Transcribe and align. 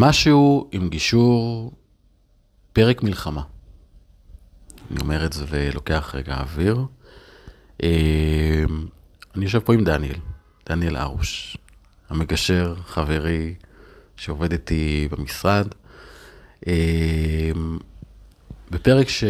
משהו 0.00 0.68
עם 0.72 0.88
גישור, 0.88 1.72
פרק 2.72 3.02
מלחמה. 3.02 3.42
אני 4.90 5.00
אומר 5.00 5.26
את 5.26 5.32
זה 5.32 5.44
ולוקח 5.48 6.14
רגע 6.14 6.34
אוויר. 6.34 6.84
אה, 7.82 8.64
אני 9.36 9.44
יושב 9.44 9.58
פה 9.58 9.74
עם 9.74 9.84
דניאל, 9.84 10.16
דניאל 10.68 10.96
ארוש, 10.96 11.56
המגשר, 12.08 12.74
חברי, 12.86 13.54
שעובד 14.16 14.52
איתי 14.52 15.08
במשרד. 15.10 15.68
אה, 16.66 17.50
בפרק 18.70 19.08
ש... 19.08 19.24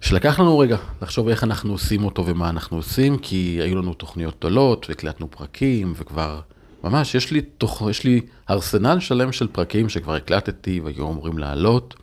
שלקח 0.00 0.40
לנו 0.40 0.58
רגע 0.58 0.76
לחשוב 1.02 1.28
איך 1.28 1.44
אנחנו 1.44 1.72
עושים 1.72 2.04
אותו 2.04 2.26
ומה 2.26 2.50
אנחנו 2.50 2.76
עושים, 2.76 3.18
כי 3.18 3.58
היו 3.62 3.76
לנו 3.76 3.94
תוכניות 3.94 4.36
גדולות 4.38 4.88
והקלטנו 4.88 5.30
פרקים 5.30 5.92
וכבר, 5.96 6.40
ממש, 6.84 7.14
יש 7.14 7.30
לי, 7.30 7.40
תוך, 7.42 7.82
יש 7.90 8.04
לי 8.04 8.20
ארסנל 8.50 9.00
שלם 9.00 9.32
של 9.32 9.48
פרקים 9.48 9.88
שכבר 9.88 10.14
הקלטתי 10.14 10.80
והיו 10.80 11.10
אמורים 11.10 11.38
לעלות. 11.38 11.94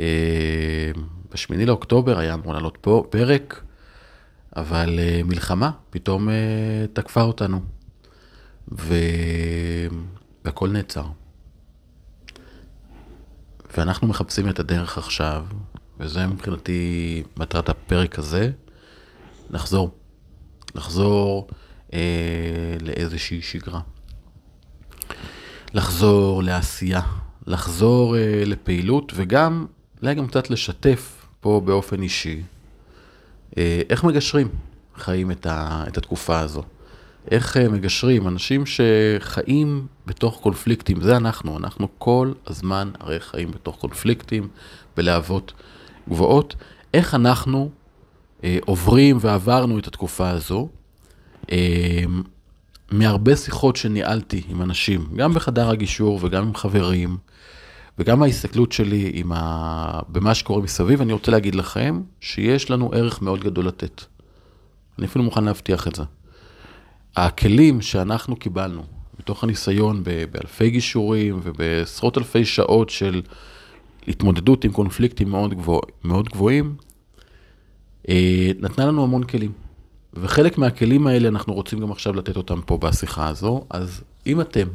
אה, 0.00 0.90
בשמיני 1.32 1.66
לאוקטובר 1.66 2.18
היה 2.18 2.34
אמור 2.34 2.52
לעלות 2.52 2.78
פה 2.80 3.04
פרק, 3.10 3.62
אבל 4.56 4.98
אה, 4.98 5.20
מלחמה 5.24 5.70
פתאום 5.90 6.28
אה, 6.28 6.34
תקפה 6.92 7.22
אותנו, 7.22 7.60
ו... 8.72 8.94
והכל 10.44 10.68
נעצר. 10.68 11.04
ואנחנו 13.76 14.06
מחפשים 14.06 14.48
את 14.48 14.58
הדרך 14.58 14.98
עכשיו, 14.98 15.46
וזה 16.00 16.26
מבחינתי 16.26 17.22
מטרת 17.36 17.68
הפרק 17.68 18.18
הזה, 18.18 18.50
לחזור. 19.50 19.90
לחזור 20.74 21.48
אה, 21.92 22.76
לאיזושהי 22.80 23.42
שגרה. 23.42 23.80
לחזור 25.74 26.42
לעשייה, 26.42 27.00
לחזור 27.46 28.16
אה, 28.16 28.42
לפעילות, 28.46 29.12
וגם, 29.16 29.66
אולי 30.02 30.14
גם 30.14 30.26
קצת 30.26 30.50
לשתף 30.50 31.26
פה 31.40 31.62
באופן 31.64 32.02
אישי, 32.02 32.42
אה, 33.58 33.80
איך 33.90 34.04
מגשרים 34.04 34.48
חיים 34.96 35.30
את, 35.30 35.46
ה, 35.46 35.84
את 35.88 35.98
התקופה 35.98 36.40
הזו. 36.40 36.62
איך 37.30 37.56
אה, 37.56 37.68
מגשרים, 37.68 38.28
אנשים 38.28 38.64
שחיים 38.66 39.86
בתוך 40.06 40.40
קונפליקטים, 40.40 41.00
זה 41.00 41.16
אנחנו, 41.16 41.58
אנחנו 41.58 41.88
כל 41.98 42.32
הזמן 42.46 42.90
הרי 43.00 43.20
חיים 43.20 43.50
בתוך 43.50 43.76
קונפליקטים, 43.76 44.48
בלהבות 44.96 45.52
גבוהות, 46.08 46.54
איך 46.94 47.14
אנחנו 47.14 47.70
אה, 48.44 48.58
עוברים 48.66 49.18
ועברנו 49.20 49.78
את 49.78 49.86
התקופה 49.86 50.30
הזו, 50.30 50.68
אה, 51.52 52.04
מהרבה 52.90 53.36
שיחות 53.36 53.76
שניהלתי 53.76 54.42
עם 54.48 54.62
אנשים, 54.62 55.06
גם 55.16 55.34
בחדר 55.34 55.70
הגישור 55.70 56.18
וגם 56.22 56.46
עם 56.46 56.54
חברים, 56.54 57.16
וגם 57.98 58.22
ההסתכלות 58.22 58.72
שלי 58.72 59.10
עם 59.14 59.32
ה... 59.32 60.00
במה 60.08 60.34
שקורה 60.34 60.62
מסביב, 60.62 61.00
אני 61.00 61.12
רוצה 61.12 61.30
להגיד 61.30 61.54
לכם 61.54 62.00
שיש 62.20 62.70
לנו 62.70 62.90
ערך 62.92 63.22
מאוד 63.22 63.40
גדול 63.40 63.66
לתת. 63.66 64.02
אני 64.98 65.06
אפילו 65.06 65.24
מוכן 65.24 65.44
להבטיח 65.44 65.88
את 65.88 65.94
זה. 65.94 66.02
הכלים 67.16 67.80
שאנחנו 67.80 68.36
קיבלנו, 68.36 68.82
מתוך 69.20 69.44
הניסיון 69.44 70.02
באלפי 70.30 70.70
גישורים 70.70 71.40
ובעשרות 71.42 72.18
אלפי 72.18 72.44
שעות 72.44 72.90
של 72.90 73.22
התמודדות 74.08 74.64
עם 74.64 74.72
קונפליקטים 74.72 75.28
מאוד, 75.30 75.54
גבוה, 75.54 75.80
מאוד 76.04 76.28
גבוהים, 76.28 76.76
אה, 78.08 78.50
נתנה 78.60 78.86
לנו 78.86 79.02
המון 79.02 79.24
כלים. 79.24 79.67
וחלק 80.14 80.58
מהכלים 80.58 81.06
האלה 81.06 81.28
אנחנו 81.28 81.54
רוצים 81.54 81.80
גם 81.80 81.92
עכשיו 81.92 82.12
לתת 82.12 82.36
אותם 82.36 82.60
פה 82.66 82.76
בשיחה 82.76 83.28
הזו, 83.28 83.64
אז 83.70 84.04
אם 84.26 84.40
אתם 84.40 84.68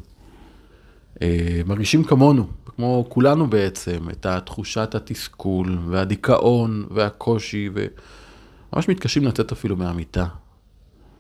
אה, 1.21 1.61
מרגישים 1.65 2.03
כמונו, 2.03 2.47
כמו 2.65 3.05
כולנו 3.09 3.47
בעצם, 3.47 4.09
את 4.09 4.25
התחושת 4.25 4.95
התסכול 4.95 5.79
והדיכאון 5.87 6.85
והקושי, 6.91 7.69
וממש 7.73 8.89
מתקשים 8.89 9.23
לצאת 9.23 9.51
אפילו 9.51 9.75
מהמיטה, 9.75 10.25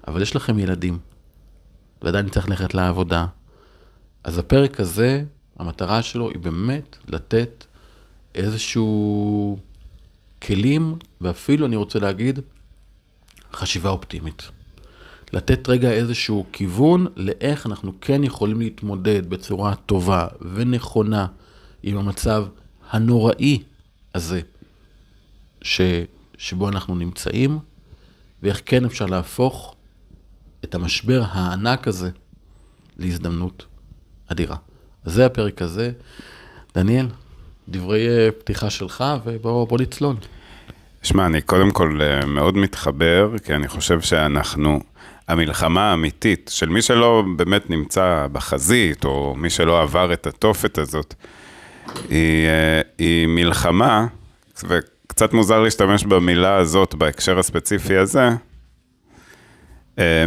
אבל 0.07 0.21
יש 0.21 0.35
לכם 0.35 0.59
ילדים, 0.59 0.97
ועדיין 2.01 2.29
צריך 2.29 2.49
ללכת 2.49 2.73
לעבודה, 2.73 3.25
אז 4.23 4.37
הפרק 4.37 4.79
הזה, 4.79 5.23
המטרה 5.59 6.01
שלו 6.01 6.29
היא 6.29 6.39
באמת 6.39 6.97
לתת 7.07 7.65
איזשהו 8.35 9.57
כלים, 10.41 10.95
ואפילו 11.21 11.65
אני 11.65 11.75
רוצה 11.75 11.99
להגיד, 11.99 12.39
חשיבה 13.55 13.89
אופטימית. 13.89 14.49
לתת 15.33 15.69
רגע 15.69 15.91
איזשהו 15.91 16.45
כיוון 16.51 17.07
לאיך 17.15 17.65
אנחנו 17.65 17.93
כן 18.01 18.23
יכולים 18.23 18.59
להתמודד 18.59 19.29
בצורה 19.29 19.75
טובה 19.75 20.27
ונכונה 20.53 21.27
עם 21.83 21.97
המצב 21.97 22.45
הנוראי 22.91 23.63
הזה 24.15 24.41
ש, 25.61 25.81
שבו 26.37 26.69
אנחנו 26.69 26.95
נמצאים, 26.95 27.59
ואיך 28.43 28.61
כן 28.65 28.85
אפשר 28.85 29.05
להפוך 29.05 29.75
את 30.63 30.75
המשבר 30.75 31.23
הענק 31.27 31.87
הזה 31.87 32.09
להזדמנות 32.97 33.65
אדירה. 34.27 34.57
אז 35.05 35.13
זה 35.13 35.25
הפרק 35.25 35.61
הזה. 35.61 35.91
דניאל, 36.75 37.07
דברי 37.69 38.07
אה, 38.07 38.31
פתיחה 38.31 38.69
שלך, 38.69 39.03
ובוא 39.25 39.77
נצלול. 39.79 40.15
שמע, 41.03 41.25
אני 41.25 41.41
קודם 41.41 41.71
כל 41.71 41.99
אה, 42.01 42.25
מאוד 42.25 42.57
מתחבר, 42.57 43.31
כי 43.43 43.53
אני 43.55 43.67
חושב 43.67 44.01
שאנחנו, 44.01 44.79
המלחמה 45.27 45.91
האמיתית 45.91 46.51
של 46.53 46.69
מי 46.69 46.81
שלא 46.81 47.23
באמת 47.35 47.69
נמצא 47.69 48.27
בחזית, 48.31 49.05
או 49.05 49.35
מי 49.37 49.49
שלא 49.49 49.81
עבר 49.81 50.13
את 50.13 50.27
התופת 50.27 50.77
הזאת, 50.77 51.13
היא, 52.09 52.47
אה, 52.47 52.81
היא 52.97 53.27
מלחמה, 53.27 54.07
וקצת 54.63 55.33
מוזר 55.33 55.59
להשתמש 55.59 56.03
במילה 56.03 56.55
הזאת 56.55 56.95
בהקשר 56.95 57.39
הספציפי 57.39 57.97
הזה, 57.97 58.29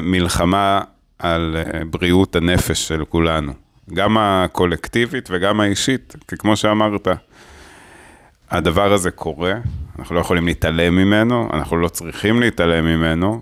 מלחמה 0.03 0.81
על 1.19 1.57
בריאות 1.91 2.37
הנפש 2.37 2.89
של 2.89 3.05
כולנו. 3.05 3.53
גם 3.95 4.17
הקולקטיבית 4.19 5.29
וגם 5.33 5.61
האישית, 5.61 6.17
כי 6.29 6.37
כמו 6.37 6.57
שאמרת, 6.57 7.09
הדבר 8.51 8.93
הזה 8.93 9.11
קורה, 9.11 9.55
אנחנו 9.99 10.15
לא 10.15 10.21
יכולים 10.21 10.47
להתעלם 10.47 10.97
ממנו, 10.97 11.49
אנחנו 11.53 11.77
לא 11.77 11.89
צריכים 11.89 12.41
להתעלם 12.41 12.85
ממנו, 12.85 13.41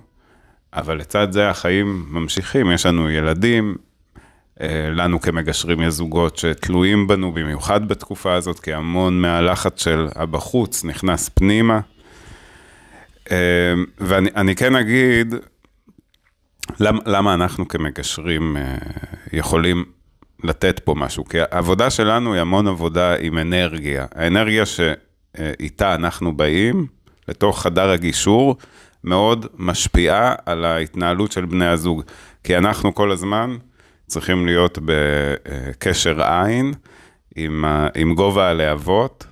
אבל 0.74 0.96
לצד 0.96 1.32
זה 1.32 1.50
החיים 1.50 2.06
ממשיכים, 2.08 2.72
יש 2.72 2.86
לנו 2.86 3.10
ילדים, 3.10 3.74
אה, 4.60 4.90
לנו 4.90 5.20
כמגשרים 5.20 5.82
יש 5.82 5.94
זוגות 5.94 6.36
שתלויים 6.36 7.06
בנו, 7.06 7.32
במיוחד 7.32 7.88
בתקופה 7.88 8.34
הזאת, 8.34 8.60
כי 8.60 8.74
המון 8.74 9.20
מהלחץ 9.20 9.82
של 9.82 10.08
הבחוץ 10.14 10.84
נכנס 10.84 11.28
פנימה. 11.28 11.80
אה, 13.30 13.36
ואני 13.98 14.56
כן 14.56 14.76
אגיד, 14.76 15.34
למה, 16.80 16.98
למה 17.06 17.34
אנחנו 17.34 17.68
כמגשרים 17.68 18.56
אה, 18.56 18.76
יכולים 19.32 19.84
לתת 20.44 20.80
פה 20.84 20.94
משהו, 20.94 21.24
כי 21.24 21.38
העבודה 21.40 21.90
שלנו 21.90 22.32
היא 22.32 22.40
המון 22.40 22.66
עבודה 22.68 23.16
עם 23.16 23.38
אנרגיה. 23.38 24.06
האנרגיה 24.14 24.66
שאיתה 25.36 25.94
אנחנו 25.94 26.36
באים 26.36 26.86
לתוך 27.28 27.62
חדר 27.62 27.90
הגישור, 27.90 28.56
מאוד 29.04 29.46
משפיעה 29.58 30.34
על 30.46 30.64
ההתנהלות 30.64 31.32
של 31.32 31.44
בני 31.44 31.66
הזוג. 31.66 32.02
כי 32.44 32.56
אנחנו 32.56 32.94
כל 32.94 33.10
הזמן 33.10 33.56
צריכים 34.06 34.46
להיות 34.46 34.78
בקשר 34.84 36.22
עין 36.22 36.72
עם, 37.36 37.64
עם 37.94 38.14
גובה 38.14 38.48
הלהבות, 38.48 39.26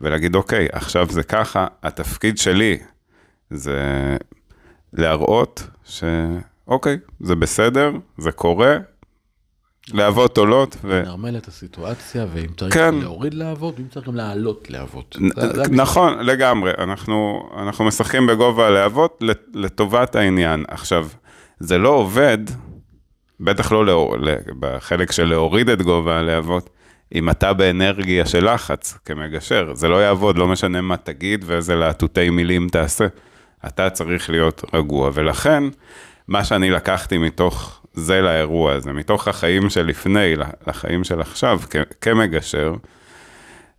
ולהגיד, 0.00 0.34
אוקיי, 0.34 0.68
עכשיו 0.72 1.06
זה 1.10 1.22
ככה, 1.22 1.66
התפקיד 1.82 2.38
שלי 2.38 2.78
זה 3.50 4.16
להראות 4.92 5.66
שאוקיי, 5.84 6.98
זה 7.20 7.34
בסדר, 7.34 7.92
זה 8.18 8.32
קורה, 8.32 8.76
להבות 9.92 10.38
עולות. 10.38 10.76
ו... 10.84 11.02
לנרמל 11.04 11.36
את 11.36 11.48
הסיטואציה, 11.48 12.26
ואם 12.34 12.48
צריך 12.56 12.74
כן. 12.74 12.94
להוריד 12.94 13.34
להבות, 13.34 13.74
ואם 13.78 13.88
צריך 13.88 14.06
גם 14.06 14.14
לעלות 14.14 14.70
להבות. 14.70 15.16
נ- 15.20 15.80
נכון, 15.80 16.18
לגמרי. 16.18 16.72
אנחנו, 16.78 17.48
אנחנו 17.56 17.84
משחקים 17.84 18.26
בגובה 18.26 18.66
הלהבות 18.66 19.22
לטובת 19.54 20.16
העניין. 20.16 20.64
עכשיו, 20.68 21.08
זה 21.60 21.78
לא 21.78 21.88
עובד, 21.88 22.38
בטח 23.40 23.72
לא 23.72 23.86
לאור, 23.86 24.16
בחלק 24.60 25.12
של 25.12 25.24
להוריד 25.24 25.68
את 25.68 25.82
גובה 25.82 26.18
הלהבות, 26.18 26.70
אם 27.14 27.30
אתה 27.30 27.52
באנרגיה 27.52 28.26
של 28.26 28.52
לחץ 28.54 28.98
כמגשר. 29.04 29.70
זה 29.74 29.88
לא 29.88 29.96
יעבוד, 30.02 30.38
לא 30.38 30.48
משנה 30.48 30.80
מה 30.80 30.96
תגיד 30.96 31.44
ואיזה 31.46 31.74
להטוטי 31.76 32.30
מילים 32.30 32.68
תעשה. 32.68 33.06
אתה 33.66 33.90
צריך 33.90 34.30
להיות 34.30 34.64
רגוע, 34.74 35.10
ולכן, 35.14 35.64
מה 36.28 36.44
שאני 36.44 36.70
לקחתי 36.70 37.18
מתוך 37.18 37.77
זה 37.94 38.20
לאירוע 38.20 38.72
הזה, 38.72 38.92
מתוך 38.92 39.28
החיים 39.28 39.70
שלפני 39.70 40.34
לחיים 40.66 41.04
של 41.04 41.20
עכשיו, 41.20 41.60
כמגשר, 42.00 42.74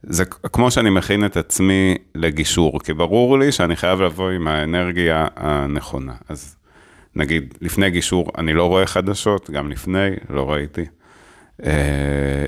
זה 0.03 0.25
כמו 0.25 0.71
שאני 0.71 0.89
מכין 0.89 1.25
את 1.25 1.37
עצמי 1.37 1.95
לגישור, 2.15 2.79
כי 2.83 2.93
ברור 2.93 3.39
לי 3.39 3.51
שאני 3.51 3.75
חייב 3.75 4.01
לבוא 4.01 4.29
עם 4.29 4.47
האנרגיה 4.47 5.27
הנכונה. 5.35 6.13
אז 6.29 6.55
נגיד, 7.15 7.57
לפני 7.61 7.89
גישור 7.89 8.31
אני 8.37 8.53
לא 8.53 8.65
רואה 8.65 8.85
חדשות, 8.85 9.49
גם 9.49 9.71
לפני 9.71 10.09
לא 10.29 10.51
ראיתי. 10.51 10.85
אה, 11.65 12.45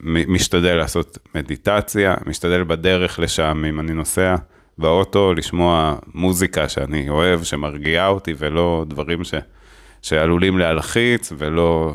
משתדל 0.00 0.74
לעשות 0.74 1.18
מדיטציה, 1.34 2.14
משתדל 2.26 2.64
בדרך 2.64 3.18
לשם, 3.18 3.64
אם 3.68 3.80
אני 3.80 3.92
נוסע 3.92 4.36
באוטו, 4.78 5.34
לשמוע 5.34 5.96
מוזיקה 6.14 6.68
שאני 6.68 7.08
אוהב, 7.08 7.42
שמרגיעה 7.42 8.08
אותי, 8.08 8.34
ולא 8.38 8.84
דברים 8.88 9.24
ש, 9.24 9.34
שעלולים 10.02 10.58
להלחיץ, 10.58 11.32
ולא... 11.38 11.94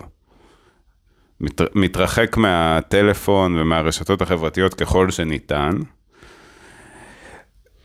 מת, 1.39 1.61
מתרחק 1.75 2.37
מהטלפון 2.37 3.59
ומהרשתות 3.59 4.21
החברתיות 4.21 4.73
ככל 4.73 5.11
שניתן. 5.11 5.71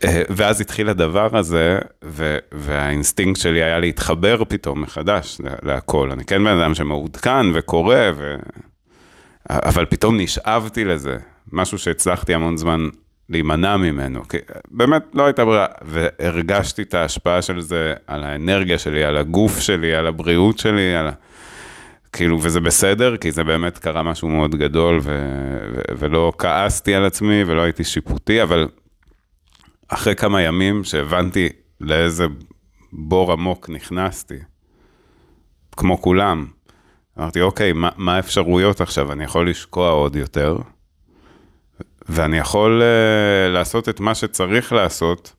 אה, 0.05 0.23
ואז 0.29 0.61
התחיל 0.61 0.89
הדבר 0.89 1.37
הזה, 1.39 1.79
ו- 2.05 2.39
והאינסטינקט 2.53 3.41
שלי 3.41 3.63
היה 3.63 3.79
להתחבר 3.81 4.43
פתאום 4.49 4.83
מחדש 4.83 5.37
לה- 5.45 5.55
להכל. 5.63 6.11
אני 6.13 6.25
כן 6.25 6.45
בן 6.45 6.59
אדם 6.59 6.75
שמעודכן 6.75 7.47
וקורא, 7.55 7.97
ו... 8.17 8.37
אבל 9.51 9.85
פתאום 9.85 10.17
נשאבתי 10.21 10.85
לזה, 10.85 11.17
משהו 11.53 11.79
שהצלחתי 11.79 12.35
המון 12.35 12.57
זמן 12.57 12.89
להימנע 13.29 13.77
ממנו. 13.77 14.29
כי 14.29 14.37
באמת 14.71 15.03
לא 15.15 15.27
הייתה 15.27 15.45
ברירה, 15.45 15.67
והרגשתי 15.83 16.83
את 16.83 16.95
ההשפעה 16.95 17.43
של 17.43 17.61
זה 17.61 17.95
על 18.07 18.25
האנרגיה 18.25 18.79
שלי, 18.79 19.05
על 19.05 19.17
הגוף 19.17 19.61
שלי, 19.61 19.95
על 19.95 20.07
הבריאות 20.07 20.59
שלי, 20.59 20.97
על 20.97 21.07
ה... 21.07 21.13
כאילו, 22.13 22.39
וזה 22.43 22.61
בסדר, 22.61 23.17
כי 23.17 23.33
זה 23.33 23.45
באמת 23.45 23.79
קרה 23.79 24.03
משהו 24.03 24.29
מאוד 24.29 24.55
גדול, 24.55 24.99
ו- 25.03 25.59
ו- 25.75 25.99
ולא 25.99 26.33
כעסתי 26.39 26.95
על 26.95 27.05
עצמי 27.05 27.45
ולא 27.47 27.63
הייתי 27.63 27.85
שיפוטי, 27.85 28.43
אבל 28.43 28.69
אחרי 29.89 30.17
כמה 30.17 30.43
ימים 30.43 30.85
שהבנתי 30.85 31.49
לאיזה 31.81 32.27
בור 32.93 33.33
עמוק 33.33 33.71
נכנסתי, 33.71 34.39
כמו 35.77 36.03
כולם, 36.03 36.47
אמרתי, 37.19 37.41
אוקיי, 37.41 37.73
מה, 37.73 37.89
מה 37.97 38.17
האפשרויות 38.17 38.81
עכשיו? 38.81 39.13
אני 39.13 39.25
יכול 39.25 39.51
לשקוע 39.51 39.91
עוד 39.91 40.17
יותר, 40.17 40.59
ואני 42.09 42.39
יכול 42.39 42.83
uh, 42.83 43.53
לעשות 43.53 43.89
את 43.89 44.01
מה 44.01 44.15
שצריך 44.15 44.73
לעשות, 44.73 45.33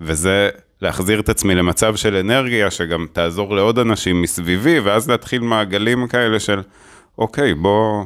וזה 0.00 0.48
להחזיר 0.82 1.20
את 1.20 1.28
עצמי 1.28 1.54
למצב 1.54 1.96
של 1.96 2.16
אנרגיה 2.16 2.70
שגם 2.70 3.06
תעזור 3.12 3.56
לעוד 3.56 3.78
אנשים 3.78 4.22
מסביבי, 4.22 4.80
ואז 4.80 5.10
להתחיל 5.10 5.42
מעגלים 5.42 6.06
כאלה 6.08 6.40
של, 6.40 6.60
אוקיי, 7.18 7.54
בואו 7.54 8.04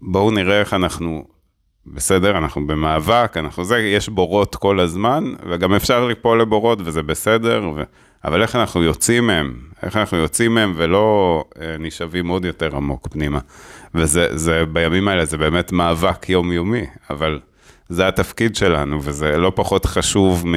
בוא 0.00 0.32
נראה 0.32 0.60
איך 0.60 0.74
אנחנו 0.74 1.24
בסדר, 1.86 2.38
אנחנו 2.38 2.66
במאבק, 2.66 3.32
אנחנו 3.36 3.64
זה, 3.64 3.78
יש 3.78 4.08
בורות 4.08 4.56
כל 4.56 4.80
הזמן, 4.80 5.24
וגם 5.50 5.74
אפשר 5.74 6.06
ליפול 6.06 6.40
לבורות 6.40 6.78
וזה 6.84 7.02
בסדר, 7.02 7.70
ו... 7.76 7.82
אבל 8.26 8.42
איך 8.42 8.56
אנחנו 8.56 8.82
יוצאים 8.82 9.26
מהם, 9.26 9.56
איך 9.82 9.96
אנחנו 9.96 10.18
יוצאים 10.18 10.54
מהם 10.54 10.72
ולא 10.76 11.44
אה, 11.60 11.76
נשאבים 11.78 12.28
עוד 12.28 12.44
יותר 12.44 12.76
עמוק 12.76 13.08
פנימה. 13.08 13.38
וזה 13.94 14.36
זה, 14.36 14.64
בימים 14.72 15.08
האלה 15.08 15.24
זה 15.24 15.36
באמת 15.38 15.72
מאבק 15.72 16.28
יומיומי, 16.28 16.86
אבל 17.10 17.40
זה 17.88 18.08
התפקיד 18.08 18.56
שלנו, 18.56 19.02
וזה 19.02 19.36
לא 19.36 19.52
פחות 19.54 19.86
חשוב 19.86 20.46
מ... 20.46 20.54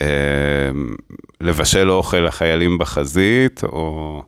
אה, 0.00 0.06
לבשל 1.40 1.90
אוכל 1.90 2.16
לחיילים 2.16 2.78
בחזית, 2.78 3.64
או 3.64 4.22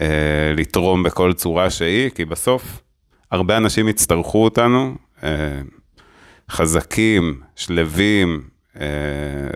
אה, 0.00 0.52
לתרום 0.56 1.02
בכל 1.02 1.32
צורה 1.32 1.70
שהיא, 1.70 2.10
כי 2.10 2.24
בסוף 2.24 2.80
הרבה 3.30 3.56
אנשים 3.56 3.88
יצטרכו 3.88 4.44
אותנו, 4.44 4.94
אה, 5.22 5.60
חזקים, 6.50 7.40
שלווים, 7.56 8.42
אה, 8.80 8.86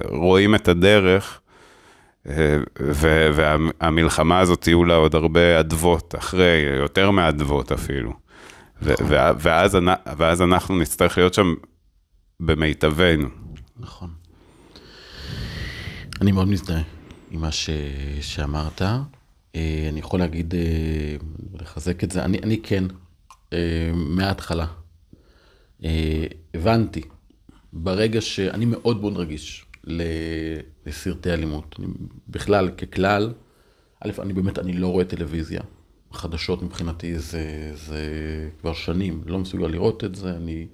רואים 0.05 0.55
את 0.55 0.69
הדרך, 0.69 1.41
והמלחמה 3.35 4.39
הזאת 4.39 4.67
יהיו 4.67 4.85
לה 4.85 4.95
עוד 4.95 5.15
הרבה 5.15 5.61
אדוות 5.61 6.15
אחרי, 6.19 6.65
יותר 6.81 7.11
מאדוות 7.11 7.73
אפילו. 7.73 8.13
ו- 8.83 8.95
ואז, 9.39 9.79
ואז 10.17 10.43
אנחנו 10.43 10.79
נצטרך 10.79 11.19
להיות 11.19 11.35
שם 11.35 11.55
במיטבנו. 12.41 13.29
נכון. 13.77 14.11
אני 16.21 16.33
מאוד 16.33 16.49
מזדהה 16.49 16.83
עם 17.31 17.41
מה 17.41 17.53
ש... 17.53 17.71
שאמרת. 18.21 18.83
אה, 18.83 19.87
אני 19.89 19.99
יכול 20.01 20.21
להגיד, 20.21 20.55
אה, 20.55 21.17
לחזק 21.61 22.05
את 22.05 22.11
זה, 22.11 22.25
אני, 22.25 22.39
אני 22.43 22.61
כן, 22.63 22.85
אה, 23.53 23.91
מההתחלה. 23.95 24.67
הבנתי, 26.55 27.03
ברגע 27.73 28.21
שאני 28.21 28.65
מאוד 28.65 29.01
מאוד 29.01 29.17
רגיש 29.17 29.65
לסרטי 30.87 31.33
אלימות. 31.33 31.77
אני, 31.79 31.87
בכלל, 32.29 32.71
ככלל, 32.71 33.33
א', 34.01 34.11
אני 34.19 34.33
באמת, 34.33 34.59
אני 34.59 34.73
לא 34.73 34.89
רואה 34.89 35.05
טלוויזיה. 35.05 35.61
חדשות 36.13 36.63
מבחינתי 36.63 37.19
זה, 37.19 37.73
זה 37.75 38.01
כבר 38.61 38.73
שנים, 38.73 39.23
לא 39.27 39.39
מסוגל 39.39 39.67
לראות 39.67 40.05
את 40.05 40.15
זה, 40.15 40.31
אני, 40.31 40.67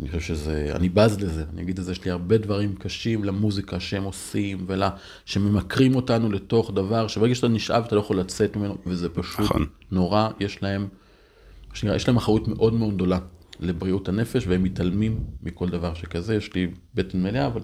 אני 0.00 0.08
חושב 0.08 0.20
שזה, 0.20 0.72
אני 0.74 0.88
בז 0.88 1.20
לזה, 1.20 1.44
אני 1.52 1.62
אגיד 1.62 1.78
את 1.78 1.84
זה, 1.84 1.92
יש 1.92 2.04
לי 2.04 2.10
הרבה 2.10 2.38
דברים 2.38 2.74
קשים 2.74 3.24
למוזיקה 3.24 3.80
שהם 3.80 4.04
עושים, 4.04 4.64
ולה, 4.66 4.90
שממכרים 5.24 5.94
אותנו 5.94 6.32
לתוך 6.32 6.70
דבר, 6.74 7.08
שברגע 7.08 7.34
שאתה 7.34 7.48
נשאב 7.48 7.84
אתה 7.84 7.94
לא 7.94 8.00
יכול 8.00 8.20
לצאת 8.20 8.56
ממנו, 8.56 8.76
וזה 8.86 9.08
פשוט 9.08 9.40
נכון. 9.40 9.66
נורא, 9.90 10.28
יש 10.40 10.62
להם, 10.62 10.88
שנקרא, 11.72 11.96
יש 11.96 12.08
להם 12.08 12.16
אחריות 12.16 12.48
מאוד 12.48 12.74
מאוד 12.74 12.94
גדולה 12.94 13.18
לבריאות 13.60 14.08
הנפש, 14.08 14.46
והם 14.46 14.62
מתעלמים 14.62 15.20
מכל 15.42 15.68
דבר 15.68 15.94
שכזה, 15.94 16.34
יש 16.34 16.54
לי 16.54 16.70
בטן 16.94 17.22
מלאה, 17.22 17.46
אבל 17.46 17.60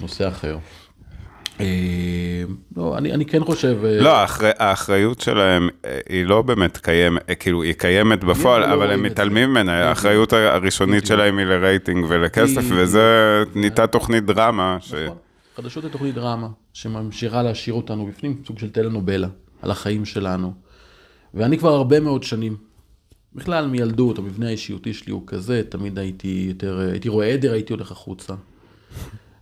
נושא 0.00 0.28
אחר. 0.28 0.58
אה, 1.60 2.44
לא, 2.76 2.98
אני, 2.98 3.12
אני 3.12 3.26
כן 3.26 3.44
חושב... 3.44 3.78
אה, 3.84 4.00
לא, 4.00 4.16
האחרי, 4.16 4.50
האחריות 4.58 5.20
שלהם 5.20 5.68
אה, 5.84 5.98
היא 6.08 6.24
לא 6.26 6.42
באמת 6.42 6.76
קיימת, 6.76 7.22
כאילו 7.40 7.62
היא 7.62 7.72
קיימת 7.72 8.24
בפועל, 8.24 8.66
לא 8.66 8.74
אבל 8.74 8.90
הם. 8.90 9.02
מתעלמים 9.02 9.50
ממנה, 9.50 9.88
האחריות 9.88 10.32
הראשונית. 10.32 11.06
שלהם 11.06 11.38
היא 11.38 11.46
לרייטינג 11.46 12.04
ולכסף. 12.08 12.62
וזה 12.68 13.42
נהייתה 13.54 13.86
תוכנית 13.86 14.24
דרמה, 14.24 14.76
ש... 14.80 14.94
נכון. 14.94 15.16
חדשות 15.56 15.82
זה 15.82 15.88
תוכנית 15.88 16.14
דרמה, 16.14 16.48
שממשיכה 16.72 17.42
להשאיר 17.42 17.74
אותנו 17.74 18.06
בפנים, 18.06 18.42
סוג 18.46 18.58
של 18.58 18.70
טלנובלה, 18.70 19.28
על 19.62 19.70
החיים 19.70 20.04
שלנו. 20.04 20.52
ואני 21.34 21.58
כבר 21.58 21.72
הרבה 21.72 22.00
מאוד 22.00 22.22
שנים, 22.22 22.56
בכלל 23.34 23.66
מילדות, 23.66 24.18
המבנה 24.18 24.46
האישיותי 24.46 24.94
שלי 24.94 25.12
הוא 25.12 25.22
כזה, 25.26 25.62
תמיד 25.68 25.98
הייתי 25.98 26.44
יותר, 26.48 26.78
הייתי 26.78 27.08
רואה 27.08 27.26
עדר, 27.26 27.52
הייתי 27.52 27.72
הולך 27.72 27.92
החוצה. 27.92 28.34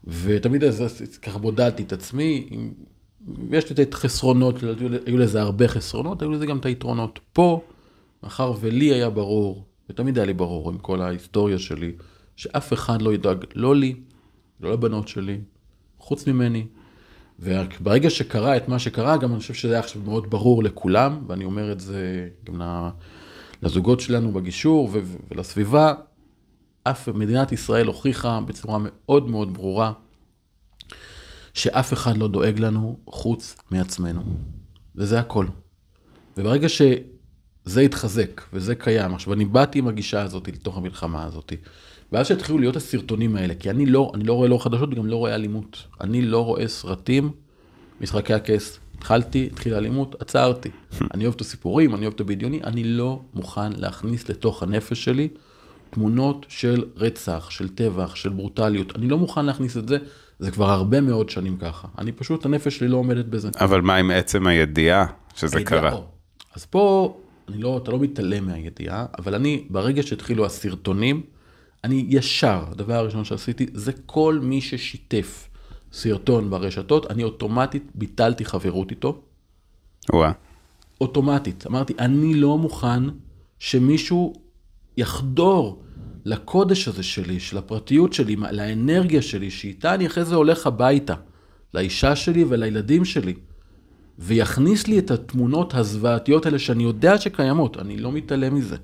ותמיד 0.05 0.65
אז, 0.65 1.03
ככה 1.23 1.39
בודדתי 1.39 1.83
את 1.83 1.93
עצמי, 1.93 2.49
יש 3.51 3.71
לי 3.71 3.83
את 3.83 3.95
החסרונות, 3.95 4.57
היו, 5.07 5.19
לזה 5.19 5.41
הרבה 5.41 5.69
חסרונות, 5.69 6.23
היו 6.23 6.31
לזה 6.31 6.47
גם 6.47 6.59
את 6.59 6.67
היתרונות. 6.67 7.19
פה, 7.33 7.61
מאחר 8.23 8.53
ולי 8.61 8.95
היה 8.95 9.11
ברור, 9.11 9.65
ותמיד 9.91 10.19
היה 10.19 10.27
לי 10.27 10.33
ברור 10.35 10.71
עם 10.71 10.79
כל 10.79 11.01
ההיסטוריה 11.01 11.59
שלי, 11.59 11.93
שאף 12.37 12.73
אחד 12.73 13.03
לא 13.03 13.15
ידאג, 13.15 13.45
לא 13.55 13.77
לי, 13.77 13.95
לא 14.61 14.73
לבנות 14.73 15.09
שלי, 15.09 15.41
חוץ 15.99 16.27
ממני. 16.27 16.67
וברגע 17.39 18.11
שקרה 18.11 18.57
את 18.57 18.69
מה 18.69 18.79
שקרה, 18.79 19.17
גם 19.17 19.33
אני 19.33 19.41
חושב 19.41 19.55
שזה 19.55 19.73
היה 19.73 19.79
עכשיו 19.79 20.03
מאוד 20.05 20.31
ברור 20.31 20.63
לכולם, 20.63 21.25
ואני 21.27 21.45
אומר 21.45 21.73
את 21.73 21.81
זה 21.81 22.29
גם 22.45 22.61
לזוגות 23.63 24.01
שלנו 24.01 24.33
בגישור 24.33 24.91
ולסביבה, 25.31 25.95
אף 26.91 27.09
מדינת 27.09 27.53
ישראל 27.53 27.87
הוכיחה 27.87 28.41
בצורה 28.41 28.79
מאוד 28.81 29.29
מאוד 29.29 29.55
ברורה, 29.55 29.93
שאף 31.55 31.93
אחד 31.93 32.17
לא 32.17 32.29
דואג 32.29 32.61
לנו 32.61 32.99
חוץ 33.07 33.57
מעצמנו. 33.71 34.23
וזה 34.97 35.19
הכל. 35.19 35.47
וברגע 36.37 36.69
שזה 36.69 37.81
התחזק 37.81 38.43
וזה 38.53 38.75
קיים, 38.75 39.15
עכשיו 39.15 39.33
אני 39.33 39.45
באתי 39.45 39.79
עם 39.79 39.89
הגישה 39.89 40.23
הזאת 40.23 40.49
לתוך 40.49 40.77
המלחמה 40.77 41.25
הזאת, 41.25 41.53
ואז 42.13 42.27
שהתחילו 42.27 42.59
להיות 42.59 42.77
הסרטונים 42.77 43.37
האלה, 43.37 43.55
כי 43.55 43.71
אני 43.71 43.87
לא, 43.87 44.13
אני 44.15 44.25
לא 44.25 44.35
רואה 44.35 44.49
לא 44.49 44.59
חדשות 44.65 44.93
וגם 44.93 45.07
לא 45.07 45.17
רואה 45.17 45.35
אלימות. 45.35 45.85
אני 46.01 46.23
לא 46.23 46.45
רואה 46.45 46.69
סרטים, 46.69 47.31
משחקי 48.01 48.35
הכס. 48.35 48.79
התחלתי, 48.99 49.49
התחילה 49.53 49.79
אלימות, 49.79 50.23
עצרתי. 50.23 50.69
אני 51.15 51.25
אוהב 51.25 51.35
את 51.35 51.41
הסיפורים, 51.41 51.95
אני 51.95 52.03
אוהב 52.03 52.15
את 52.15 52.21
הבדיוני, 52.21 52.61
אני 52.65 52.85
לא 52.85 53.21
מוכן 53.35 53.73
להכניס 53.73 54.29
לתוך 54.29 54.63
הנפש 54.63 55.05
שלי 55.05 55.29
תמונות 55.91 56.47
של 56.49 56.85
רצח, 56.97 57.51
של 57.51 57.69
טבח, 57.69 58.15
של 58.15 58.29
ברוטליות. 58.29 58.97
אני 58.97 59.09
לא 59.09 59.19
מוכן 59.19 59.45
להכניס 59.45 59.77
את 59.77 59.89
זה, 59.89 59.99
זה 60.39 60.51
כבר 60.51 60.71
הרבה 60.71 61.01
מאוד 61.01 61.31
שנים 61.31 61.57
ככה. 61.57 61.89
אני 61.99 62.13
פשוט, 62.13 62.45
הנפש 62.45 62.77
שלי 62.77 62.89
לא 62.89 62.97
עומדת 62.97 63.25
בזה. 63.25 63.51
אבל 63.61 63.81
מה 63.81 63.97
עם 63.97 64.11
עצם 64.11 64.47
הידיעה 64.47 65.07
שזה 65.35 65.59
הידיעה, 65.59 65.81
קרה? 65.81 65.93
או. 65.93 66.05
אז 66.55 66.65
פה, 66.65 67.17
אני 67.49 67.59
לא, 67.59 67.81
אתה 67.83 67.91
לא 67.91 67.99
מתעלם 67.99 68.47
מהידיעה, 68.47 69.07
אבל 69.19 69.35
אני, 69.35 69.65
ברגע 69.71 70.03
שהתחילו 70.03 70.47
הסרטונים, 70.47 71.23
אני 71.85 72.07
ישר, 72.09 72.65
הדבר 72.71 72.95
הראשון 72.95 73.25
שעשיתי, 73.25 73.67
זה 73.73 73.93
כל 74.07 74.39
מי 74.43 74.61
ששיתף 74.61 75.49
סרטון 75.93 76.51
ברשתות, 76.51 77.11
אני 77.11 77.25
אוטומטית 77.25 77.91
ביטלתי 77.95 78.45
חברות 78.45 78.91
איתו, 78.91 79.21
וואה. 80.13 80.33
אוטומטית. 81.01 81.67
אמרתי, 81.67 81.95
אני 81.99 82.35
לא 82.35 82.59
מוכן 82.59 83.03
שמישהו 83.59 84.33
יחדור 84.99 85.83
לקודש 86.25 86.89
הזה 86.89 87.03
שלי, 87.03 87.41
של 87.41 87.59
הפרטיות 87.59 88.13
שלי, 88.13 88.37
לאנרגיה 88.37 89.23
שלי, 89.23 89.51
שאיתה 89.51 89.95
אני 89.95 90.07
אחרי 90.07 90.25
זה 90.25 90.35
הולך 90.35 90.67
הביתה, 90.67 91.15
לאישה 91.75 92.17
שלי 92.17 92.45
ולילדים 92.49 93.05
שלי. 93.05 93.35
ויכניס 94.19 94.87
לי 94.87 94.99
את 94.99 95.11
התמונות 95.11 95.75
הזוועתיות 95.75 96.47
האלה 96.47 96.59
שאני 96.59 96.83
יודע 96.83 97.19
שקיימות, 97.19 97.77
אני 97.77 97.97
לא 97.97 98.13
מתעלם 98.13 98.55
מזה. 98.55 98.77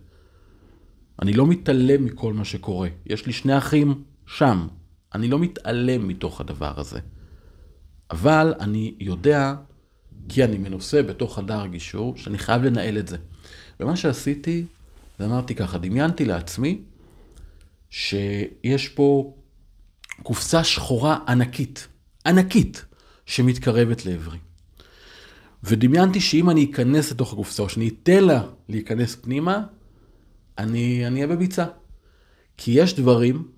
אני 1.23 1.33
לא 1.33 1.47
מתעלם 1.47 2.05
מכל 2.05 2.33
מה 2.33 2.45
שקורה. 2.45 2.89
יש 3.07 3.27
לי 3.27 3.33
שני 3.33 3.59
אחים 3.59 4.03
שם, 4.27 4.67
אני 5.15 5.29
לא 5.29 5.39
מתעלם 5.39 6.09
מתוך 6.09 6.41
הדבר 6.41 6.73
הזה. 6.77 6.99
אבל 8.11 8.55
אני 8.61 8.95
יודע, 9.01 9.55
כי 10.29 10.45
אני 10.45 10.59
מנוסה 10.59 11.03
בתוך 11.03 11.37
חדר 11.37 11.61
הגישור, 11.61 12.17
שאני 12.17 12.39
חייב 12.39 12.63
לנהל 12.63 12.99
את 12.99 13.09
זה. 13.09 13.17
ומה 13.81 13.97
שעשיתי, 13.97 14.65
זה 15.19 15.25
אמרתי 15.25 15.55
ככה, 15.55 15.79
דמיינתי 15.79 16.25
לעצמי 16.25 16.83
שיש 17.91 18.89
פה 18.89 19.35
קופסה 20.23 20.65
שחורה 20.65 21.19
ענקית, 21.29 21.89
ענקית, 22.27 22.85
שמתקרבת 23.27 24.07
לעברי. 24.07 24.39
ודמיינתי 25.65 26.21
שאם 26.21 26.51
אני 26.51 26.71
אכנס 26.73 27.11
לתוך 27.11 27.33
הקופסה, 27.33 27.63
או 27.63 27.69
שאני 27.69 27.89
אתן 27.89 28.25
לה 28.25 28.43
להיכנס 28.69 29.17
פנימה, 29.17 29.63
אני 30.59 31.05
אהיה 31.13 31.27
בביצה. 31.27 31.65
כי 32.57 32.71
יש 32.71 32.97
דברים, 32.97 33.49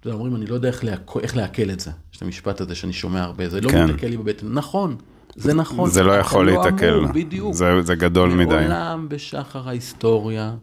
אתה 0.00 0.08
יודע, 0.08 0.18
אומרים, 0.18 0.36
אני 0.36 0.46
לא 0.46 0.54
יודע 0.54 0.68
איך, 0.68 0.84
לעק... 0.84 1.10
איך 1.22 1.36
לעכל 1.36 1.70
את 1.70 1.80
זה. 1.80 1.90
יש 2.12 2.16
את 2.16 2.22
המשפט 2.22 2.60
הזה 2.60 2.74
שאני 2.74 2.92
שומע 2.92 3.22
הרבה, 3.22 3.48
זה 3.48 3.60
לא 3.60 3.70
כן. 3.70 3.84
מתעכל 3.84 4.06
לי 4.06 4.16
בבטן. 4.16 4.52
נכון, 4.52 4.96
זה 5.36 5.54
נכון. 5.54 5.90
זה 5.90 6.02
לא 6.02 6.12
יכול 6.12 6.50
להתעכל. 6.50 6.98
אמור, 6.98 7.12
בדיוק. 7.12 7.54
זה, 7.54 7.82
זה 7.82 7.94
גדול 7.94 8.30
מדי. 8.30 8.44
מעולם 8.44 9.06
בשחר 9.08 9.68
ההיסטוריה, 9.68 10.54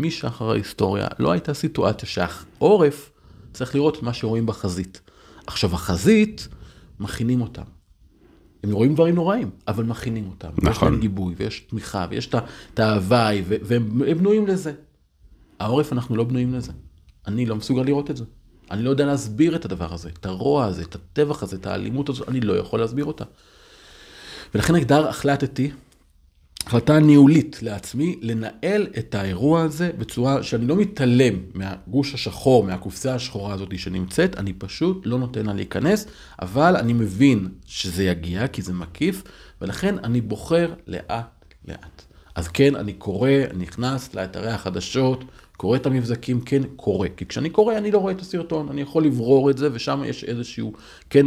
משחר 0.00 0.50
ההיסטוריה, 0.50 1.06
לא 1.18 1.32
הייתה 1.32 1.54
סיטואציה 1.54 2.08
שהעורף 2.08 3.10
צריך 3.52 3.74
לראות 3.74 3.96
את 3.96 4.02
מה 4.02 4.12
שרואים 4.12 4.46
בחזית. 4.46 5.00
עכשיו, 5.46 5.74
החזית, 5.74 6.48
מכינים 7.00 7.40
אותם. 7.40 7.62
הם 8.62 8.72
רואים 8.72 8.94
דברים 8.94 9.14
נוראים, 9.14 9.50
אבל 9.68 9.84
מכינים 9.84 10.28
אותם. 10.28 10.48
יש 10.62 10.68
נכון. 10.68 10.92
להם 10.92 11.00
גיבוי, 11.00 11.34
ויש 11.36 11.60
תמיכה, 11.60 12.06
ויש 12.10 12.30
את 12.74 12.78
ההוואי, 12.78 13.42
והם 13.46 14.02
הם 14.08 14.18
בנויים 14.18 14.46
לזה. 14.46 14.72
העורף, 15.60 15.92
אנחנו 15.92 16.16
לא 16.16 16.24
בנויים 16.24 16.54
לזה. 16.54 16.72
אני 17.26 17.46
לא 17.46 17.56
מסוגל 17.56 17.82
לראות 17.82 18.10
את 18.10 18.16
זה. 18.16 18.24
אני 18.70 18.82
לא 18.82 18.90
יודע 18.90 19.06
להסביר 19.06 19.56
את 19.56 19.64
הדבר 19.64 19.94
הזה, 19.94 20.08
את 20.08 20.26
הרוע 20.26 20.64
הזה, 20.64 20.82
את 20.82 20.94
הטבח 20.94 21.42
הזה, 21.42 21.56
את 21.56 21.66
האלימות 21.66 22.08
הזאת, 22.08 22.28
אני 22.28 22.40
לא 22.40 22.52
יכול 22.52 22.80
להסביר 22.80 23.04
אותה. 23.04 23.24
ולכן 24.54 24.74
הגדר 24.74 25.08
החלטתי, 25.08 25.70
החלטה 26.66 26.98
ניהולית 26.98 27.58
לעצמי, 27.62 28.16
לנהל 28.20 28.86
את 28.98 29.14
האירוע 29.14 29.62
הזה 29.62 29.90
בצורה 29.98 30.42
שאני 30.42 30.66
לא 30.66 30.76
מתעלם 30.76 31.34
מהגוש 31.54 32.14
השחור, 32.14 32.64
מהקופסה 32.64 33.14
השחורה 33.14 33.54
הזאת 33.54 33.78
שנמצאת, 33.78 34.38
אני 34.38 34.52
פשוט 34.52 35.02
לא 35.06 35.18
נותן 35.18 35.46
לה 35.46 35.52
להיכנס, 35.52 36.06
אבל 36.42 36.76
אני 36.76 36.92
מבין 36.92 37.48
שזה 37.66 38.04
יגיע, 38.04 38.48
כי 38.48 38.62
זה 38.62 38.72
מקיף, 38.72 39.22
ולכן 39.60 39.94
אני 40.04 40.20
בוחר 40.20 40.74
לאט 40.86 41.40
לאט. 41.68 42.02
אז 42.34 42.48
כן, 42.48 42.76
אני 42.76 42.92
קורא, 42.92 43.30
נכנס 43.54 44.14
לאתרי 44.14 44.50
החדשות, 44.50 45.24
קורא 45.56 45.76
את 45.76 45.86
המבזקים, 45.86 46.40
כן, 46.40 46.62
קורא. 46.76 47.08
כי 47.16 47.26
כשאני 47.26 47.50
קורא, 47.50 47.76
אני 47.76 47.90
לא 47.90 47.98
רואה 47.98 48.12
את 48.12 48.20
הסרטון, 48.20 48.68
אני 48.68 48.80
יכול 48.80 49.04
לברור 49.04 49.50
את 49.50 49.58
זה, 49.58 49.68
ושם 49.72 50.02
יש 50.06 50.24
איזשהו, 50.24 50.72
כן, 51.10 51.26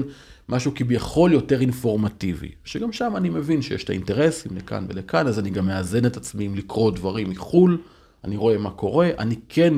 משהו 0.50 0.71
כביכול 0.75 1.31
יותר 1.31 1.62
אינפורמטיבי. 1.62 2.51
שגם 2.63 2.91
שם 2.91 3.13
אני 3.17 3.29
מבין 3.29 3.62
שיש 3.62 3.83
את 3.83 3.89
האינטרסים 3.89 4.55
לכאן 4.55 4.85
ולכאן, 4.89 5.27
אז 5.27 5.39
אני 5.39 5.50
גם 5.50 5.65
מאזן 5.65 6.05
את 6.05 6.17
עצמי 6.17 6.45
עם 6.45 6.55
לקרוא 6.55 6.91
דברים 6.91 7.29
מחו"ל, 7.29 7.81
אני 8.23 8.38
רואה 8.38 8.57
מה 8.57 8.71
קורה, 8.71 9.09
אני 9.19 9.35
כן, 9.50 9.73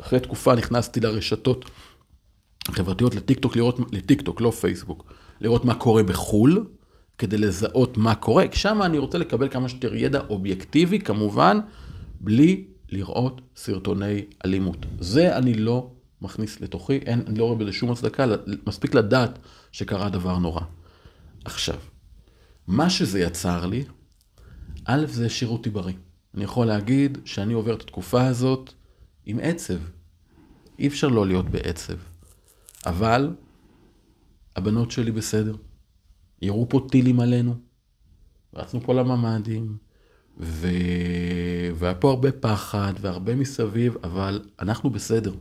אחרי 0.00 0.20
תקופה 0.20 0.54
נכנסתי 0.54 1.00
לרשתות 1.00 1.70
חברתיות, 2.70 3.14
לטיקטוק, 3.14 3.56
לראות, 3.56 3.78
לטיקטוק, 3.92 4.40
לא 4.40 4.50
פייסבוק, 4.50 5.12
לראות 5.40 5.64
מה 5.64 5.74
קורה 5.74 6.02
בחו"ל, 6.02 6.66
כדי 7.18 7.38
לזהות 7.38 7.96
מה 7.96 8.14
קורה, 8.14 8.44
שם 8.52 8.82
אני 8.82 8.98
רוצה 8.98 9.18
לקבל 9.18 9.48
כמה 9.48 9.68
שיותר 9.68 9.94
ידע 9.94 10.20
אובייקטיבי, 10.28 10.98
כמובן, 10.98 11.58
בלי 12.20 12.64
לראות 12.90 13.40
סרטוני 13.56 14.24
אלימות. 14.44 14.86
זה 15.00 15.36
אני 15.36 15.54
לא 15.54 15.90
מכניס 16.24 16.60
לתוכי, 16.60 16.96
אין, 16.96 17.22
אני 17.26 17.38
לא 17.38 17.44
רואה 17.44 17.58
בזה 17.58 17.72
שום 17.72 17.90
הצדקה, 17.90 18.26
מספיק 18.66 18.94
לדעת 18.94 19.38
שקרה 19.72 20.10
דבר 20.10 20.38
נורא. 20.38 20.60
עכשיו, 21.44 21.78
מה 22.66 22.90
שזה 22.90 23.20
יצר 23.20 23.66
לי, 23.66 23.84
א', 24.84 25.06
זה 25.06 25.26
השאיר 25.26 25.50
אותי 25.50 25.70
בריא. 25.70 25.94
אני 26.34 26.44
יכול 26.44 26.66
להגיד 26.66 27.18
שאני 27.24 27.52
עובר 27.52 27.74
את 27.74 27.82
התקופה 27.82 28.26
הזאת 28.26 28.72
עם 29.26 29.38
עצב. 29.42 29.78
אי 30.78 30.86
אפשר 30.86 31.08
לא 31.08 31.26
להיות 31.26 31.48
בעצב. 31.48 31.94
אבל 32.86 33.34
הבנות 34.56 34.90
שלי 34.90 35.10
בסדר. 35.10 35.56
ירו 36.42 36.68
פה 36.68 36.86
טילים 36.90 37.20
עלינו, 37.20 37.54
רצנו 38.54 38.80
פה 38.80 38.94
לממ"דים, 38.94 39.76
ו... 40.38 40.68
והיה 41.74 41.94
פה 41.94 42.10
הרבה 42.10 42.32
פחד 42.32 42.92
והרבה 43.00 43.34
מסביב, 43.34 43.96
אבל 44.04 44.42
אנחנו 44.60 44.90
בסדר. 44.90 45.34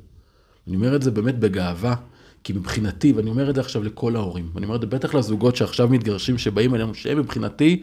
אני 0.68 0.76
אומר 0.76 0.96
את 0.96 1.02
זה 1.02 1.12
באמת 1.12 1.40
בגאווה, 1.40 1.96
כי 2.44 2.54
מבחינתי, 2.54 3.12
ואני 3.12 3.30
אומר 3.30 3.50
את 3.50 3.56
זה 3.56 3.62
עכשיו 3.62 3.84
לכל 3.84 4.16
ההורים, 4.16 4.50
ואני 4.54 4.66
אומר 4.66 4.76
את 4.76 4.82
זה 4.82 4.88
בטח 4.88 5.16
לזוגות 5.16 5.56
שעכשיו 5.56 5.88
מתגרשים, 5.88 6.38
שבאים 6.38 6.76
אלינו, 6.76 6.94
שהם 6.94 7.18
מבחינתי 7.18 7.82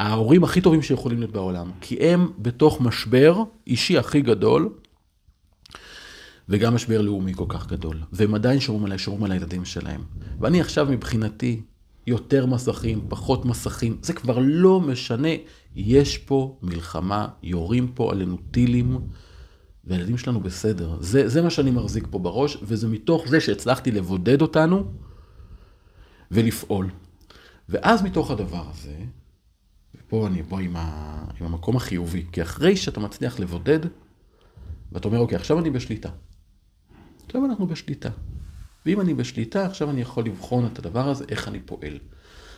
ההורים 0.00 0.44
הכי 0.44 0.60
טובים 0.60 0.82
שיכולים 0.82 1.18
להיות 1.18 1.32
בעולם, 1.32 1.70
כי 1.80 1.96
הם 1.96 2.32
בתוך 2.38 2.80
משבר 2.80 3.42
אישי 3.66 3.98
הכי 3.98 4.20
גדול, 4.20 4.68
וגם 6.48 6.74
משבר 6.74 7.00
לאומי 7.00 7.34
כל 7.34 7.44
כך 7.48 7.66
גדול, 7.66 7.96
והם 8.12 8.34
עדיין 8.34 8.60
שומרים 8.60 8.92
על, 8.92 8.98
שומרים 8.98 9.24
על 9.24 9.32
הילדים 9.32 9.64
שלהם. 9.64 10.00
ואני 10.40 10.60
עכשיו 10.60 10.86
מבחינתי, 10.90 11.60
יותר 12.06 12.46
מסכים, 12.46 13.04
פחות 13.08 13.44
מסכים, 13.44 13.96
זה 14.02 14.12
כבר 14.12 14.38
לא 14.42 14.80
משנה, 14.80 15.28
יש 15.76 16.18
פה 16.18 16.58
מלחמה, 16.62 17.28
יורים 17.42 17.88
פה 17.94 18.12
עלינו 18.12 18.36
טילים, 18.50 18.98
והילדים 19.84 20.18
שלנו 20.18 20.40
בסדר. 20.40 20.96
זה, 21.00 21.28
זה 21.28 21.42
מה 21.42 21.50
שאני 21.50 21.70
מחזיק 21.70 22.06
פה 22.10 22.18
בראש, 22.18 22.56
וזה 22.62 22.88
מתוך 22.88 23.28
זה 23.28 23.40
שהצלחתי 23.40 23.90
לבודד 23.90 24.42
אותנו 24.42 24.84
ולפעול. 26.30 26.90
ואז 27.68 28.02
מתוך 28.02 28.30
הדבר 28.30 28.70
הזה, 28.70 28.96
ופה 29.94 30.26
אני 30.26 30.42
בוא 30.42 30.58
עם, 30.58 30.76
ה, 30.76 31.16
עם 31.40 31.46
המקום 31.46 31.76
החיובי, 31.76 32.26
כי 32.32 32.42
אחרי 32.42 32.76
שאתה 32.76 33.00
מצליח 33.00 33.40
לבודד, 33.40 33.78
ואתה 34.92 35.08
אומר, 35.08 35.18
אוקיי, 35.18 35.36
עכשיו 35.36 35.58
אני 35.58 35.70
בשליטה. 35.70 36.08
עכשיו 37.26 37.44
אנחנו 37.44 37.66
בשליטה. 37.66 38.10
ואם 38.86 39.00
אני 39.00 39.14
בשליטה, 39.14 39.66
עכשיו 39.66 39.90
אני 39.90 40.00
יכול 40.00 40.24
לבחון 40.24 40.66
את 40.66 40.78
הדבר 40.78 41.08
הזה, 41.08 41.24
איך 41.28 41.48
אני 41.48 41.60
פועל. 41.60 41.98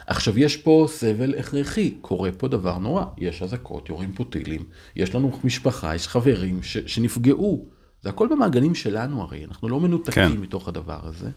עכשיו, 0.07 0.39
יש 0.39 0.57
פה 0.57 0.87
סבל 0.89 1.35
הכרחי, 1.39 1.91
קורה 2.01 2.33
פה 2.33 2.49
דבר 2.49 2.79
נורא. 2.79 3.05
יש 3.19 3.43
אזעקות, 3.43 3.89
יורים 3.89 4.13
פה 4.13 4.25
טילים, 4.25 4.65
יש 4.97 5.15
לנו 5.15 5.41
משפחה, 5.45 5.95
יש 5.95 6.09
חברים 6.09 6.63
ש, 6.63 6.79
שנפגעו. 6.79 7.67
זה 8.03 8.09
הכל 8.09 8.29
במעגלים 8.31 8.75
שלנו 8.75 9.23
הרי, 9.23 9.45
אנחנו 9.45 9.69
לא 9.69 9.81
מנותקים 9.81 10.35
כן. 10.35 10.41
מתוך 10.41 10.69
הדבר 10.69 11.01
הזה. 11.03 11.31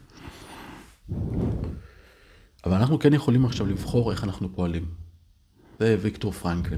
אבל 2.65 2.75
אנחנו 2.75 2.99
כן 2.99 3.13
יכולים 3.13 3.45
עכשיו 3.45 3.67
לבחור 3.67 4.11
איך 4.11 4.23
אנחנו 4.23 4.55
פועלים. 4.55 4.85
זה 5.79 5.97
ויקטור 6.01 6.31
פרנקל. 6.31 6.77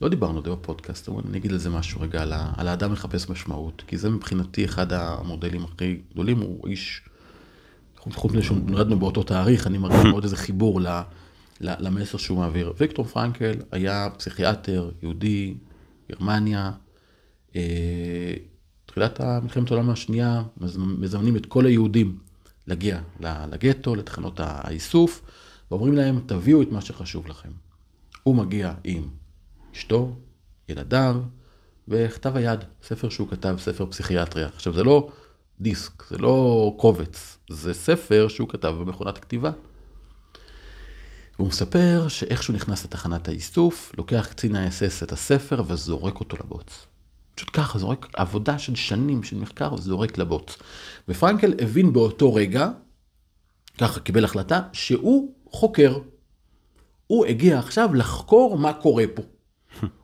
לא 0.00 0.08
דיברנו 0.08 0.38
על 0.38 0.44
זה 0.44 0.50
בפודקאסט, 0.50 1.08
אבל 1.08 1.22
אני 1.28 1.38
אגיד 1.38 1.52
על 1.52 1.58
זה 1.58 1.70
משהו 1.70 2.00
רגע, 2.00 2.22
על, 2.22 2.32
ה, 2.32 2.52
על 2.56 2.68
האדם 2.68 2.92
מחפש 2.92 3.30
משמעות, 3.30 3.82
כי 3.86 3.98
זה 3.98 4.10
מבחינתי 4.10 4.64
אחד 4.64 4.92
המודלים 4.92 5.64
הכי 5.64 6.00
גדולים, 6.12 6.38
הוא 6.40 6.68
איש, 6.68 7.02
חוץ 7.98 8.32
מזה 8.32 8.42
שנולדנו 8.42 8.98
באותו 8.98 9.22
תאריך, 9.22 9.66
אני 9.66 9.78
מרגיש 9.78 10.04
מאוד 10.04 10.22
איזה 10.24 10.36
חיבור 10.36 10.80
ל, 10.80 10.86
ל, 11.60 11.74
למסר 11.78 12.18
שהוא 12.18 12.38
מעביר. 12.38 12.72
ויקטור 12.78 13.04
פרנקל 13.04 13.52
היה 13.72 14.08
פסיכיאטר, 14.18 14.90
יהודי, 15.02 15.54
גרמניה, 16.12 16.72
אה, 17.56 18.34
תחילת 18.86 19.20
מלחמת 19.42 19.70
העולם 19.70 19.90
השנייה, 19.90 20.42
מז- 20.56 20.76
מזמנים 20.76 21.36
את 21.36 21.46
כל 21.46 21.66
היהודים 21.66 22.18
להגיע 22.66 23.00
לגטו, 23.20 23.94
לתחנות 23.94 24.40
האיסוף, 24.42 25.22
ואומרים 25.70 25.94
להם, 25.94 26.20
תביאו 26.26 26.62
את 26.62 26.72
מה 26.72 26.80
שחשוב 26.80 27.26
לכם. 27.26 27.48
הוא 28.22 28.36
מגיע 28.36 28.72
עם 28.84 29.08
אשתו, 29.76 30.16
ילדיו, 30.68 31.16
וכתב 31.88 32.36
היד, 32.36 32.60
ספר 32.82 33.08
שהוא 33.08 33.28
כתב, 33.28 33.56
ספר 33.58 33.86
פסיכיאטריה. 33.86 34.46
עכשיו, 34.46 34.72
זה 34.72 34.84
לא 34.84 35.08
דיסק, 35.60 36.04
זה 36.10 36.18
לא 36.18 36.74
קובץ, 36.78 37.38
זה 37.50 37.74
ספר 37.74 38.28
שהוא 38.28 38.48
כתב 38.48 38.74
במכונת 38.80 39.18
כתיבה. 39.18 39.50
והוא 41.38 41.48
מספר 41.48 42.08
שאיך 42.08 42.42
שהוא 42.42 42.56
נכנס 42.56 42.84
לתחנת 42.84 43.28
האיסוף, 43.28 43.92
לוקח 43.98 44.26
קצין 44.30 44.56
האס-אס 44.56 45.02
את 45.02 45.12
הספר 45.12 45.62
וזורק 45.66 46.20
אותו 46.20 46.36
לבוץ. 46.36 46.86
פשוט 47.34 47.50
ככה, 47.52 47.78
זורק 47.78 48.06
עבודה 48.16 48.58
של 48.58 48.74
שנים 48.74 49.22
של 49.22 49.36
מחקר, 49.36 49.76
זורק 49.76 50.18
לבוץ. 50.18 50.56
ופרנקל 51.08 51.54
הבין 51.60 51.92
באותו 51.92 52.34
רגע, 52.34 52.70
ככה 53.78 54.00
קיבל 54.00 54.24
החלטה, 54.24 54.60
שהוא 54.72 55.34
חוקר. 55.50 55.98
הוא 57.06 57.26
הגיע 57.26 57.58
עכשיו 57.58 57.94
לחקור 57.94 58.58
מה 58.58 58.72
קורה 58.72 59.04
פה. 59.14 59.22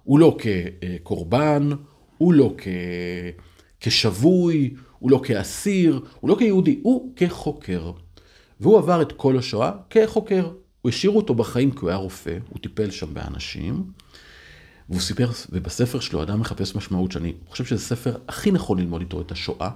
הוא 0.02 0.18
לא 0.18 0.36
כקורבן, 0.38 1.70
הוא 2.18 2.32
לא 2.32 2.54
כ... 2.58 2.68
כשבוי, 3.80 4.74
הוא 5.04 5.10
לא 5.10 5.20
כאסיר, 5.24 6.00
הוא 6.20 6.30
לא 6.30 6.36
כיהודי, 6.38 6.80
הוא 6.82 7.12
כחוקר. 7.16 7.92
והוא 8.60 8.78
עבר 8.78 9.02
את 9.02 9.12
כל 9.12 9.38
השואה 9.38 9.72
כחוקר. 9.90 10.50
הוא 10.82 10.88
השאיר 10.88 11.12
אותו 11.12 11.34
בחיים 11.34 11.70
כי 11.70 11.78
הוא 11.80 11.88
היה 11.88 11.96
רופא, 11.98 12.38
הוא 12.48 12.58
טיפל 12.58 12.90
שם 12.90 13.14
באנשים, 13.14 13.84
והוא 14.88 15.00
סיפר, 15.00 15.30
ובספר 15.50 16.00
שלו, 16.00 16.22
אדם 16.22 16.40
מחפש 16.40 16.76
משמעות, 16.76 17.12
שאני 17.12 17.32
חושב 17.48 17.64
שזה 17.64 17.82
ספר 17.82 18.16
הכי 18.28 18.50
נכון 18.50 18.78
ללמוד 18.78 19.00
איתו 19.00 19.20
את 19.20 19.32
השואה, 19.32 19.70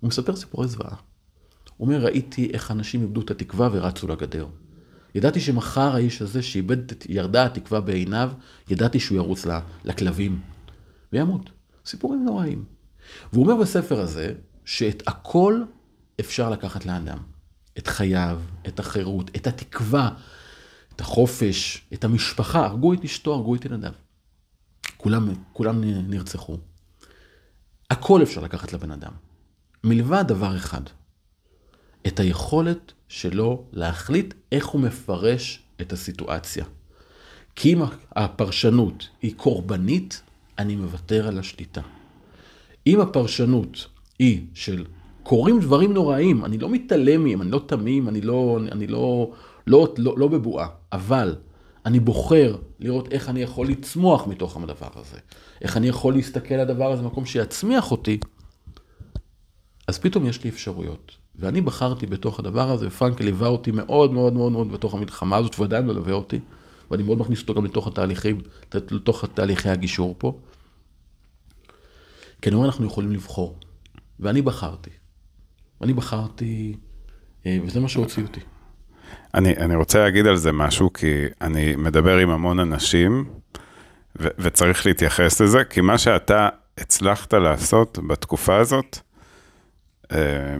הוא 0.00 0.08
מספר 0.08 0.36
סיפורי 0.36 0.68
זוועה. 0.68 0.94
הוא 1.76 1.88
אומר, 1.88 2.04
ראיתי 2.04 2.50
איך 2.52 2.70
אנשים 2.70 3.02
איבדו 3.02 3.20
את 3.20 3.30
התקווה 3.30 3.68
ורצו 3.72 4.08
לגדר. 4.08 4.46
ידעתי 5.14 5.40
שמחר 5.40 5.94
האיש 5.94 6.22
הזה 6.22 6.42
שאיבד, 6.42 6.90
את- 6.90 7.06
ירדה 7.08 7.46
התקווה 7.46 7.80
בעיניו, 7.80 8.30
ידעתי 8.70 9.00
שהוא 9.00 9.16
ירוץ 9.16 9.46
לכלבים 9.84 10.40
וימות. 11.12 11.50
סיפורים 11.86 12.24
נוראים. 12.24 12.64
והוא 13.32 13.44
אומר 13.44 13.62
בספר 13.62 14.00
הזה, 14.00 14.32
שאת 14.66 15.02
הכל 15.06 15.62
אפשר 16.20 16.50
לקחת 16.50 16.86
לאדם. 16.86 17.18
את 17.78 17.86
חייו, 17.86 18.40
את 18.68 18.80
החירות, 18.80 19.30
את 19.36 19.46
התקווה, 19.46 20.10
את 20.94 21.00
החופש, 21.00 21.86
את 21.94 22.04
המשפחה. 22.04 22.66
הרגו 22.66 22.94
את 22.94 23.04
אשתו, 23.04 23.34
הרגו 23.34 23.54
את 23.54 23.64
ילדיו. 23.64 23.92
כולם, 24.96 25.28
כולם 25.52 25.84
נרצחו. 25.84 26.56
הכל 27.90 28.22
אפשר 28.22 28.40
לקחת 28.40 28.72
לבן 28.72 28.90
אדם. 28.90 29.12
מלבד 29.84 30.24
דבר 30.28 30.56
אחד, 30.56 30.80
את 32.06 32.20
היכולת 32.20 32.92
שלו 33.08 33.64
להחליט 33.72 34.34
איך 34.52 34.66
הוא 34.66 34.80
מפרש 34.80 35.62
את 35.80 35.92
הסיטואציה. 35.92 36.64
כי 37.56 37.72
אם 37.72 37.82
הפרשנות 38.16 39.08
היא 39.22 39.34
קורבנית, 39.36 40.22
אני 40.58 40.76
מוותר 40.76 41.28
על 41.28 41.38
השליטה. 41.38 41.80
אם 42.86 43.00
הפרשנות 43.00 43.86
היא 44.18 44.46
של 44.54 44.84
קורים 45.22 45.60
דברים 45.60 45.92
נוראים, 45.92 46.44
אני 46.44 46.58
לא 46.58 46.68
מתעלם 46.70 47.24
מהם, 47.24 47.42
אני 47.42 47.50
לא 47.50 47.60
תמים, 47.66 48.08
אני 48.08 48.20
לא, 48.20 48.58
אני 48.72 48.86
לא, 48.86 49.32
לא, 49.66 49.94
לא, 49.98 50.18
לא 50.18 50.28
בבועה, 50.28 50.68
אבל 50.92 51.36
אני 51.86 52.00
בוחר 52.00 52.56
לראות 52.80 53.12
איך 53.12 53.28
אני 53.28 53.42
יכול 53.42 53.68
לצמוח 53.68 54.26
מתוך 54.26 54.56
הדבר 54.56 54.88
הזה, 54.94 55.18
איך 55.62 55.76
אני 55.76 55.88
יכול 55.88 56.14
להסתכל 56.14 56.54
על 56.54 56.60
הדבר 56.60 56.92
הזה 56.92 57.02
במקום 57.02 57.26
שיצמיח 57.26 57.90
אותי, 57.90 58.18
אז 59.88 59.98
פתאום 59.98 60.26
יש 60.26 60.44
לי 60.44 60.50
אפשרויות. 60.50 61.16
ואני 61.38 61.60
בחרתי 61.60 62.06
בתוך 62.06 62.38
הדבר 62.38 62.70
הזה, 62.70 62.86
ופרנקל 62.88 63.24
ליווה 63.24 63.48
אותי 63.48 63.70
מאוד 63.70 64.12
מאוד 64.12 64.32
מאוד 64.32 64.52
מאוד 64.52 64.72
בתוך 64.72 64.94
המלחמה 64.94 65.36
הזאת, 65.36 65.58
ועדיין 65.58 65.86
מלווה 65.86 66.12
אותי, 66.12 66.40
ואני 66.90 67.02
מאוד 67.02 67.18
מכניס 67.18 67.42
אותו 67.42 67.54
גם 67.54 67.64
לתוך 67.64 67.86
התהליכים, 67.86 68.40
לתוך 68.74 69.24
תהליכי 69.34 69.68
הגישור 69.68 70.14
פה. 70.18 70.38
כי 72.42 72.48
אני 72.48 72.56
אומר, 72.56 72.66
אנחנו 72.66 72.86
יכולים 72.86 73.12
לבחור. 73.12 73.54
ואני 74.20 74.42
בחרתי. 74.42 74.90
ואני 75.80 75.92
בחרתי, 75.92 76.76
אה, 77.46 77.58
וזה 77.66 77.80
מה 77.80 77.88
שהוציא 77.88 78.22
אותי. 78.22 78.40
אני, 79.34 79.56
אני 79.56 79.74
רוצה 79.76 79.98
להגיד 79.98 80.26
על 80.26 80.36
זה 80.36 80.52
משהו, 80.52 80.92
כי 80.92 81.24
אני 81.40 81.76
מדבר 81.76 82.16
עם 82.18 82.30
המון 82.30 82.60
אנשים, 82.60 83.24
ו- 84.20 84.28
וצריך 84.38 84.86
להתייחס 84.86 85.40
לזה, 85.40 85.64
כי 85.64 85.80
מה 85.80 85.98
שאתה 85.98 86.48
הצלחת 86.78 87.34
לעשות 87.34 87.98
בתקופה 88.06 88.56
הזאת, 88.56 88.98
אה, 90.12 90.56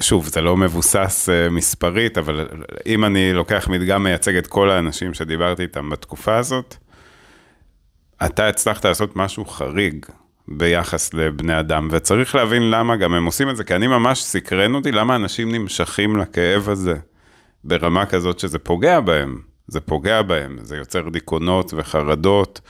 שוב, 0.00 0.26
זה 0.26 0.40
לא 0.40 0.56
מבוסס 0.56 1.28
אה, 1.28 1.50
מספרית, 1.50 2.18
אבל 2.18 2.48
אם 2.86 3.04
אני 3.04 3.32
לוקח 3.32 3.68
מדגם 3.68 4.02
מייצג 4.02 4.36
את 4.36 4.46
כל 4.46 4.70
האנשים 4.70 5.14
שדיברתי 5.14 5.62
איתם 5.62 5.90
בתקופה 5.90 6.36
הזאת, 6.36 6.76
אתה 8.26 8.48
הצלחת 8.48 8.84
לעשות 8.84 9.16
משהו 9.16 9.44
חריג 9.44 10.06
ביחס 10.48 11.14
לבני 11.14 11.60
אדם, 11.60 11.88
וצריך 11.90 12.34
להבין 12.34 12.70
למה 12.70 12.96
גם 12.96 13.14
הם 13.14 13.24
עושים 13.24 13.50
את 13.50 13.56
זה, 13.56 13.64
כי 13.64 13.74
אני 13.74 13.86
ממש 13.86 14.22
סקרן 14.22 14.74
אותי 14.74 14.92
למה 14.92 15.16
אנשים 15.16 15.52
נמשכים 15.52 16.16
לכאב 16.16 16.68
הזה 16.68 16.94
ברמה 17.64 18.06
כזאת 18.06 18.38
שזה 18.38 18.58
פוגע 18.58 19.00
בהם, 19.00 19.40
זה 19.66 19.80
פוגע 19.80 20.22
בהם, 20.22 20.58
זה 20.62 20.76
יוצר 20.76 21.08
דיכאונות 21.08 21.74
וחרדות. 21.76 22.60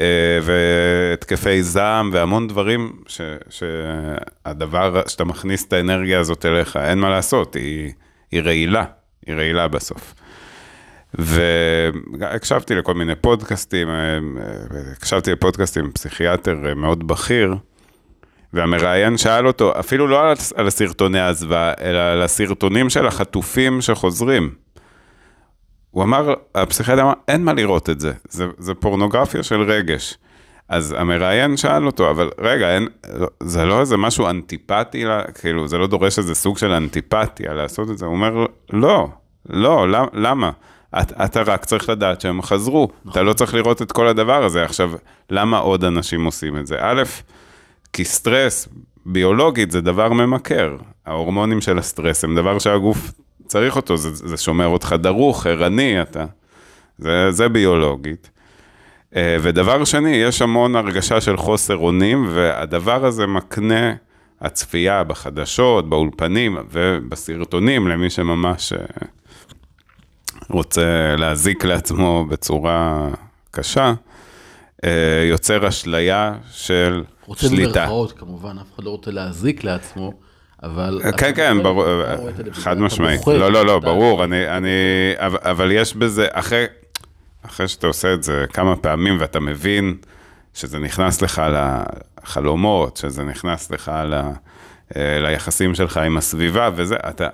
אה, 0.00 0.38
והתקפי 0.42 1.62
זעם 1.62 2.10
והמון 2.12 2.48
דברים 2.48 2.92
ש, 3.06 3.20
שהדבר, 3.50 5.02
שאתה 5.06 5.24
מכניס 5.24 5.66
את 5.66 5.72
האנרגיה 5.72 6.20
הזאת 6.20 6.46
אליך, 6.46 6.76
אין 6.76 6.98
מה 6.98 7.10
לעשות, 7.10 7.54
היא, 7.54 7.92
היא 8.30 8.42
רעילה, 8.42 8.84
היא 9.26 9.34
רעילה 9.34 9.68
בסוף. 9.68 10.14
והקשבתי 11.14 12.74
לכל 12.74 12.94
מיני 12.94 13.14
פודקאסטים, 13.14 13.88
אה, 13.88 14.18
הקשבתי 14.96 15.32
לפודקאסטים 15.32 15.84
עם 15.84 15.92
פסיכיאטר 15.92 16.56
מאוד 16.76 17.06
בכיר, 17.06 17.54
והמראיין 18.52 19.16
שאל 19.16 19.46
אותו, 19.46 19.72
אפילו 19.80 20.08
לא 20.08 20.22
על, 20.22 20.36
על 20.56 20.66
הסרטוני 20.66 21.20
הזוועה, 21.20 21.72
אלא 21.80 21.98
על 21.98 22.22
הסרטונים 22.22 22.90
של 22.90 23.06
החטופים 23.06 23.80
שחוזרים. 23.80 24.54
הוא 25.90 26.02
אמר, 26.02 26.34
הפסיכיאטר 26.54 27.02
אמר, 27.02 27.12
אין 27.28 27.44
מה 27.44 27.52
לראות 27.52 27.90
את 27.90 28.00
זה, 28.00 28.12
זה, 28.28 28.46
זה 28.58 28.74
פורנוגרפיה 28.74 29.42
של 29.42 29.60
רגש. 29.60 30.18
אז 30.68 30.94
המראיין 30.98 31.56
שאל 31.56 31.86
אותו, 31.86 32.10
אבל 32.10 32.30
רגע, 32.38 32.74
אין, 32.74 32.88
זה 33.42 33.64
לא 33.64 33.80
איזה 33.80 33.96
משהו 33.96 34.26
אנטיפטי, 34.30 35.04
כאילו, 35.40 35.68
זה 35.68 35.78
לא 35.78 35.86
דורש 35.86 36.18
איזה 36.18 36.34
סוג 36.34 36.58
של 36.58 36.72
אנטיפתיה 36.72 37.54
לעשות 37.54 37.90
את 37.90 37.98
זה? 37.98 38.06
הוא 38.06 38.14
אומר, 38.14 38.46
לא, 38.72 39.08
לא, 39.50 39.86
למה? 40.12 40.50
את, 41.00 41.12
אתה 41.12 41.42
רק 41.42 41.64
צריך 41.64 41.88
לדעת 41.88 42.20
שהם 42.20 42.42
חזרו, 42.42 42.88
נכון. 43.04 43.12
אתה 43.12 43.22
לא 43.22 43.32
צריך 43.32 43.54
לראות 43.54 43.82
את 43.82 43.92
כל 43.92 44.08
הדבר 44.08 44.44
הזה. 44.44 44.64
עכשיו, 44.64 44.92
למה 45.30 45.58
עוד 45.58 45.84
אנשים 45.84 46.24
עושים 46.24 46.58
את 46.58 46.66
זה? 46.66 46.76
א', 46.80 47.02
כי 47.92 48.04
סטרס, 48.04 48.68
ביולוגית, 49.06 49.70
זה 49.70 49.80
דבר 49.80 50.12
ממכר. 50.12 50.76
ההורמונים 51.06 51.60
של 51.60 51.78
הסטרס 51.78 52.24
הם 52.24 52.36
דבר 52.36 52.58
שהגוף 52.58 53.12
צריך 53.46 53.76
אותו, 53.76 53.96
זה, 53.96 54.14
זה 54.14 54.36
שומר 54.36 54.66
אותך 54.66 54.94
דרוך, 54.98 55.46
ערני, 55.46 56.02
אתה. 56.02 56.24
זה, 56.98 57.30
זה 57.30 57.48
ביולוגית. 57.48 58.30
ודבר 59.16 59.84
שני, 59.84 60.10
יש 60.10 60.42
המון 60.42 60.76
הרגשה 60.76 61.20
של 61.20 61.36
חוסר 61.36 61.76
אונים, 61.76 62.26
והדבר 62.30 63.04
הזה 63.04 63.26
מקנה 63.26 63.92
הצפייה 64.40 65.04
בחדשות, 65.04 65.88
באולפנים 65.88 66.56
ובסרטונים, 66.70 67.88
למי 67.88 68.10
שממש 68.10 68.72
רוצה 70.50 71.16
להזיק 71.18 71.64
לעצמו 71.64 72.24
בצורה 72.28 73.08
קשה, 73.50 73.92
יוצר 75.30 75.68
אשליה 75.68 76.34
של 76.50 77.04
רוצה 77.26 77.48
שליטה. 77.48 77.66
רוצה 77.66 77.78
במרכאות, 77.80 78.12
כמובן, 78.12 78.58
אף 78.58 78.74
אחד 78.74 78.84
לא 78.84 78.90
רוצה 78.90 79.10
להזיק 79.10 79.64
לעצמו. 79.64 80.12
אבל... 80.62 81.00
כן, 81.16 81.32
כן, 81.34 81.62
ברור, 81.62 81.84
חד 82.52 82.78
משמעית. 82.78 83.26
לא, 83.26 83.52
לא, 83.52 83.66
לא, 83.66 83.78
ברור, 83.78 84.24
אני, 84.24 84.48
אני, 84.48 84.70
אבל 85.18 85.72
יש 85.72 85.96
בזה, 85.96 86.26
אחרי, 86.32 86.64
אחרי 87.42 87.68
שאתה 87.68 87.86
עושה 87.86 88.14
את 88.14 88.22
זה 88.22 88.44
כמה 88.52 88.76
פעמים 88.76 89.16
ואתה 89.20 89.40
מבין 89.40 89.96
שזה 90.54 90.78
נכנס 90.78 91.22
לך 91.22 91.42
לחלומות, 92.22 92.96
שזה 92.96 93.24
נכנס 93.24 93.70
לך 93.70 93.92
ל, 94.04 94.20
ליחסים 94.96 95.74
שלך 95.74 95.96
עם 95.96 96.16
הסביבה 96.16 96.70
וזה, 96.74 96.96
אתה, 97.08 97.28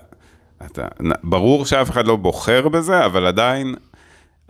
אתה, 0.66 0.86
ברור 1.22 1.66
שאף 1.66 1.90
אחד 1.90 2.06
לא 2.06 2.16
בוחר 2.16 2.68
בזה, 2.68 3.04
אבל 3.04 3.26
עדיין 3.26 3.74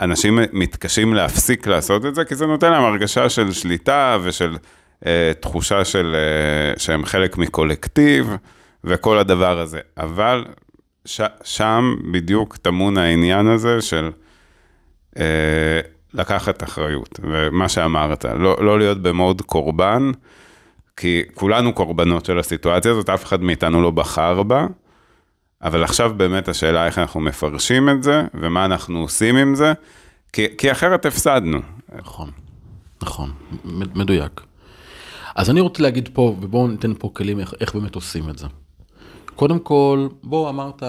אנשים 0.01 0.38
מתקשים 0.53 1.14
להפסיק 1.14 1.66
לעשות 1.66 2.07
את 2.07 2.14
זה, 2.14 2.25
כי 2.25 2.35
זה 2.35 2.47
נותן 2.47 2.71
להם 2.71 2.85
הרגשה 2.85 3.29
של 3.29 3.53
שליטה 3.53 4.18
ושל 4.23 4.57
אה, 5.07 5.33
תחושה 5.40 5.85
של, 5.85 6.16
אה, 6.16 6.81
שהם 6.81 7.05
חלק 7.05 7.38
מקולקטיב. 7.38 8.37
וכל 8.85 9.18
הדבר 9.18 9.61
הזה. 9.61 9.81
אבל 9.97 10.44
ש, 11.05 11.21
שם 11.44 11.94
בדיוק 12.12 12.57
טמון 12.57 12.99
העניין 12.99 13.47
הזה 13.47 13.81
של 13.81 14.11
אה, 15.18 15.81
לקחת 16.14 16.62
אחריות. 16.62 17.21
ומה 17.23 17.68
שאמרת, 17.68 18.25
לא, 18.25 18.57
לא 18.61 18.79
להיות 18.79 19.03
במוד 19.03 19.42
קורבן, 19.42 20.11
כי 20.97 21.23
כולנו 21.35 21.73
קורבנות 21.73 22.25
של 22.25 22.38
הסיטואציה 22.38 22.90
הזאת, 22.90 23.09
אף 23.09 23.25
אחד 23.25 23.42
מאיתנו 23.42 23.83
לא 23.83 23.90
בחר 23.90 24.42
בה, 24.42 24.66
אבל 25.62 25.85
עכשיו 25.85 26.12
באמת 26.16 26.49
השאלה 26.49 26.87
איך 26.87 26.99
אנחנו 26.99 27.21
מפרשים 27.21 27.88
את 27.88 28.03
זה, 28.03 28.23
ומה 28.35 28.64
אנחנו 28.64 28.99
עושים 28.99 29.37
עם 29.37 29.55
זה, 29.55 29.73
כי, 30.33 30.47
כי 30.59 30.73
אחרת 30.73 31.07
הפסדנו. 31.07 31.59
נכון, 31.97 32.31
נכון, 33.03 33.33
מדויק. 33.94 34.40
אז 35.35 35.51
אני 35.51 35.61
רוצה 35.61 35.83
להגיד 35.83 36.09
פה, 36.12 36.37
ובואו 36.40 36.68
ניתן 36.68 36.94
פה 36.99 37.11
כלים 37.12 37.40
איך, 37.40 37.55
איך 37.61 37.75
באמת 37.75 37.94
עושים 37.94 38.31
את 38.31 38.38
זה. 38.38 38.47
קודם 39.35 39.59
כל, 39.59 40.09
בוא 40.23 40.51
אמרת 40.51 40.83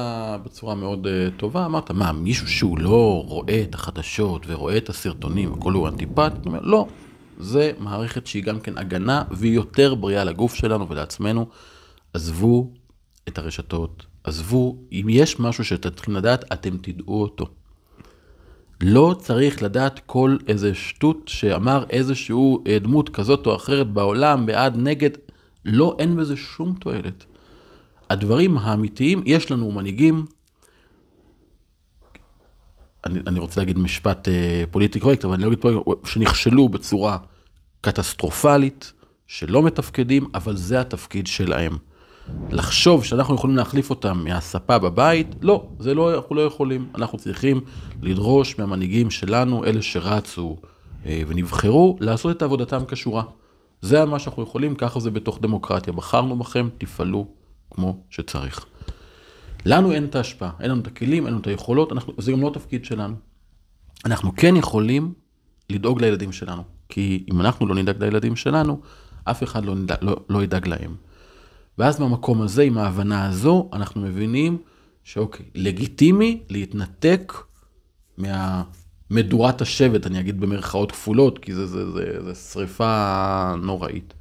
בצורה 0.43 0.75
מאוד 0.75 1.07
uh, 1.07 1.39
טובה, 1.39 1.65
אמרת, 1.65 1.91
מה, 1.91 2.11
מישהו 2.11 2.47
שהוא 2.47 2.79
לא 2.79 3.23
רואה 3.27 3.61
את 3.63 3.75
החדשות 3.75 4.43
ורואה 4.47 4.77
את 4.77 4.89
הסרטונים, 4.89 5.53
הכל 5.53 5.73
הוא 5.73 5.87
אנטיפט? 5.87 6.45
אומר, 6.45 6.59
לא, 6.61 6.87
זה 7.39 7.71
מערכת 7.79 8.27
שהיא 8.27 8.43
גם 8.43 8.59
כן 8.59 8.77
הגנה 8.77 9.23
והיא 9.31 9.53
יותר 9.53 9.95
בריאה 9.95 10.23
לגוף 10.23 10.55
שלנו 10.55 10.89
ולעצמנו. 10.89 11.47
עזבו 12.13 12.71
את 13.27 13.37
הרשתות, 13.37 14.05
עזבו, 14.23 14.77
אם 14.91 15.05
יש 15.09 15.39
משהו 15.39 15.65
שאתם 15.65 15.89
צריכים 15.89 16.15
לדעת, 16.15 16.53
אתם 16.53 16.77
תדעו 16.77 17.21
אותו. 17.21 17.45
לא 18.81 19.15
צריך 19.19 19.63
לדעת 19.63 19.99
כל 20.05 20.37
איזה 20.47 20.75
שטות 20.75 21.27
שאמר 21.27 21.85
איזשהו 21.89 22.63
דמות 22.81 23.09
כזאת 23.09 23.45
או 23.45 23.55
אחרת 23.55 23.87
בעולם, 23.93 24.45
בעד, 24.45 24.77
נגד, 24.77 25.09
לא, 25.65 25.95
אין 25.99 26.15
בזה 26.15 26.37
שום 26.37 26.75
תועלת. 26.79 27.25
הדברים 28.09 28.57
האמיתיים, 28.57 29.23
יש 29.25 29.51
לנו 29.51 29.71
מנהיגים, 29.71 30.25
אני, 33.05 33.19
אני 33.27 33.39
רוצה 33.39 33.61
להגיד 33.61 33.79
משפט 33.79 34.27
אה, 34.27 34.63
פוליטי 34.71 34.99
קורקט, 34.99 35.25
אבל 35.25 35.33
אני 35.33 35.43
לא 35.43 35.47
אגיד 35.47 35.61
פוליטי, 35.61 35.81
שנכשלו 36.05 36.69
בצורה 36.69 37.17
קטסטרופלית, 37.81 38.93
שלא 39.27 39.63
מתפקדים, 39.63 40.25
אבל 40.33 40.57
זה 40.57 40.81
התפקיד 40.81 41.27
שלהם. 41.27 41.77
לחשוב 42.51 43.05
שאנחנו 43.05 43.35
יכולים 43.35 43.57
להחליף 43.57 43.89
אותם 43.89 44.21
מהספה 44.23 44.77
בבית, 44.77 45.35
לא, 45.41 45.67
זה 45.79 45.93
לא, 45.93 46.15
אנחנו 46.15 46.35
לא 46.35 46.41
יכולים. 46.41 46.89
אנחנו 46.95 47.17
צריכים 47.17 47.61
לדרוש 48.01 48.59
מהמנהיגים 48.59 49.11
שלנו, 49.11 49.65
אלה 49.65 49.81
שרצו 49.81 50.57
אה, 51.05 51.21
ונבחרו, 51.27 51.97
לעשות 51.99 52.37
את 52.37 52.41
עבודתם 52.41 52.81
כשורה. 52.87 53.23
זה 53.81 54.05
מה 54.05 54.19
שאנחנו 54.19 54.43
יכולים, 54.43 54.75
ככה 54.75 54.99
זה 54.99 55.11
בתוך 55.11 55.39
דמוקרטיה. 55.41 55.93
בחרנו 55.93 56.39
בכם, 56.39 56.69
תפעלו 56.77 57.27
כמו 57.71 58.03
שצריך. 58.09 58.65
לנו 59.65 59.91
אין 59.91 60.05
את 60.05 60.15
ההשפעה, 60.15 60.51
אין 60.59 60.71
לנו 60.71 60.81
את 60.81 60.87
הכלים, 60.87 61.25
אין 61.25 61.33
לנו 61.33 61.41
את 61.41 61.47
היכולות, 61.47 61.91
אנחנו, 61.91 62.13
זה 62.17 62.31
גם 62.31 62.41
לא 62.41 62.47
התפקיד 62.47 62.85
שלנו. 62.85 63.15
אנחנו 64.05 64.35
כן 64.35 64.55
יכולים 64.55 65.13
לדאוג 65.69 66.01
לילדים 66.01 66.31
שלנו, 66.31 66.63
כי 66.89 67.25
אם 67.31 67.41
אנחנו 67.41 67.67
לא 67.67 67.75
נדאג 67.75 68.03
לילדים 68.03 68.35
שלנו, 68.35 68.81
אף 69.23 69.43
אחד 69.43 69.65
לא, 69.65 69.75
נדאג, 69.75 69.97
לא, 70.01 70.15
לא 70.29 70.43
ידאג 70.43 70.67
להם. 70.67 70.95
ואז 71.79 71.99
במקום 71.99 72.41
הזה, 72.41 72.63
עם 72.63 72.77
ההבנה 72.77 73.25
הזו, 73.25 73.69
אנחנו 73.73 74.01
מבינים 74.01 74.57
שאוקיי, 75.03 75.45
לגיטימי 75.55 76.43
להתנתק 76.49 77.33
מהמדורת 78.17 79.61
השבט, 79.61 80.07
אני 80.07 80.19
אגיד 80.19 80.39
במרכאות 80.39 80.91
כפולות, 80.91 81.39
כי 81.39 81.53
זה, 81.53 81.67
זה, 81.67 81.91
זה, 81.91 82.23
זה 82.25 82.35
שריפה 82.35 83.53
נוראית. 83.61 84.13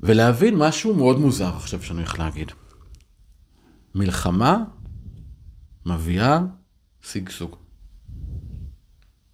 ולהבין 0.00 0.56
משהו 0.56 0.94
מאוד 0.94 1.18
מוזר 1.18 1.56
עכשיו 1.56 1.82
שאני 1.82 1.98
הולך 1.98 2.18
להגיד. 2.18 2.52
מלחמה 3.94 4.64
מביאה 5.86 6.40
שגשוג. 7.02 7.56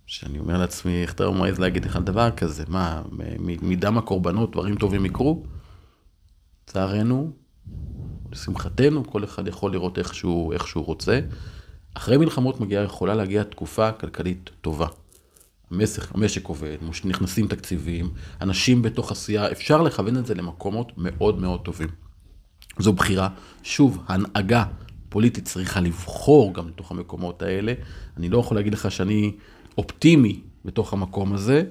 שאני 0.06 0.38
אומר 0.38 0.58
לעצמי, 0.58 1.02
איך 1.02 1.12
אתה 1.12 1.30
מעז 1.30 1.58
להגיד 1.58 1.84
לך 1.84 1.96
דבר 1.96 2.30
כזה? 2.30 2.64
מה, 2.68 3.02
מדם 3.62 3.98
הקורבנות 3.98 4.52
דברים 4.52 4.76
טובים 4.76 5.06
יקרו? 5.06 5.44
לצערנו, 6.68 7.32
לשמחתנו, 8.32 9.06
כל 9.06 9.24
אחד 9.24 9.48
יכול 9.48 9.72
לראות 9.72 9.98
איך 9.98 10.14
שהוא, 10.14 10.52
איך 10.52 10.68
שהוא 10.68 10.84
רוצה. 10.86 11.20
אחרי 11.94 12.16
מלחמות 12.16 12.60
מגיעה, 12.60 12.84
יכולה 12.84 13.14
להגיע 13.14 13.42
תקופה 13.42 13.92
כלכלית 13.92 14.50
טובה. 14.60 14.86
המשק, 15.70 16.14
המשק 16.14 16.46
עובד, 16.48 16.76
נכנסים 17.04 17.48
תקציבים, 17.48 18.10
אנשים 18.40 18.82
בתוך 18.82 19.12
עשייה, 19.12 19.52
אפשר 19.52 19.82
לכוון 19.82 20.16
את 20.16 20.26
זה 20.26 20.34
למקומות 20.34 20.92
מאוד 20.96 21.40
מאוד 21.40 21.60
טובים. 21.60 21.88
זו 22.78 22.92
בחירה. 22.92 23.28
שוב, 23.62 24.02
הנהגה 24.08 24.64
פוליטית 25.08 25.44
צריכה 25.44 25.80
לבחור 25.80 26.54
גם 26.54 26.68
לתוך 26.68 26.90
המקומות 26.90 27.42
האלה. 27.42 27.72
אני 28.16 28.28
לא 28.28 28.38
יכול 28.38 28.56
להגיד 28.56 28.74
לך 28.74 28.90
שאני 28.90 29.32
אופטימי 29.78 30.40
בתוך 30.64 30.92
המקום 30.92 31.32
הזה, 31.32 31.62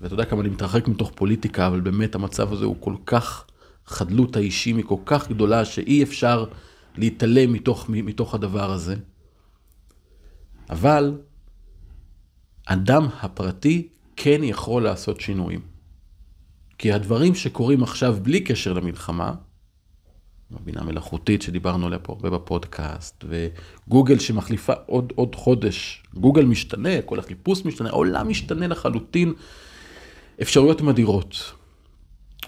ואתה 0.00 0.14
יודע 0.14 0.24
כמה 0.24 0.40
אני 0.40 0.48
מתרחק 0.48 0.88
מתוך 0.88 1.12
פוליטיקה, 1.14 1.66
אבל 1.66 1.80
באמת 1.80 2.14
המצב 2.14 2.52
הזה 2.52 2.64
הוא 2.64 2.76
כל 2.80 2.94
כך, 3.06 3.44
חדלות 3.86 4.36
האישים 4.36 4.76
היא 4.76 4.84
כל 4.84 4.98
כך 5.06 5.28
גדולה, 5.28 5.64
שאי 5.64 6.02
אפשר 6.02 6.44
להתעלם 6.96 7.52
מתוך, 7.52 7.84
מתוך 7.88 8.34
הדבר 8.34 8.72
הזה. 8.72 8.96
אבל 10.70 11.18
אדם 12.66 13.08
הפרטי 13.20 13.88
כן 14.16 14.40
יכול 14.44 14.82
לעשות 14.82 15.20
שינויים. 15.20 15.60
כי 16.78 16.92
הדברים 16.92 17.34
שקורים 17.34 17.82
עכשיו 17.82 18.16
בלי 18.22 18.40
קשר 18.40 18.72
למלחמה, 18.72 19.34
הבינה 20.54 20.82
מלאכותית 20.82 21.42
שדיברנו 21.42 21.86
עליה 21.86 21.98
פה 21.98 22.12
הרבה 22.12 22.30
בפודקאסט, 22.30 23.24
וגוגל 23.28 24.18
שמחליפה 24.18 24.72
עוד, 24.86 25.12
עוד 25.16 25.34
חודש, 25.34 26.02
גוגל 26.14 26.44
משתנה, 26.44 27.02
כל 27.02 27.18
החיפוש 27.18 27.64
משתנה, 27.64 27.88
העולם 27.88 28.28
משתנה 28.28 28.66
לחלוטין, 28.66 29.32
אפשרויות 30.42 30.80
מדהירות. 30.80 31.52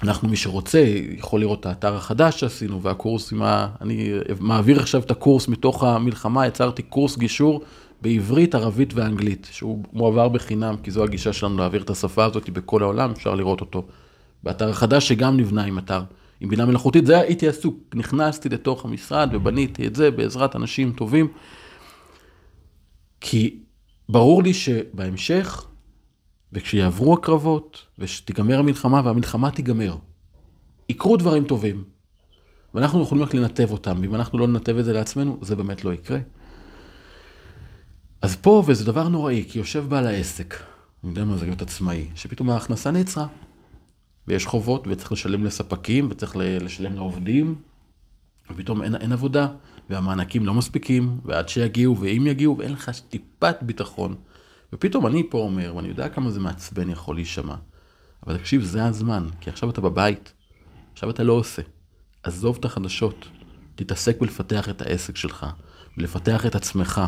אנחנו, 0.03 0.29
מי 0.29 0.37
שרוצה, 0.37 0.85
יכול 1.19 1.41
לראות 1.41 1.61
את 1.61 1.67
האתר 1.67 1.95
החדש 1.95 2.41
שעשינו, 2.41 2.83
והקורס 2.83 3.33
עם 3.33 3.43
ה... 3.43 3.69
אני 3.81 4.11
מעביר 4.41 4.81
עכשיו 4.81 5.03
את 5.03 5.11
הקורס 5.11 5.49
מתוך 5.49 5.85
המלחמה, 5.85 6.47
יצרתי 6.47 6.83
קורס 6.83 7.17
גישור 7.19 7.63
בעברית, 8.03 8.55
ערבית 8.55 8.95
ואנגלית, 8.95 9.49
שהוא 9.53 9.85
מועבר 9.93 10.29
בחינם, 10.29 10.77
כי 10.83 10.91
זו 10.91 11.05
הגישה 11.05 11.33
שלנו 11.33 11.59
להעביר 11.59 11.83
את 11.83 11.91
השפה 11.91 12.25
הזאת 12.25 12.51
בכל 12.51 12.83
העולם, 12.83 13.11
אפשר 13.11 13.35
לראות 13.35 13.61
אותו 13.61 13.87
באתר 14.43 14.71
החדש, 14.71 15.09
שגם 15.09 15.37
נבנה 15.37 15.65
עם 15.65 15.79
אתר. 15.79 16.03
עם 16.41 16.49
בינה 16.49 16.67
מלאכותית, 16.67 17.07
זה 17.07 17.19
הייתי 17.19 17.49
עסוק, 17.49 17.77
נכנסתי 17.95 18.49
לתוך 18.49 18.85
המשרד 18.85 19.31
ובניתי 19.33 19.87
את 19.87 19.97
זה 19.97 20.11
בעזרת 20.11 20.57
אנשים 20.57 20.93
טובים, 20.93 21.29
כי 23.21 23.59
ברור 24.09 24.43
לי 24.43 24.55
שבהמשך, 24.55 25.67
וכשיעברו 26.53 27.15
הקרבות, 27.15 27.87
ושתיגמר 27.99 28.59
המלחמה, 28.59 29.01
והמלחמה 29.05 29.51
תיגמר, 29.51 29.97
יקרו 30.89 31.17
דברים 31.17 31.45
טובים, 31.45 31.85
ואנחנו 32.75 33.03
יכולים 33.03 33.25
רק 33.25 33.35
לנתב 33.35 33.71
אותם, 33.71 33.99
ואם 34.03 34.15
אנחנו 34.15 34.39
לא 34.39 34.47
ננתב 34.47 34.77
את 34.77 34.85
זה 34.85 34.93
לעצמנו, 34.93 35.39
זה 35.43 35.57
באמת 35.57 35.85
לא 35.85 35.95
יקרה. 35.95 36.19
אז 38.23 38.37
פה, 38.37 38.63
וזה 38.67 38.85
דבר 38.85 39.09
נוראי, 39.09 39.45
כי 39.49 39.59
יושב 39.59 39.85
בעל 39.89 40.07
העסק, 40.07 40.55
אני 41.05 41.11
יודע 41.11 41.25
מה 41.25 41.37
זה 41.37 41.47
להיות 41.47 41.63
עצמאי, 41.63 42.09
שפתאום 42.15 42.51
ההכנסה 42.51 42.91
נעצרה. 42.91 43.27
ויש 44.29 44.47
חובות, 44.47 44.87
וצריך 44.87 45.13
לשלם 45.13 45.45
לספקים, 45.45 46.09
וצריך 46.11 46.37
לשלם 46.37 46.95
לעובדים, 46.95 47.55
ופתאום 48.51 48.83
אין, 48.83 48.95
אין 48.95 49.13
עבודה, 49.13 49.49
והמענקים 49.91 50.47
לא 50.47 50.55
מספיקים, 50.55 51.21
ועד 51.25 51.49
שיגיעו, 51.49 52.01
ואם 52.01 52.27
יגיעו, 52.27 52.59
ואין 52.59 52.73
לך 52.73 52.91
טיפת 53.09 53.57
ביטחון. 53.63 54.15
ופתאום 54.73 55.07
אני 55.07 55.31
פה 55.31 55.39
אומר, 55.39 55.73
ואני 55.77 55.89
יודע 55.89 56.09
כמה 56.09 56.31
זה 56.31 56.41
מעצבן 56.41 56.91
יכול 56.91 57.15
להישמע, 57.15 57.55
אבל 58.27 58.39
תקשיב, 58.39 58.63
זה 58.63 58.85
הזמן, 58.85 59.27
כי 59.41 59.51
עכשיו 59.51 59.71
אתה 59.71 59.81
בבית, 59.81 60.33
עכשיו 60.93 61.11
אתה 61.11 61.23
לא 61.23 61.33
עושה. 61.33 61.63
עזוב 62.23 62.57
את 62.61 62.65
החדשות, 62.65 63.29
תתעסק 63.75 64.21
בלפתח 64.21 64.69
את 64.69 64.83
העסק 64.83 65.17
שלך, 65.17 65.47
בלפתח 65.97 66.47
את 66.47 66.55
עצמך, 66.55 67.01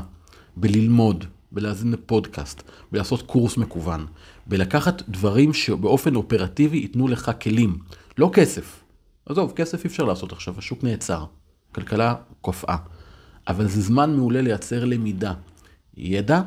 בללמוד, 0.57 1.25
בלהאזין 1.53 1.93
לפודקאסט, 1.93 2.63
בלעשות 2.93 3.23
קורס 3.23 3.57
מקוון, 3.57 4.07
בלקחת 4.47 5.03
דברים 5.09 5.53
שבאופן 5.53 6.15
אופרטיבי 6.15 6.77
ייתנו 6.77 7.09
לך 7.09 7.31
כלים, 7.43 7.79
לא 8.19 8.31
כסף. 8.33 8.85
עזוב, 9.27 9.53
כסף 9.57 9.85
אי 9.85 9.89
אפשר 9.89 10.05
לעשות 10.05 10.33
עכשיו, 10.33 10.55
השוק 10.59 10.85
נעצר, 10.85 11.25
כלכלה 11.73 12.15
קופאה. 12.41 12.77
אבל 13.49 13.69
זה 13.69 13.81
זמן 13.81 14.17
מעולה 14.17 14.43
לייצר 14.43 14.85
למידה. 14.85 15.35
ידע 15.97 16.43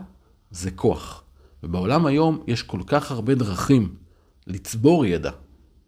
זה 0.54 0.72
כוח. 0.72 1.24
ובעולם 1.64 2.06
היום 2.06 2.44
יש 2.48 2.64
כל 2.64 2.82
כך 2.86 3.12
הרבה 3.12 3.36
דרכים 3.36 3.96
לצבור 4.48 5.06
ידע. 5.06 5.32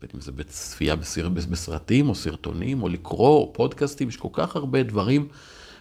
בין 0.02 0.10
אם 0.16 0.22
זה 0.22 0.32
בצפייה 0.32 0.96
בסר... 0.96 1.30
בסרטים 1.30 2.10
או 2.10 2.16
סרטונים 2.16 2.84
או 2.84 2.90
לקרוא 2.90 3.40
או 3.40 3.54
פודקאסטים, 3.54 4.10
יש 4.10 4.18
כל 4.18 4.30
כך 4.34 4.56
הרבה 4.56 4.84
דברים. 4.84 5.28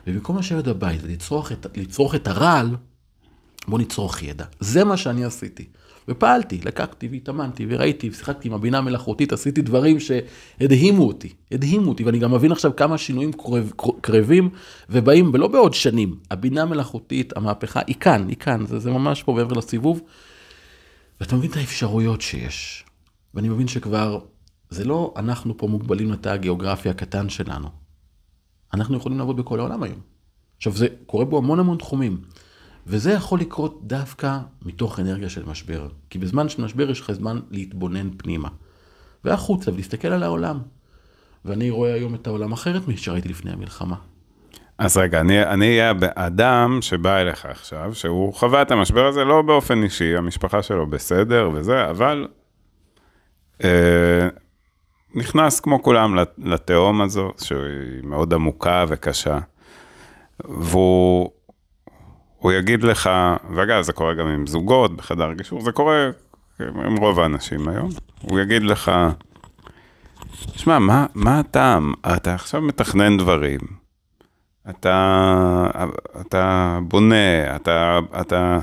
ובמקום 0.07 0.39
לשבת 0.39 0.65
בבית 0.65 1.01
ולצרוך 1.03 1.53
את, 1.53 1.67
את 2.15 2.29
הרעל, 2.29 2.77
בוא 3.69 3.79
נצרוך 3.79 4.23
ידע. 4.23 4.45
זה 4.61 4.85
מה 4.85 4.97
שאני 4.97 5.25
עשיתי. 5.25 5.69
ופעלתי, 6.09 6.61
לקחתי 6.65 7.09
והתאמנתי 7.09 7.67
וראיתי 7.69 8.09
ושיחקתי 8.09 8.49
עם 8.49 8.55
הבינה 8.55 8.79
המלאכותית, 8.79 9.33
עשיתי 9.33 9.63
דברים 9.63 10.01
שהדהימו 10.01 11.07
אותי, 11.07 11.33
הדהימו 11.53 11.89
אותי, 11.89 12.05
ואני 12.05 12.19
גם 12.19 12.35
מבין 12.35 12.53
עכשיו 12.53 12.77
כמה 12.77 12.99
שינויים 12.99 13.33
קרב, 13.33 13.73
קרבים 14.01 14.51
ובאים, 14.91 15.31
ולא 15.35 15.49
בעוד 15.49 15.75
שנים. 15.75 16.19
הבינה 16.31 16.63
המלאכותית, 16.63 17.37
המהפכה, 17.37 17.81
היא 17.87 17.97
כאן, 18.01 18.29
היא 18.29 18.37
כאן, 18.37 18.67
זה, 18.67 18.79
זה 18.79 18.91
ממש 18.91 19.23
פה 19.23 19.33
מעבר 19.33 19.53
לסיבוב. 19.53 20.01
ואתה 21.21 21.37
מבין 21.37 21.51
את 21.51 21.57
האפשרויות 21.57 22.21
שיש. 22.21 22.85
ואני 23.35 23.49
מבין 23.49 23.69
שכבר, 23.69 24.19
זה 24.71 24.85
לא 24.85 25.15
אנחנו 25.17 25.59
פה 25.59 25.67
מוגבלים 25.67 26.13
לתא 26.13 26.29
הגיאוגרפי 26.29 26.89
הקטן 26.89 27.29
שלנו. 27.29 27.69
אנחנו 28.75 28.97
יכולים 28.97 29.19
לעבוד 29.19 29.37
בכל 29.37 29.61
העולם 29.61 29.83
היום. 29.83 30.01
עכשיו, 30.57 30.73
זה 30.73 30.87
קורה 31.07 31.25
בו 31.25 31.39
המון 31.39 31.61
המון 31.61 31.79
תחומים. 31.79 32.21
וזה 32.87 33.13
יכול 33.13 33.41
לקרות 33.41 33.81
דווקא 33.83 34.39
מתוך 34.63 35.01
אנרגיה 35.01 35.29
של 35.29 35.45
משבר. 35.47 35.89
כי 36.11 36.19
בזמן 36.19 36.49
של 36.49 36.65
משבר 36.65 36.91
יש 36.91 37.01
לך 37.01 37.13
זמן 37.13 37.41
להתבונן 37.51 38.11
פנימה. 38.17 38.49
והחוצה, 39.25 39.73
ולהסתכל 39.73 40.09
על 40.09 40.23
העולם. 40.23 40.59
ואני 41.45 41.71
רואה 41.71 41.95
היום 41.95 42.15
את 42.15 42.27
העולם 42.27 42.53
אחרת 42.53 42.89
משראיתי 42.89 43.29
לפני 43.29 43.53
המלחמה. 43.53 43.97
אז 44.79 44.97
רגע, 44.97 45.21
אני 45.21 45.67
אהיה 45.67 45.93
האדם 46.17 46.79
שבא 46.81 47.17
אליך 47.17 47.47
עכשיו, 47.47 47.95
שהוא 47.95 48.35
חווה 48.35 48.63
את 48.63 48.71
המשבר 48.71 49.07
הזה 49.07 49.25
לא 49.25 49.43
באופן 49.43 49.83
אישי, 49.83 50.17
המשפחה 50.17 50.63
שלו 50.63 50.87
בסדר 50.87 51.51
וזה, 51.55 51.91
אבל 51.91 52.29
אה, 53.65 54.29
נכנס 55.15 55.61
כמו 55.61 55.83
כולם 55.83 56.17
לתהום 56.39 57.01
הזו, 57.01 57.33
שהיא 57.39 58.03
מאוד 58.03 58.35
עמוקה 58.35 58.85
וקשה, 58.89 59.39
והוא 60.45 61.31
הוא 62.45 62.53
יגיד 62.53 62.83
לך, 62.83 63.11
ואגב, 63.51 63.83
זה 63.83 63.93
קורה 63.93 64.15
גם 64.15 64.27
עם 64.27 64.47
זוגות 64.47 64.97
בחדר 64.97 65.33
גישור, 65.33 65.61
זה 65.61 65.73
קורה 65.73 66.11
עם 66.61 66.97
רוב 66.97 67.21
האנשים 67.21 67.69
היום, 67.69 67.91
הוא 68.23 68.41
יגיד 68.41 68.63
לך, 68.63 68.93
שמע, 70.57 70.79
מה, 70.79 71.07
מה 71.15 71.39
הטעם? 71.39 71.93
אתה 72.15 72.35
עכשיו 72.35 72.61
מתכנן 72.61 73.17
דברים, 73.19 73.61
אתה, 74.71 75.67
אתה 76.21 76.79
בונה, 76.83 77.57
אתה, 77.57 77.99
אתה 78.21 78.59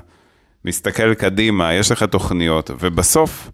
מסתכל 0.65 1.13
קדימה, 1.13 1.73
יש 1.73 1.91
לך 1.91 2.03
תוכניות, 2.03 2.71
ובסוף 2.79 3.51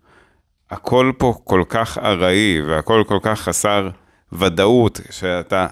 הכל 0.71 1.11
פה 1.17 1.33
כל 1.43 1.63
כך 1.69 1.97
ארעי 1.97 2.61
והכל 2.67 3.03
כל 3.07 3.19
כך 3.21 3.39
חסר 3.39 3.89
ודאות, 4.31 4.99
שאתה, 5.09 5.67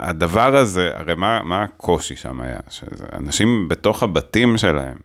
הדבר 0.00 0.56
הזה, 0.56 0.90
הרי 0.94 1.14
מה, 1.14 1.40
מה 1.44 1.62
הקושי 1.62 2.16
שם 2.16 2.40
היה? 2.40 2.58
שאנשים 2.70 3.68
בתוך 3.68 4.02
הבתים 4.02 4.58
שלהם, 4.58 4.96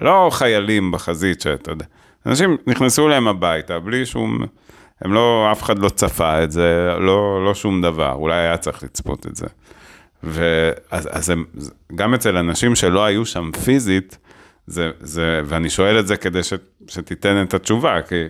לא 0.00 0.28
חיילים 0.32 0.90
בחזית 0.90 1.40
שאתה 1.40 1.70
יודע, 1.70 1.84
אנשים 2.26 2.56
נכנסו 2.66 3.08
להם 3.08 3.28
הביתה 3.28 3.78
בלי 3.78 4.06
שום, 4.06 4.38
הם 5.00 5.12
לא, 5.12 5.48
אף 5.52 5.62
אחד 5.62 5.78
לא 5.78 5.88
צפה 5.88 6.44
את 6.44 6.52
זה, 6.52 6.94
לא, 6.98 7.44
לא 7.44 7.54
שום 7.54 7.82
דבר, 7.82 8.12
אולי 8.12 8.40
היה 8.40 8.56
צריך 8.56 8.82
לצפות 8.82 9.26
את 9.26 9.36
זה. 9.36 9.46
ואז 10.22 11.08
אז 11.10 11.30
הם, 11.30 11.44
גם 11.94 12.14
אצל 12.14 12.36
אנשים 12.36 12.74
שלא 12.74 13.04
היו 13.04 13.26
שם 13.26 13.50
פיזית, 13.64 14.18
זה, 14.66 14.90
זה, 15.00 15.40
ואני 15.44 15.70
שואל 15.70 15.98
את 15.98 16.06
זה 16.06 16.16
כדי 16.16 16.42
ש, 16.42 16.52
שתיתן 16.88 17.42
את 17.42 17.54
התשובה, 17.54 18.02
כי 18.02 18.24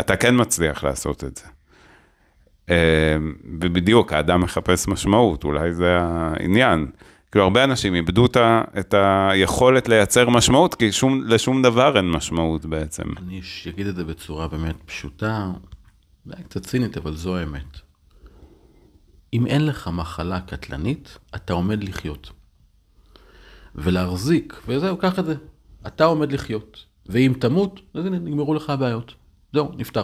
אתה 0.00 0.16
כן 0.16 0.40
מצליח 0.40 0.84
לעשות 0.84 1.24
את 1.24 1.36
זה. 1.36 1.44
אמ, 2.68 2.74
ובדיוק, 3.60 4.12
האדם 4.12 4.40
מחפש 4.40 4.88
משמעות, 4.88 5.44
אולי 5.44 5.72
זה 5.72 5.98
העניין. 6.00 6.86
כאילו, 7.32 7.44
הרבה 7.44 7.64
אנשים 7.64 7.94
איבדו 7.94 8.26
את 8.78 8.94
היכולת 8.94 9.88
לייצר 9.88 10.28
משמעות, 10.28 10.74
כי 10.74 10.92
שום, 10.92 11.22
לשום 11.26 11.62
דבר 11.62 11.96
אין 11.96 12.10
משמעות 12.10 12.66
בעצם. 12.66 13.04
אני 13.18 13.40
אגיד 13.68 13.86
את 13.86 13.96
זה 13.96 14.04
בצורה 14.04 14.48
באמת 14.48 14.76
פשוטה, 14.86 15.50
אולי 16.26 16.42
קצת 16.42 16.66
צינית, 16.66 16.96
אבל 16.96 17.16
זו 17.16 17.36
האמת. 17.36 17.78
אם 19.32 19.46
אין 19.46 19.66
לך 19.66 19.90
מחלה 19.92 20.40
קטלנית, 20.40 21.18
אתה 21.34 21.52
עומד 21.52 21.84
לחיות. 21.84 22.30
ולהחזיק, 23.74 24.62
וזהו, 24.68 24.96
קח 24.96 25.18
את 25.18 25.26
זה. 25.26 25.34
אתה 25.86 26.04
עומד 26.04 26.32
לחיות. 26.32 26.84
ואם 27.06 27.32
תמות, 27.40 27.80
אז 27.94 28.06
הנה, 28.06 28.18
נגמרו 28.18 28.54
לך 28.54 28.70
הבעיות. 28.70 29.14
זהו, 29.52 29.72
נפטר. 29.76 30.02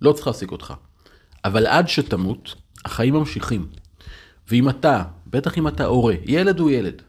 לא 0.00 0.12
צריך 0.12 0.26
להעסיק 0.26 0.52
אותך. 0.52 0.74
אבל 1.46 1.66
עד 1.66 1.88
שתמות, 1.88 2.54
החיים 2.84 3.14
ממשיכים. 3.14 3.66
ואם 4.48 4.68
אתה, 4.68 5.02
בטח 5.26 5.58
אם 5.58 5.68
אתה 5.68 5.84
הורה, 5.84 6.14
ילד 6.24 6.60
הוא 6.60 6.70
ילד, 6.70 7.02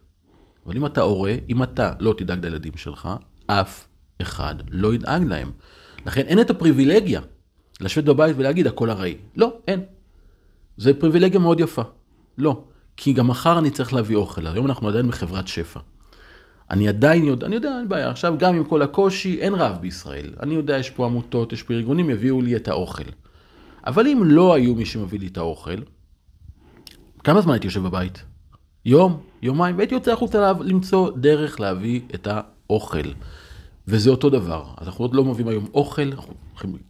אבל 0.66 0.78
אם 0.78 0.86
אתה 0.86 1.02
הורה, 1.02 1.36
אם 1.50 1.64
אתה 1.64 1.94
לא 2.00 2.14
תדאג 2.18 2.46
לילדים 2.46 2.74
שלך, 2.76 3.10
אף 3.48 3.88
אחד 4.22 4.56
לא 4.72 4.94
ידאג 4.94 5.24
להם. 5.24 5.52
לכן 6.06 6.22
אין 6.22 6.42
את 6.42 6.50
הפריבילגיה 6.50 7.22
לשבת 7.82 8.04
בבית 8.04 8.36
ולהגיד 8.40 8.68
הכל 8.68 8.90
ארעי. 8.90 9.18
לא, 9.36 9.58
אין. 9.68 9.84
זה 10.78 10.94
פריבילגיה 10.94 11.40
מאוד 11.40 11.60
יפה. 11.60 11.82
לא. 12.38 12.64
כי 12.98 13.14
גם 13.14 13.28
מחר 13.28 13.60
אני 13.60 13.72
צריך 13.72 13.94
להביא 13.94 14.16
אוכל. 14.16 14.48
היום 14.48 14.66
אנחנו 14.66 14.88
עדיין 14.88 15.08
בחברת 15.08 15.48
שפע. 15.48 15.80
אני 16.72 16.88
עדיין 16.88 17.24
יודע, 17.24 17.48
אני 17.48 17.56
יודע, 17.56 17.78
אין 17.80 17.90
בעיה. 17.90 18.10
עכשיו, 18.10 18.36
גם 18.38 18.56
עם 18.56 18.64
כל 18.64 18.82
הקושי, 18.82 19.40
אין 19.40 19.56
רעב 19.56 19.82
בישראל. 19.82 20.34
אני 20.40 20.56
יודע, 20.56 20.78
יש 20.78 20.90
פה 20.90 21.06
עמותות, 21.06 21.54
יש 21.54 21.64
פה 21.64 21.74
ארגונים, 21.74 22.10
יביאו 22.10 22.42
לי 22.42 22.56
את 22.56 22.68
האוכל. 22.68 23.04
אבל 23.88 24.08
אם 24.08 24.22
לא 24.24 24.54
היו 24.54 24.76
מי 24.76 24.86
שמביא 24.86 25.20
לי 25.20 25.28
את 25.28 25.38
האוכל, 25.38 25.82
כמה 27.24 27.42
זמן 27.42 27.54
הייתי 27.54 27.68
יושב 27.68 27.84
בבית? 27.84 28.24
יום, 28.86 29.22
יומיים, 29.42 29.78
והייתי 29.78 29.96
יוצא 29.96 30.12
החוצה 30.14 30.54
למצוא 30.62 31.12
דרך 31.12 31.60
להביא 31.60 32.02
את 32.16 32.28
האוכל. 32.32 33.12
וזה 33.88 34.10
אותו 34.10 34.30
דבר. 34.30 34.66
אז 34.78 34.88
אנחנו 34.88 35.06
עוד 35.06 35.16
לא 35.16 35.26
מביאים 35.26 35.48
היום 35.48 35.66
אוכל, 35.74 36.10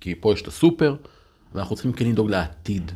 כי 0.01 0.15
פה 0.15 0.33
יש 0.33 0.41
את 0.41 0.47
הסופר, 0.47 0.95
ואנחנו 1.53 1.75
צריכים 1.75 1.93
כן 1.93 2.05
לדאוג 2.05 2.29
לעתיד. 2.29 2.91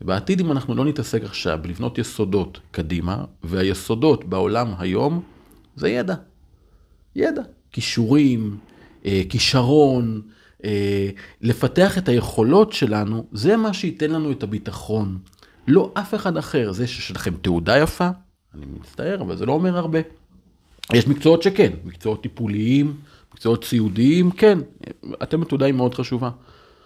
ובעתיד, 0.00 0.40
אם 0.40 0.52
אנחנו 0.52 0.74
לא 0.74 0.84
נתעסק 0.84 1.22
עכשיו 1.24 1.58
בלבנות 1.62 1.98
יסודות 1.98 2.60
קדימה, 2.70 3.24
והיסודות 3.42 4.24
בעולם 4.24 4.74
היום 4.78 5.22
זה 5.76 5.88
ידע. 5.88 6.14
ידע. 7.16 7.42
כישורים, 7.72 8.56
אה, 9.04 9.22
כישרון, 9.28 10.22
לפתח 11.40 11.98
את 11.98 12.08
היכולות 12.08 12.72
שלנו, 12.72 13.26
זה 13.32 13.56
מה 13.56 13.72
שייתן 13.72 14.10
לנו 14.10 14.30
את 14.30 14.42
הביטחון. 14.42 15.18
לא 15.68 15.90
אף 15.94 16.14
אחד 16.14 16.36
אחר. 16.36 16.72
זה 16.72 16.86
שיש 16.86 17.10
לכם 17.10 17.34
תעודה 17.42 17.78
יפה, 17.78 18.08
אני 18.54 18.66
מצטער, 18.80 19.20
אבל 19.20 19.36
זה 19.36 19.46
לא 19.46 19.52
אומר 19.52 19.78
הרבה. 19.78 19.98
יש 20.92 21.08
מקצועות 21.08 21.42
שכן, 21.42 21.72
מקצועות 21.84 22.22
טיפוליים, 22.22 22.96
מקצועות 23.34 23.64
סיעודיים, 23.64 24.30
כן, 24.30 24.58
אתם 25.22 25.42
התעודה 25.42 25.66
היא 25.66 25.74
מאוד 25.74 25.94
חשובה. 25.94 26.30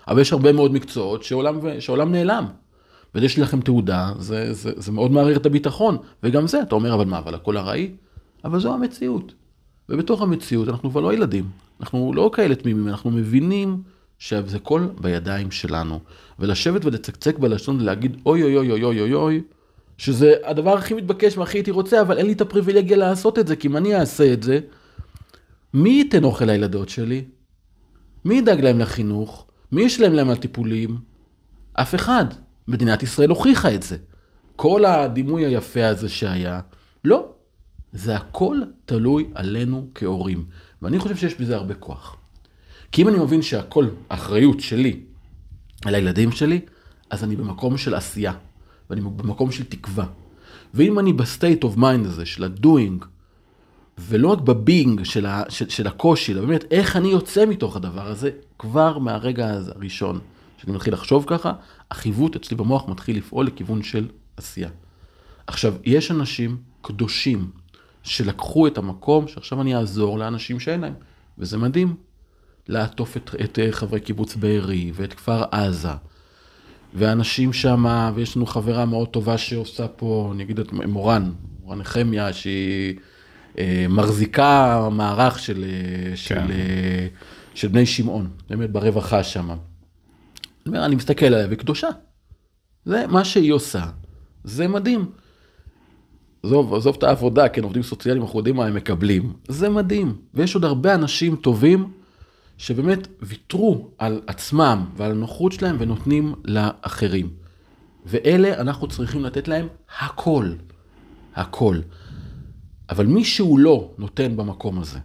אבל 0.09 0.21
יש 0.21 0.33
הרבה 0.33 0.53
מאוד 0.53 0.73
מקצועות 0.73 1.23
שעולם, 1.23 1.61
שעולם 1.81 2.13
נעלם. 2.13 2.47
וזה 3.15 3.29
שיש 3.29 3.39
לכם 3.39 3.61
תעודה, 3.61 4.13
זה, 4.19 4.55
זה, 4.55 4.73
זה 4.77 4.93
מאוד 4.93 5.11
מערער 5.11 5.37
את 5.37 5.47
הביטחון. 5.47 5.97
וגם 6.23 6.47
זה, 6.47 6.63
אתה 6.63 6.75
אומר, 6.75 6.95
אבל 6.95 7.05
מה, 7.05 7.19
אבל 7.19 7.35
הכל 7.35 7.57
ארעי? 7.57 7.91
אבל 8.45 8.61
זו 8.61 8.75
המציאות. 8.75 9.35
ובתוך 9.89 10.23
המציאות 10.23 10.69
אנחנו 10.69 10.91
כבר 10.91 11.01
לא 11.01 11.15
ילדים. 11.15 11.45
אנחנו 11.81 12.13
לא 12.15 12.31
כאלה 12.35 12.55
תמימים, 12.55 12.89
אנחנו 12.89 13.11
מבינים 13.11 13.83
שזה 14.19 14.57
הכל 14.57 14.87
בידיים 15.01 15.51
שלנו. 15.51 16.01
ולשבת 16.39 16.85
ולצקצק 16.85 17.39
בלשון 17.39 17.81
ולהגיד 17.81 18.17
אוי 18.27 18.43
אוי 18.43 18.57
אוי 18.57 18.71
אוי 18.71 18.85
אוי 18.85 19.01
אוי 19.01 19.15
אוי, 19.15 19.43
שזה 19.99 20.35
הדבר 20.45 20.79
הכי 20.79 20.95
מתבקש 20.95 21.39
והכי 21.39 21.59
הייתי 21.59 21.71
רוצה, 21.71 22.01
אבל 22.01 22.19
אין 22.19 22.27
לי 22.27 22.33
את 22.33 22.41
הפריבילגיה 22.41 22.97
לעשות 22.97 23.39
את 23.39 23.47
זה, 23.47 23.57
כי 23.57 23.69
אם 23.69 23.77
אני 23.77 23.97
אעשה 23.97 24.33
את 24.33 24.43
זה, 24.43 24.61
מי 25.75 25.91
ייתן 25.91 26.25
אוכל 26.25 26.45
לילדות 26.45 26.89
שלי? 26.89 27.25
מי 28.25 28.35
ידאג 28.35 28.61
להם 28.61 28.79
לחינוך? 28.79 29.47
מי 29.73 29.83
ישלם 29.83 30.13
להם 30.13 30.31
על 30.31 30.37
טיפולים? 30.37 30.99
אף 31.73 31.95
אחד. 31.95 32.25
מדינת 32.69 33.03
ישראל 33.03 33.29
הוכיחה 33.29 33.75
את 33.75 33.83
זה. 33.83 33.97
כל 34.57 34.85
הדימוי 34.85 35.47
היפה 35.47 35.87
הזה 35.87 36.09
שהיה, 36.09 36.61
לא. 37.05 37.29
זה 37.93 38.17
הכל 38.17 38.61
תלוי 38.85 39.31
עלינו 39.35 39.89
כהורים. 39.95 40.45
ואני 40.83 40.99
חושב 40.99 41.17
שיש 41.17 41.35
בזה 41.35 41.57
הרבה 41.57 41.75
כוח. 41.75 42.17
כי 42.93 43.03
אם 43.03 43.09
אני 43.09 43.19
מבין 43.19 43.43
שהכל 43.43 43.89
אחריות 44.09 44.61
שלי 44.61 45.01
על 45.85 45.95
הילדים 45.95 46.33
שלי, 46.33 46.61
אז 47.11 47.25
אני 47.25 47.37
במקום 47.37 47.77
של 47.77 47.95
עשייה, 47.95 48.33
ואני 48.91 49.01
במקום 49.01 49.53
של 49.53 49.65
תקווה. 49.65 50.07
ואם 50.75 50.99
אני 50.99 51.13
ב 51.13 51.22
state 51.22 51.65
of 51.65 51.77
mind 51.77 52.07
הזה 52.07 52.27
של 52.27 52.45
ה 52.45 52.53
doing, 52.53 53.05
ולא 53.99 54.29
רק 54.29 54.39
ב 54.39 54.50
being 54.50 55.03
של, 55.03 55.27
ה, 55.27 55.43
של, 55.49 55.69
של 55.69 55.87
הקושי, 55.87 56.33
אלא 56.33 56.41
באמת 56.41 56.65
איך 56.71 56.97
אני 56.97 57.09
יוצא 57.09 57.47
מתוך 57.47 57.77
הדבר 57.77 58.07
הזה, 58.09 58.31
כבר 58.59 58.99
מהרגע 58.99 59.59
הראשון 59.77 60.19
שאני 60.59 60.73
מתחיל 60.73 60.95
לחשוב 60.95 61.25
ככה, 61.27 61.53
החיווט 61.91 62.37
אצלי 62.37 62.57
במוח 62.57 62.89
מתחיל 62.89 63.17
לפעול 63.17 63.47
לכיוון 63.47 63.83
של 63.83 64.09
עשייה. 64.37 64.69
עכשיו, 65.47 65.75
יש 65.85 66.11
אנשים 66.11 66.57
קדושים 66.83 67.51
שלקחו 68.07 68.67
את 68.67 68.79
המקום 68.79 69.29
שעכשיו 69.29 69.61
אני 69.61 69.77
אעזור 69.77 70.19
לאנשים 70.19 70.61
שאין 70.61 70.81
להם, 70.81 70.95
וזה 71.39 71.59
מדהים. 71.59 71.97
לעטוף 72.69 73.17
את, 73.17 73.31
את 73.45 73.59
אה, 73.59 73.73
חברי 73.73 74.01
קיבוץ 74.01 74.37
בארי 74.37 74.93
ואת 74.95 75.13
כפר 75.13 75.45
עזה. 75.51 75.89
ואנשים 76.95 77.53
שם, 77.53 78.11
ויש 78.15 78.37
לנו 78.37 78.47
חברה 78.47 78.85
מאוד 78.85 79.09
טובה 79.09 79.39
שעושה 79.39 79.89
פה, 79.89 80.31
אני 80.35 80.43
אגיד 80.43 80.59
את 80.59 80.73
מורן, 80.73 81.33
מורן 81.63 81.79
נחמיה, 81.79 82.33
שהיא 82.33 82.95
אה, 83.59 83.87
מחזיקה 83.89 84.89
מערך 84.93 85.39
של, 85.39 85.65
אה, 85.65 86.11
כן. 86.11 86.17
של, 86.17 86.51
אה, 86.51 87.07
של 87.55 87.69
בני 87.69 87.87
שמעון, 87.87 88.29
באמת 88.51 88.71
ברווחה 88.71 89.23
שם. 89.23 89.51
אני 90.67 90.95
מסתכל 90.95 91.27
עליה, 91.27 91.47
והיא 91.47 91.59
קדושה. 91.59 91.89
זה 92.85 93.07
מה 93.07 93.25
שהיא 93.25 93.53
עושה, 93.53 93.85
זה 94.45 94.69
מדהים. 94.69 95.11
עזוב, 96.47 96.75
עזוב 96.75 96.95
את 96.99 97.03
העבודה, 97.03 97.49
כן, 97.49 97.63
עובדים 97.63 97.83
סוציאליים, 97.83 98.23
אנחנו 98.23 98.39
יודעים 98.39 98.57
מה 98.57 98.67
הם 98.67 98.75
מקבלים. 98.75 99.33
זה 99.49 99.69
מדהים. 99.69 100.17
ויש 100.35 100.55
עוד 100.55 100.65
הרבה 100.65 100.95
אנשים 100.95 101.37
טובים 101.37 101.93
שבאמת 102.59 103.09
ויתרו 103.23 103.89
על 103.99 104.21
עצמם 104.27 104.85
ועל 104.97 105.11
הנוחות 105.11 105.53
שלהם 105.53 105.77
ונותנים 105.79 106.35
לאחרים. 106.45 107.29
ואלה 108.07 108.61
אנחנו 108.61 108.89
צריכים 108.89 109.25
לתת 109.25 109.49
להם 109.49 109.67
הכל. 110.01 110.53
הכל. 111.35 111.77
אבל 112.91 113.07
מי 113.07 113.25
שהוא 113.25 113.59
לא 113.59 113.91
נותן 113.99 114.37
במקום 114.37 114.79
הזה, 114.79 114.99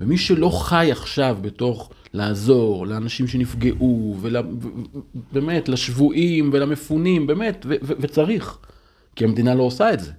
ומי 0.00 0.18
שלא 0.18 0.48
חי 0.48 0.88
עכשיו 0.92 1.38
בתוך 1.40 1.90
לעזור 2.12 2.86
לאנשים 2.86 3.26
שנפגעו, 3.26 4.16
ובאמת 4.20 5.68
לשבויים 5.68 6.50
ולמפונים, 6.52 7.26
באמת, 7.26 7.66
וצריך, 7.68 8.58
כי 9.16 9.24
המדינה 9.24 9.54
לא 9.54 9.62
עושה 9.62 9.92
את 9.92 10.00
זה. 10.00 10.12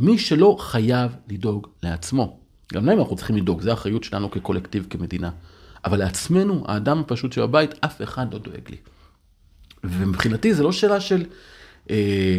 מי 0.00 0.18
שלא 0.18 0.56
חייב 0.60 1.16
לדאוג 1.28 1.66
לעצמו. 1.82 2.38
גם 2.72 2.86
להם 2.86 2.98
אנחנו 2.98 3.16
צריכים 3.16 3.36
לדאוג, 3.36 3.60
זו 3.60 3.70
האחריות 3.70 4.04
שלנו 4.04 4.30
כקולקטיב, 4.30 4.86
כמדינה. 4.90 5.30
אבל 5.84 5.98
לעצמנו, 5.98 6.64
האדם 6.68 6.98
הפשוט 6.98 7.32
שבבית, 7.32 7.70
אף 7.80 8.02
אחד 8.02 8.32
לא 8.32 8.38
דואג 8.38 8.70
לי. 8.70 8.76
ומבחינתי 9.84 10.54
זה 10.54 10.62
לא 10.62 10.72
שאלה 10.72 11.00
של, 11.00 11.24
אה, 11.90 12.38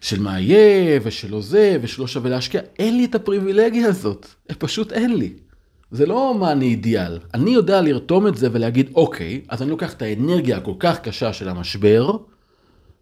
של 0.00 0.22
מה 0.22 0.40
יהיה, 0.40 1.00
ושלא 1.02 1.40
זה, 1.40 1.78
ושלא 1.82 2.06
שווה 2.06 2.30
להשקיע, 2.30 2.60
אין 2.78 2.96
לי 2.96 3.04
את 3.04 3.14
הפריבילגיה 3.14 3.88
הזאת, 3.88 4.26
פשוט 4.58 4.92
אין 4.92 5.16
לי. 5.16 5.32
זה 5.90 6.06
לא 6.06 6.34
מה 6.40 6.52
אני 6.52 6.64
אידיאל, 6.64 7.18
אני 7.34 7.50
יודע 7.50 7.80
לרתום 7.80 8.26
את 8.26 8.36
זה 8.36 8.48
ולהגיד, 8.52 8.90
אוקיי, 8.94 9.40
אז 9.48 9.62
אני 9.62 9.70
לוקח 9.70 9.92
את 9.92 10.02
האנרגיה 10.02 10.56
הכל 10.56 10.74
כך 10.78 11.00
קשה 11.00 11.32
של 11.32 11.48
המשבר, 11.48 12.16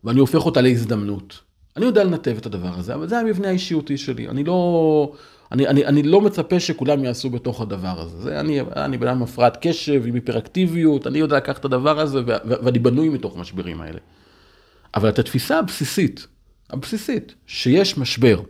ואני 0.05 0.21
הופך 0.21 0.47
אותה 0.47 0.61
להזדמנות. 0.61 1.40
אני 1.76 1.85
יודע 1.85 2.04
לנתב 2.04 2.37
את 2.38 2.46
הדבר 2.46 2.78
הזה, 2.78 2.94
אבל 2.94 3.08
זה 3.08 3.18
המבנה 3.18 3.48
האישיותי 3.48 3.96
שלי. 3.96 4.28
אני 4.28 4.44
לא, 4.44 5.12
אני, 5.52 5.66
אני, 5.68 5.87
אני 5.87 6.02
לא 6.02 6.20
מצפה 6.20 6.61
שכולם 6.61 7.04
יעשו 7.04 7.30
בתוך 7.30 7.61
הדבר 7.61 8.00
הזה. 8.00 8.22
זה, 8.22 8.40
אני, 8.40 8.61
אני 8.61 8.98
בן 8.98 9.08
אדם 9.08 9.22
הפרעת 9.22 9.58
קשב, 9.61 10.02
עם 10.06 10.14
היפראקטיביות, 10.14 11.06
אני 11.06 11.18
יודע 11.18 11.37
לקחת 11.37 11.61
את 11.61 11.64
הדבר 11.64 12.00
הזה, 12.00 12.20
ו, 12.20 12.26
ו, 12.26 12.64
ואני 12.64 12.78
בנוי 12.78 13.08
מתוך 13.08 13.37
המשברים 13.37 13.80
האלה. 13.80 13.98
אבל 14.94 15.08
את 15.08 15.18
התפיסה 15.18 15.58
הבסיסית, 15.58 16.26
הבסיסית, 16.70 17.35
שיש 17.46 17.98
משבר, 17.98 18.40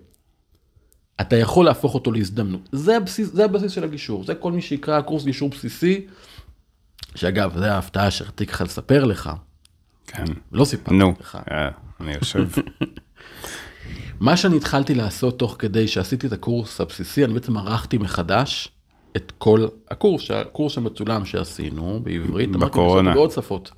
אתה 1.20 1.36
יכול 1.36 1.64
להפוך 1.64 1.94
אותו 1.94 2.12
להזדמנות. 2.12 2.68
זה 2.72 2.96
הבסיס, 2.96 3.32
זה 3.32 3.44
הבסיס 3.44 3.72
של 3.72 3.84
הגישור. 3.84 4.24
זה 4.24 4.34
כל 4.34 4.52
מי 4.52 4.62
שיקרא 4.62 5.00
קורס 5.00 5.24
גישור 5.24 5.48
בסיסי, 5.48 6.06
שאגב, 7.14 7.58
זה 7.58 7.72
ההפתעה 7.72 8.10
שרציתי 8.10 8.46
ככה 8.46 8.64
לספר 8.64 9.04
לך. 9.04 9.30
כן. 10.06 10.24
לא 10.52 10.64
סיפרתי 10.64 10.96
נו, 10.96 11.14
לך. 11.20 11.38
אה, 11.50 11.68
אני 12.00 12.12
יושב. 12.14 12.48
מה 14.22 14.36
שאני 14.36 14.56
התחלתי 14.56 14.94
לעשות 14.94 15.38
תוך 15.38 15.56
כדי 15.58 15.88
שעשיתי 15.88 16.26
את 16.26 16.32
הקורס 16.32 16.80
הבסיסי, 16.80 17.24
אני 17.24 17.34
בעצם 17.34 17.56
ערכתי 17.56 17.98
מחדש 17.98 18.68
את 19.16 19.32
כל 19.38 19.66
הקורס, 19.90 20.30
הקורס 20.30 20.78
המצולם 20.78 21.24
שעשינו 21.24 22.00
בעברית, 22.02 22.48
אמרתי, 22.48 22.70
בקורונה. 22.70 23.08
"לעשות 23.08 23.18
בעוד 23.18 23.30
שפות. 23.30 23.70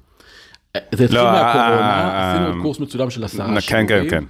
זה 0.94 1.04
התחיל 1.04 1.18
לא, 1.18 1.24
מהקורונה, 1.24 2.11
אה, 2.11 2.33
עשינו 2.33 2.59
אה, 2.59 2.62
קורס 2.62 2.80
מצולם 2.80 3.11
של 3.11 3.24
עשרה 3.24 3.46
כן, 3.46 3.61
שיעורים. 3.61 3.88
כן, 3.88 4.11
כן. 4.11 4.24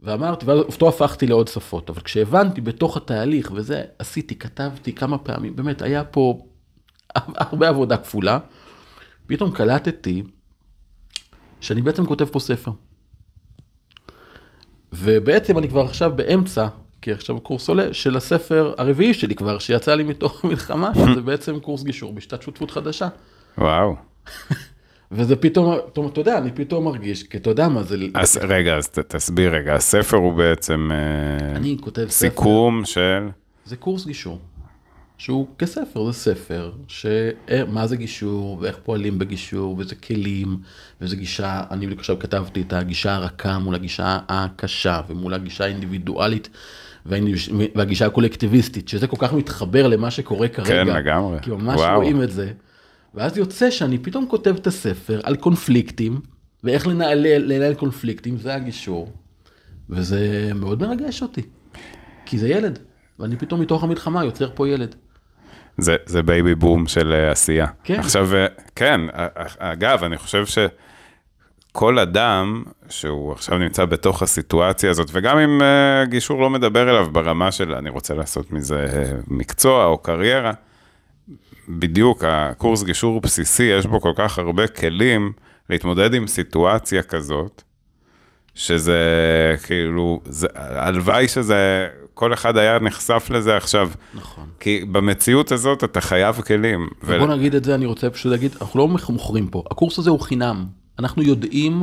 ואמרתי, 0.00 0.46
ואז 0.46 0.58
אותו 0.58 0.88
הפכתי 0.88 1.26
לעוד 1.26 1.48
שפות, 1.48 1.90
אבל 1.90 2.00
כשהבנתי 2.00 2.60
בתוך 2.60 2.96
התהליך, 2.96 3.52
וזה 3.54 3.82
עשיתי, 3.98 4.34
כתבתי 4.34 4.92
כמה 4.92 5.18
פעמים, 5.18 5.56
באמת, 5.56 5.82
היה 5.82 6.04
פה 6.04 6.38
הרבה 7.14 7.68
עבודה 7.68 7.96
כפולה, 7.96 8.38
פתאום 9.26 9.50
קלטתי 9.50 10.22
שאני 11.60 11.82
בעצם 11.82 12.06
כותב 12.06 12.24
פה 12.24 12.40
ספר. 12.40 12.70
ובעצם 14.92 15.58
אני 15.58 15.68
כבר 15.68 15.80
עכשיו 15.84 16.12
באמצע, 16.16 16.66
כי 17.02 17.12
עכשיו 17.12 17.36
הקורס 17.36 17.68
עולה, 17.68 17.92
של 17.94 18.16
הספר 18.16 18.74
הרביעי 18.78 19.14
שלי 19.14 19.34
כבר, 19.34 19.58
שיצא 19.58 19.94
לי 19.94 20.02
מתוך 20.04 20.44
מלחמה, 20.44 20.90
שזה 20.94 21.20
בעצם 21.20 21.60
קורס 21.60 21.82
גישור 21.82 22.12
בשיטת 22.12 22.42
שותפות 22.42 22.70
חדשה. 22.70 23.08
וואו. 23.58 23.94
וזה 25.12 25.36
פתאום, 25.36 25.76
פתאום, 25.86 26.06
אתה 26.06 26.20
יודע, 26.20 26.38
אני 26.38 26.50
פתאום 26.52 26.84
מרגיש, 26.84 27.22
כי 27.22 27.36
אתה 27.36 27.50
יודע 27.50 27.68
מה 27.68 27.82
זה, 27.82 27.96
אז 28.14 28.38
רגע, 28.42 28.76
אז 28.76 28.88
ת- 28.88 28.98
תסביר 28.98 29.54
רגע, 29.54 29.74
הספר 29.74 30.16
הוא 30.16 30.32
בעצם 30.32 30.88
אה, 30.92 31.56
אני 31.56 31.76
כותב 31.80 32.02
ספר. 32.08 32.10
סיכום 32.10 32.84
של... 32.84 33.28
זה 33.64 33.76
קורס 33.76 34.06
גישור, 34.06 34.38
שהוא 35.18 35.46
כספר, 35.58 36.06
זה 36.06 36.12
ספר, 36.12 36.72
שמה 36.88 37.86
זה 37.86 37.96
גישור, 37.96 38.58
ואיך 38.60 38.78
פועלים 38.84 39.18
בגישור, 39.18 39.76
וזה 39.78 39.94
כלים, 39.94 40.56
וזה 41.00 41.16
גישה, 41.16 41.62
אני 41.70 41.86
בדיוק 41.86 42.00
עכשיו 42.00 42.18
כתבתי 42.18 42.60
את 42.60 42.72
הגישה 42.72 43.14
הרכה 43.14 43.58
מול 43.58 43.74
הגישה 43.74 44.18
הקשה, 44.28 45.00
ומול 45.08 45.34
הגישה 45.34 45.64
האינדיבידואלית, 45.64 46.48
והגישה 47.06 48.06
הקולקטיביסטית, 48.06 48.88
שזה 48.88 49.06
כל 49.06 49.16
כך 49.18 49.32
מתחבר 49.32 49.88
למה 49.88 50.10
שקורה 50.10 50.48
כרגע. 50.48 50.84
כן, 50.84 50.86
לגמרי. 50.86 51.38
כי 51.42 51.50
ממש 51.50 51.76
וואו. 51.76 51.96
רואים 51.96 52.22
את 52.22 52.30
זה. 52.30 52.52
ואז 53.14 53.36
יוצא 53.36 53.70
שאני 53.70 53.98
פתאום 53.98 54.26
כותב 54.28 54.54
את 54.56 54.66
הספר 54.66 55.20
על 55.22 55.36
קונפליקטים, 55.36 56.20
ואיך 56.64 56.86
לנהל, 56.86 57.26
לנהל 57.38 57.74
קונפליקטים, 57.74 58.36
זה 58.36 58.54
הגישור. 58.54 59.12
וזה 59.90 60.50
מאוד 60.54 60.82
מרגש 60.82 61.22
אותי, 61.22 61.42
כי 62.26 62.38
זה 62.38 62.48
ילד, 62.48 62.78
ואני 63.18 63.36
פתאום 63.36 63.60
מתוך 63.60 63.84
המלחמה 63.84 64.24
יוצר 64.24 64.50
פה 64.54 64.68
ילד. 64.68 64.94
זה, 65.78 65.96
זה 66.06 66.22
baby 66.22 66.54
boom 66.54 66.86
של 66.86 67.12
אה, 67.12 67.30
עשייה. 67.30 67.66
כן. 67.84 67.98
עכשיו, 68.00 68.34
אה, 68.36 68.46
כן, 68.76 69.00
אה, 69.14 69.26
אגב, 69.58 70.04
אני 70.04 70.16
חושב 70.18 70.44
שכל 71.72 71.98
אדם 71.98 72.62
שהוא 72.88 73.32
עכשיו 73.32 73.58
נמצא 73.58 73.84
בתוך 73.84 74.22
הסיטואציה 74.22 74.90
הזאת, 74.90 75.08
וגם 75.12 75.38
אם 75.38 75.62
אה, 75.62 76.04
גישור 76.04 76.40
לא 76.40 76.50
מדבר 76.50 76.90
אליו 76.90 77.06
ברמה 77.12 77.52
של 77.52 77.74
אני 77.74 77.90
רוצה 77.90 78.14
לעשות 78.14 78.52
מזה 78.52 78.86
מקצוע 79.28 79.84
או 79.84 79.98
קריירה, 79.98 80.52
בדיוק, 81.68 82.24
הקורס 82.26 82.82
גישור 82.82 83.20
בסיסי, 83.20 83.62
יש 83.62 83.86
בו 83.86 84.00
כל 84.00 84.12
כך 84.16 84.38
הרבה 84.38 84.66
כלים 84.66 85.32
להתמודד 85.70 86.14
עם 86.14 86.26
סיטואציה 86.26 87.02
כזאת, 87.02 87.62
שזה 88.54 88.98
כאילו, 89.66 90.20
זה- 90.24 90.46
הלוואי 90.54 91.28
שזה, 91.28 91.86
כל 92.18 92.32
אחד 92.34 92.56
היה 92.56 92.78
נחשף 92.78 93.28
לזה 93.30 93.56
עכשיו. 93.56 93.90
נכון. 94.14 94.46
כי 94.60 94.84
במציאות 94.92 95.52
הזאת 95.52 95.84
אתה 95.84 96.00
חייב 96.00 96.40
כלים. 96.40 96.88
ו- 97.02 97.16
ובוא 97.16 97.26
נגיד 97.26 97.54
את 97.54 97.64
זה, 97.64 97.74
אני 97.74 97.86
רוצה 97.86 98.10
פשוט 98.10 98.32
להגיד, 98.32 98.56
אנחנו 98.60 98.78
לא 98.78 98.88
מוכרים 98.88 99.48
פה, 99.48 99.62
הקורס 99.70 99.98
הזה 99.98 100.10
הוא 100.10 100.20
חינם. 100.20 100.66
אנחנו 100.98 101.22
יודעים 101.22 101.82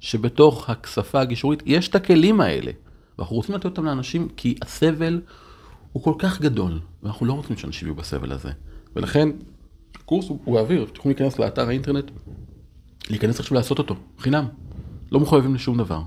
שבתוך 0.00 0.70
הכספה 0.70 1.20
הגישורית 1.20 1.62
יש 1.66 1.88
את 1.88 1.94
הכלים 1.94 2.40
האלה, 2.40 2.70
ואנחנו 3.18 3.36
רוצים 3.36 3.54
לתת 3.54 3.64
אותם 3.64 3.84
לאנשים 3.84 4.28
כי 4.36 4.54
הסבל 4.62 5.20
הוא 5.92 6.02
כל 6.02 6.14
כך 6.18 6.40
גדול, 6.40 6.80
ואנחנו 7.02 7.26
לא 7.26 7.32
רוצים 7.32 7.56
שאנשים 7.56 7.88
יהיו 7.88 7.94
בסבל 7.94 8.32
הזה. 8.32 8.50
ולכן, 8.96 9.28
הקורס 9.94 10.28
הוא, 10.28 10.38
הוא 10.44 10.54
באוויר, 10.54 10.82
אתם 10.82 10.98
יכולים 10.98 11.16
להיכנס 11.18 11.38
לאתר 11.38 11.68
האינטרנט, 11.68 12.10
להיכנס 13.10 13.40
עכשיו 13.40 13.56
לעשות 13.56 13.78
אותו, 13.78 13.96
חינם. 14.18 14.44
לא 15.12 15.20
מחויבים 15.20 15.54
לשום 15.54 15.78
דבר. 15.78 16.02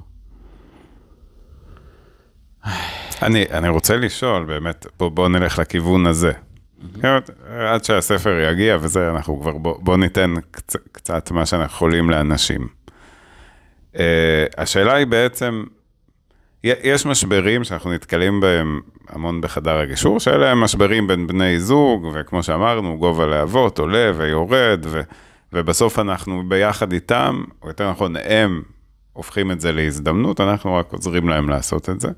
אני, 3.21 3.45
אני 3.51 3.69
רוצה 3.69 3.97
לשאול, 3.97 4.43
באמת, 4.43 4.86
בוא, 4.99 5.10
בוא 5.10 5.29
נלך 5.29 5.60
לכיוון 5.60 6.05
הזה. 6.05 6.32
באמת, 6.82 7.29
עד 7.67 7.84
שהספר 7.84 8.39
יגיע 8.39 8.77
וזה, 8.82 9.10
אנחנו 9.10 9.41
כבר, 9.41 9.51
בוא, 9.51 9.75
בוא 9.79 9.97
ניתן 9.97 10.34
קצ, 10.51 10.75
קצת 10.91 11.32
מה 11.32 11.45
שאנחנו 11.45 11.75
יכולים 11.75 12.10
לאנשים. 12.10 12.67
Uh, 13.93 13.97
השאלה 14.58 14.93
היא 14.93 15.08
בעצם, 15.08 15.63
יש 16.63 17.05
משברים 17.05 17.63
שאנחנו 17.63 17.93
נתקלים 17.93 18.39
בהם 18.39 18.79
המון 19.10 19.41
בחדר 19.41 19.77
הגישור, 19.77 20.19
שאלה 20.19 20.51
הם 20.51 20.60
משברים 20.60 21.08
בין 21.08 21.27
בני 21.27 21.60
זוג, 21.60 22.12
וכמו 22.13 22.43
שאמרנו, 22.43 22.97
גובה 22.97 23.27
להבות 23.27 23.79
עולה 23.79 24.12
ויורד, 24.15 24.86
ו, 24.86 25.01
ובסוף 25.53 25.99
אנחנו 25.99 26.43
ביחד 26.47 26.93
איתם, 26.93 27.43
או 27.62 27.67
יותר 27.67 27.91
נכון, 27.91 28.15
הם 28.23 28.62
הופכים 29.13 29.51
את 29.51 29.62
זה 29.62 29.71
להזדמנות, 29.71 30.41
אנחנו 30.41 30.75
רק 30.75 30.93
עוזרים 30.93 31.29
להם 31.29 31.49
לעשות 31.49 31.89
את 31.89 32.01
זה. 32.01 32.10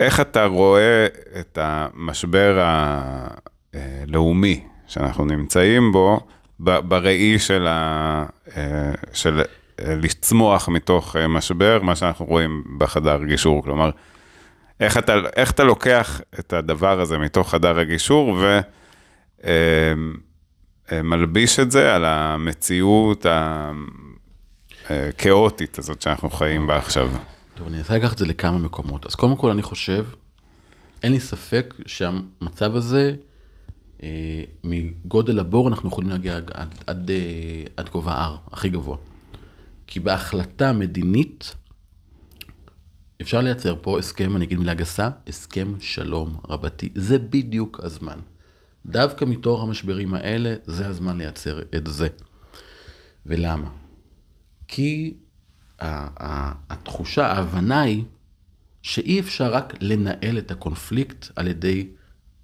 איך 0.00 0.20
אתה 0.20 0.44
רואה 0.44 1.06
את 1.40 1.58
המשבר 1.60 2.62
הלאומי 3.72 4.64
שאנחנו 4.86 5.24
נמצאים 5.24 5.92
בו, 5.92 6.20
בראי 6.58 7.38
של, 7.38 7.66
ה, 7.66 8.26
אה, 8.56 8.92
של 9.12 9.42
אה, 9.80 9.94
לצמוח 9.94 10.68
מתוך 10.68 11.16
אה, 11.16 11.28
משבר, 11.28 11.78
מה 11.82 11.96
שאנחנו 11.96 12.26
רואים 12.26 12.64
בחדר 12.78 13.24
גישור, 13.24 13.62
כלומר, 13.62 13.90
איך 14.80 14.98
אתה, 14.98 15.14
איך 15.36 15.50
אתה 15.50 15.64
לוקח 15.64 16.20
את 16.38 16.52
הדבר 16.52 17.00
הזה 17.00 17.18
מתוך 17.18 17.50
חדר 17.50 17.78
הגישור 17.78 18.38
ומלביש 20.92 21.60
את 21.60 21.70
זה 21.70 21.94
על 21.94 22.04
המציאות 22.04 23.26
הכאוטית 24.90 25.78
הזאת 25.78 26.02
שאנחנו 26.02 26.30
חיים 26.30 26.66
בה 26.66 26.76
עכשיו. 26.76 27.08
טוב, 27.56 27.66
אני 27.66 27.78
אנסה 27.78 27.96
לקחת 27.96 28.12
את 28.12 28.18
זה 28.18 28.26
לכמה 28.26 28.58
מקומות. 28.58 29.06
אז 29.06 29.14
קודם 29.14 29.36
כל, 29.36 29.50
אני 29.50 29.62
חושב, 29.62 30.06
אין 31.02 31.12
לי 31.12 31.20
ספק 31.20 31.74
שהמצב 31.86 32.76
הזה, 32.76 33.14
אה, 34.02 34.42
מגודל 34.64 35.38
הבור 35.38 35.68
אנחנו 35.68 35.88
יכולים 35.88 36.10
להגיע 36.10 36.36
עד, 36.36 36.50
עד, 36.54 36.74
עד, 36.86 37.10
אה, 37.10 37.64
עד 37.76 37.88
גובה 37.88 38.26
R, 38.26 38.52
הכי 38.52 38.68
גבוה. 38.68 38.96
כי 39.86 40.00
בהחלטה 40.00 40.72
מדינית, 40.72 41.54
אפשר 43.22 43.40
לייצר 43.40 43.76
פה 43.82 43.98
הסכם, 43.98 44.36
אני 44.36 44.44
אגיד 44.44 44.58
מילה 44.58 44.74
גסה, 44.74 45.08
הסכם 45.26 45.74
שלום 45.80 46.36
רבתי. 46.48 46.88
זה 46.94 47.18
בדיוק 47.18 47.80
הזמן. 47.82 48.18
דווקא 48.86 49.24
מתוך 49.24 49.62
המשברים 49.62 50.14
האלה, 50.14 50.54
זה 50.64 50.86
הזמן 50.86 51.18
לייצר 51.18 51.62
את 51.76 51.86
זה. 51.86 52.08
ולמה? 53.26 53.70
כי 54.68 55.14
התחושה, 55.80 57.26
ההבנה 57.26 57.80
היא 57.80 58.04
שאי 58.82 59.20
אפשר 59.20 59.52
רק 59.52 59.74
לנהל 59.80 60.38
את 60.38 60.50
הקונפליקט 60.50 61.26
על 61.36 61.46
ידי 61.46 61.86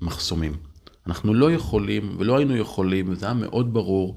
מחסומים. 0.00 0.56
אנחנו 1.06 1.34
לא 1.34 1.52
יכולים, 1.52 2.16
ולא 2.18 2.36
היינו 2.36 2.56
יכולים, 2.56 3.08
וזה 3.08 3.26
היה 3.26 3.34
מאוד 3.34 3.74
ברור, 3.74 4.16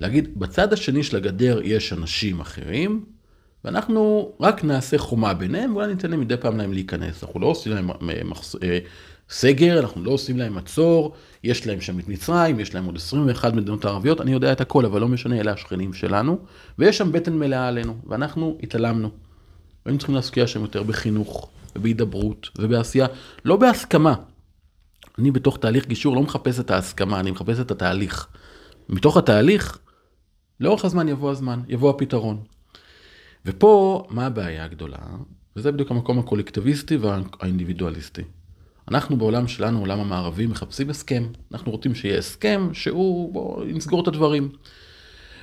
להגיד, 0.00 0.38
בצד 0.38 0.72
השני 0.72 1.02
של 1.02 1.16
הגדר 1.16 1.60
יש 1.64 1.92
אנשים 1.92 2.40
אחרים, 2.40 3.04
ואנחנו 3.64 4.32
רק 4.40 4.64
נעשה 4.64 4.98
חומה 4.98 5.34
ביניהם, 5.34 5.76
ואולי 5.76 5.94
ניתן 5.94 6.10
להם 6.10 6.20
מדי 6.20 6.36
פעם 6.36 6.56
להם 6.56 6.72
להיכנס. 6.72 7.24
אנחנו 7.24 7.40
לא 7.40 7.46
עושים 7.46 7.72
להם 7.72 7.90
אה, 7.90 8.24
מחס... 8.24 8.56
סגר, 9.32 9.80
אנחנו 9.80 10.04
לא 10.04 10.10
עושים 10.10 10.38
להם 10.38 10.54
מצור, 10.54 11.14
יש 11.44 11.66
להם 11.66 11.80
שם 11.80 11.98
את 11.98 12.08
מצרים, 12.08 12.60
יש 12.60 12.74
להם 12.74 12.84
עוד 12.84 12.96
21 12.96 13.54
מדינות 13.54 13.84
ערביות, 13.84 14.20
אני 14.20 14.32
יודע 14.32 14.52
את 14.52 14.60
הכל, 14.60 14.84
אבל 14.84 15.00
לא 15.00 15.08
משנה, 15.08 15.40
אלה 15.40 15.52
השכנים 15.52 15.92
שלנו, 15.92 16.38
ויש 16.78 16.98
שם 16.98 17.12
בטן 17.12 17.38
מלאה 17.38 17.68
עלינו, 17.68 17.96
ואנחנו 18.06 18.58
התעלמנו. 18.62 19.10
והיינו 19.86 19.98
צריכים 19.98 20.14
להשקיע 20.14 20.46
שם 20.46 20.60
יותר 20.60 20.82
בחינוך, 20.82 21.48
ובהידברות, 21.76 22.48
ובעשייה, 22.58 23.06
לא 23.44 23.56
בהסכמה. 23.56 24.14
אני 25.18 25.30
בתוך 25.30 25.58
תהליך 25.58 25.86
גישור 25.86 26.16
לא 26.16 26.22
מחפש 26.22 26.60
את 26.60 26.70
ההסכמה, 26.70 27.20
אני 27.20 27.30
מחפש 27.30 27.60
את 27.60 27.70
התהליך. 27.70 28.26
מתוך 28.88 29.16
התהליך, 29.16 29.78
לאורך 30.60 30.84
הזמן 30.84 31.08
יבוא 31.08 31.30
הזמן, 31.30 31.60
יבוא 31.68 31.90
הפתרון. 31.90 32.40
ופה, 33.46 34.04
מה 34.10 34.26
הבעיה 34.26 34.64
הגדולה? 34.64 34.98
וזה 35.56 35.72
בדיוק 35.72 35.90
המקום 35.90 36.18
הקולקטיביסטי 36.18 36.96
והאינדיבידואליסטי. 36.96 38.22
אנחנו 38.88 39.16
בעולם 39.16 39.48
שלנו, 39.48 39.78
עולם 39.78 40.00
המערבי, 40.00 40.46
מחפשים 40.46 40.90
הסכם. 40.90 41.26
אנחנו 41.52 41.72
רוצים 41.72 41.94
שיהיה 41.94 42.18
הסכם 42.18 42.70
שהוא, 42.72 43.32
בואו 43.32 43.64
נסגור 43.64 44.02
את 44.02 44.08
הדברים. 44.08 44.52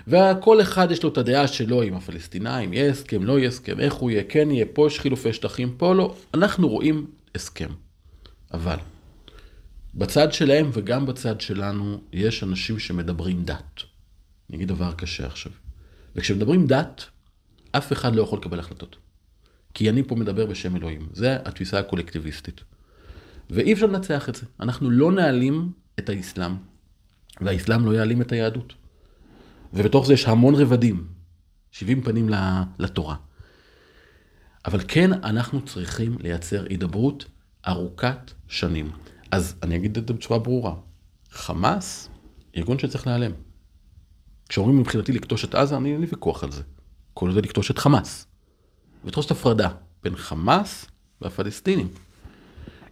וכל 0.08 0.62
אחד 0.62 0.92
יש 0.92 1.04
לו 1.04 1.10
את 1.10 1.18
הדעה 1.18 1.48
שלו 1.48 1.82
עם 1.82 1.94
הפלסטינאים, 1.94 2.74
יהיה 2.74 2.90
הסכם, 2.90 3.24
לא 3.24 3.40
יהיה 3.40 3.50
הסכם, 3.50 3.80
איך 3.80 3.94
הוא 3.94 4.12
יהיה, 4.12 4.24
כן 4.24 4.52
יהיה, 4.52 4.66
פה 4.74 4.88
יש 4.88 5.00
חילופי 5.00 5.34
שטחים, 5.34 5.74
פה 5.78 5.96
לא. 5.96 6.16
אנחנו 6.34 6.68
רואים 6.68 7.08
הסכם. 7.36 7.70
אבל 8.54 8.78
בצד 9.96 10.34
שלהם 10.34 10.70
וגם 10.74 11.06
בצד 11.06 11.42
שלנו 11.42 12.02
יש 12.14 12.44
אנשים 12.44 12.80
שמדברים 12.80 13.44
דת. 13.44 13.82
אני 14.50 14.58
אגיד 14.58 14.68
דבר 14.68 14.92
קשה 14.92 15.28
עכשיו. 15.28 15.52
וכשמדברים 16.16 16.68
דת, 16.68 17.06
אף 17.72 17.94
אחד 17.94 18.16
לא 18.16 18.22
יכול 18.22 18.40
לקבל 18.40 18.60
החלטות. 18.60 18.96
כי 19.74 19.90
אני 19.90 20.04
פה 20.04 20.16
מדבר 20.16 20.46
בשם 20.46 20.76
אלוהים. 20.76 21.10
זה 21.14 21.38
התפיסה 21.46 21.80
הקולקטיביסטית. 21.80 22.62
ואי 23.50 23.74
אפשר 23.74 23.86
לנצח 23.86 24.30
את 24.30 24.36
זה. 24.36 24.45
אנחנו 24.60 24.89
לא 24.89 25.12
נעלים 25.12 25.72
את 26.00 26.10
האסלאם, 26.10 26.52
והאסלאם 27.41 27.86
לא 27.86 27.91
יעלים 27.91 28.22
את 28.22 28.32
היהדות. 28.32 28.74
ובתוך 29.74 30.08
זה 30.08 30.14
יש 30.14 30.26
המון 30.26 30.56
רבדים, 30.56 31.08
70 31.72 32.02
פנים 32.02 32.30
לתורה. 32.80 33.16
אבל 34.66 34.80
כן, 34.88 35.14
אנחנו 35.14 35.66
צריכים 35.66 36.18
לייצר 36.20 36.66
הידברות 36.70 37.26
ארוכת 37.68 38.32
שנים. 38.47 38.91
אז 39.32 39.56
אני 39.64 39.76
אגיד 39.76 39.97
את 39.97 40.08
זה 40.08 40.14
בצורה 40.14 40.39
ברורה. 40.39 40.76
חמאס, 41.32 42.10
ארגון 42.58 42.80
שצריך 42.80 43.08
להיעלם. 43.08 43.32
כשאומרים 44.50 44.80
מבחינתי 44.80 45.12
לכתוש 45.12 45.45
את 45.45 45.56
עזה, 45.56 45.78
אני 45.78 45.93
אין 45.93 46.02
לי 46.02 46.08
ויכוח 46.10 46.43
על 46.43 46.52
זה. 46.52 46.64
כל 47.14 47.32
זה 47.32 47.41
לכתוש 47.41 47.72
את 47.72 47.78
חמאס. 47.78 48.28
וצריך 49.02 49.18
לעשות 49.18 49.32
הפרדה 49.32 49.70
בין 50.04 50.16
חמאס 50.16 50.86
והפלסטינים. 51.22 51.88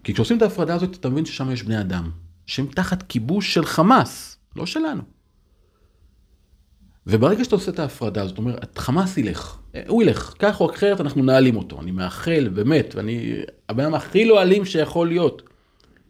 כי 0.08 0.14
כשעושים 0.14 0.38
את 0.38 0.42
ההפרדה 0.42 0.76
הזאת, 0.76 0.96
אתה 0.96 1.10
מבין 1.10 1.26
ששם 1.26 1.52
יש 1.52 1.64
בני 1.64 1.80
אדם, 1.80 2.12
שהם 2.46 2.66
תחת 2.66 3.04
כיבוש 3.04 3.54
של 3.54 3.66
חמאס, 3.66 4.38
לא 4.56 4.66
שלנו. 4.66 5.02
וברגע 7.08 7.44
שאתה 7.44 7.56
עושה 7.56 7.72
את 7.72 7.80
ההפרדה 7.80 8.22
הזאת, 8.22 8.30
זאת 8.30 8.38
אומרת, 8.38 8.78
חמאס 8.78 9.18
ילך, 9.18 9.58
הוא 9.88 10.04
ילך, 10.04 10.34
כך 10.40 10.62
או 10.62 10.72
אחרת 10.72 11.02
אנחנו 11.02 11.24
נעלים 11.24 11.58
אותו. 11.58 11.82
אני 11.82 11.92
מאחל, 11.92 12.50
באמת, 12.54 12.96
ואני 12.96 13.42
הבן 13.70 13.84
אדם 13.84 13.94
הכי 13.94 14.26
לא 14.26 14.42
אלים 14.42 14.66
שיכול 14.66 15.08
להיות. 15.08 15.42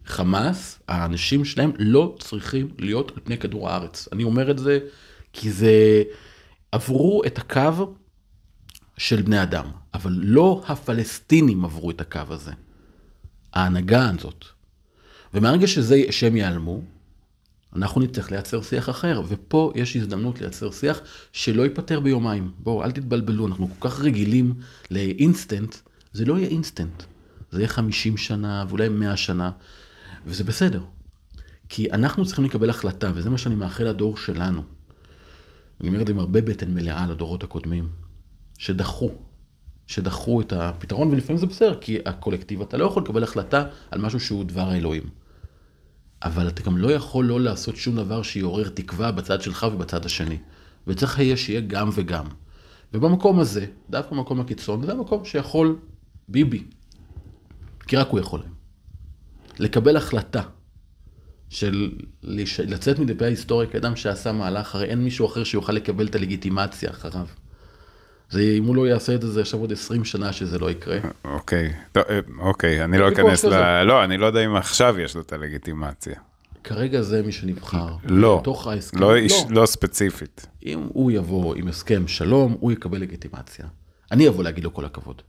חמאס, 0.06 0.80
האנשים 0.88 1.46
שלהם 1.46 1.72
לא 1.80 2.16
צריכים 2.20 2.70
להיות 2.80 3.12
על 3.12 3.18
פני 3.24 3.38
כדור 3.38 3.70
הארץ. 3.70 4.08
אני 4.12 4.24
אומר 4.24 4.52
את 4.52 4.60
זה 4.60 4.80
כי 5.34 5.52
זה, 5.52 6.04
עברו 6.72 7.22
את 7.26 7.38
הקו 7.38 7.94
של 8.98 9.22
בני 9.22 9.44
אדם, 9.44 9.66
אבל 9.94 10.12
לא 10.24 10.64
הפלסטינים 10.68 11.66
עברו 11.66 11.92
את 11.92 12.02
הקו 12.02 12.22
הזה. 12.30 12.52
ההנהגה 13.58 14.10
הזאת. 14.10 14.46
ומהרגע 15.34 15.68
שזה, 15.68 16.04
שהם 16.10 16.36
ייעלמו, 16.36 16.82
אנחנו 17.76 18.02
נצטרך 18.02 18.32
לייצר 18.32 18.62
שיח 18.62 18.90
אחר, 18.90 19.22
ופה 19.28 19.72
יש 19.76 19.96
הזדמנות 19.96 20.42
לייצר 20.42 20.72
שיח 20.72 21.00
שלא 21.34 21.64
ייפתר 21.64 22.00
ביומיים. 22.00 22.52
בואו, 22.60 22.84
אל 22.84 22.92
תתבלבלו, 22.92 23.48
אנחנו 23.48 23.70
כל 23.80 23.90
כך 23.90 24.00
רגילים 24.00 24.54
לאינסטנט, 24.92 25.76
זה 26.14 26.26
לא 26.26 26.38
יהיה 26.38 26.48
אינסטנט. 26.48 27.04
זה 27.52 27.60
יהיה 27.60 27.68
50 27.68 28.18
שנה 28.18 28.66
ואולי 28.68 28.90
100 28.90 29.18
שנה, 29.18 29.52
וזה 30.26 30.44
בסדר. 30.44 30.84
כי 31.70 31.92
אנחנו 31.92 32.26
צריכים 32.26 32.46
לקבל 32.46 32.70
החלטה, 32.70 33.12
וזה 33.16 33.30
מה 33.30 33.38
שאני 33.38 33.56
מאחל 33.56 33.84
לדור 33.84 34.18
שלנו. 34.18 34.64
אני 35.82 35.90
אומר 35.90 36.02
את 36.02 36.08
זה 36.08 36.14
עם 36.14 36.20
הרבה 36.20 36.42
בטן 36.42 36.74
מלאה 36.74 37.08
לדורות 37.08 37.44
הקודמים, 37.44 37.90
שדחו, 38.58 39.12
שדחו 39.88 40.42
את 40.42 40.54
הפתרון, 40.54 41.08
ולפעמים 41.12 41.38
זה 41.38 41.46
בסדר, 41.46 41.78
כי 41.82 41.98
הקולקטיב, 42.06 42.62
אתה 42.62 42.78
לא 42.78 42.86
יכול 42.86 43.04
לקבל 43.04 43.24
החלטה 43.24 43.66
על 43.92 44.02
משהו 44.02 44.20
שהוא 44.20 44.44
דבר 44.44 44.70
האלוהים. 44.70 45.04
אבל 46.24 46.48
אתה 46.48 46.64
גם 46.64 46.78
לא 46.78 46.92
יכול 46.92 47.26
לא 47.26 47.42
לעשות 47.42 47.76
שום 47.76 47.96
דבר 47.96 48.22
שיעורר 48.22 48.70
תקווה 48.70 49.12
בצד 49.12 49.42
שלך 49.42 49.66
ובצד 49.74 50.06
השני. 50.06 50.38
וצריך 50.88 51.20
יהיה 51.20 51.38
שיהיה 51.38 51.62
גם 51.62 51.90
וגם. 51.94 52.26
ובמקום 52.94 53.40
הזה, 53.40 53.66
דווקא 53.90 54.16
במקום 54.16 54.40
הקיצון, 54.40 54.86
זה 54.86 54.92
המקום 54.92 55.26
שיכול 55.26 55.80
ביבי, 56.28 56.64
כי 57.88 57.96
רק 57.98 58.08
הוא 58.08 58.20
יכול 58.20 58.42
לקבל 59.60 59.98
החלטה 59.98 60.42
של 61.50 61.92
לצאת 62.60 63.00
מדפי 63.00 63.26
ההיסטוריה 63.26 63.70
כאדם 63.70 63.96
שעשה 63.96 64.32
מהלך, 64.32 64.76
הרי 64.76 64.86
אין 64.86 65.04
מישהו 65.04 65.26
אחר 65.26 65.44
שיוכל 65.44 65.74
לקבל 65.74 66.06
את 66.06 66.16
הלגיטימציה 66.16 66.90
אחריו. 66.90 67.28
זה, 68.30 68.42
אם 68.42 68.64
הוא 68.64 68.76
לא 68.76 68.88
יעשה 68.88 69.16
את 69.16 69.22
זה, 69.22 69.32
זה 69.32 69.42
עכשיו 69.42 69.60
עוד 69.60 69.72
20 69.72 70.06
שנה 70.06 70.34
שזה 70.34 70.60
לא 70.60 70.72
יקרה. 70.72 70.98
אוקיי, 71.26 71.74
טוב, 71.92 72.04
אוקיי, 72.40 72.84
אני 72.84 72.98
לא 72.98 73.10
אכנס 73.10 73.46
ל... 73.46 73.84
לא, 73.84 74.04
אני 74.04 74.18
לא 74.18 74.26
יודע 74.26 74.46
אם 74.46 74.56
עכשיו 74.56 75.00
יש 75.00 75.16
לו 75.16 75.22
את 75.22 75.34
הלגיטימציה. 75.34 76.16
כרגע 76.64 77.02
זה 77.02 77.22
מי 77.22 77.32
שנבחר. 77.32 77.88
לא, 78.04 78.44
לא, 78.94 79.16
איש, 79.16 79.34
לא. 79.50 79.62
לא 79.62 79.66
ספציפית. 79.66 80.48
אם 80.66 80.88
הוא 80.94 81.12
יבוא 81.12 81.56
עם 81.56 81.68
הסכם 81.68 82.08
שלום, 82.08 82.58
הוא 82.60 82.72
יקבל 82.72 82.98
לגיטימציה. 83.02 83.66
אני 84.12 84.28
אבוא 84.28 84.44
להגיד 84.44 84.64
לו 84.64 84.74
כל 84.74 84.86
הכבוד. 84.86 85.22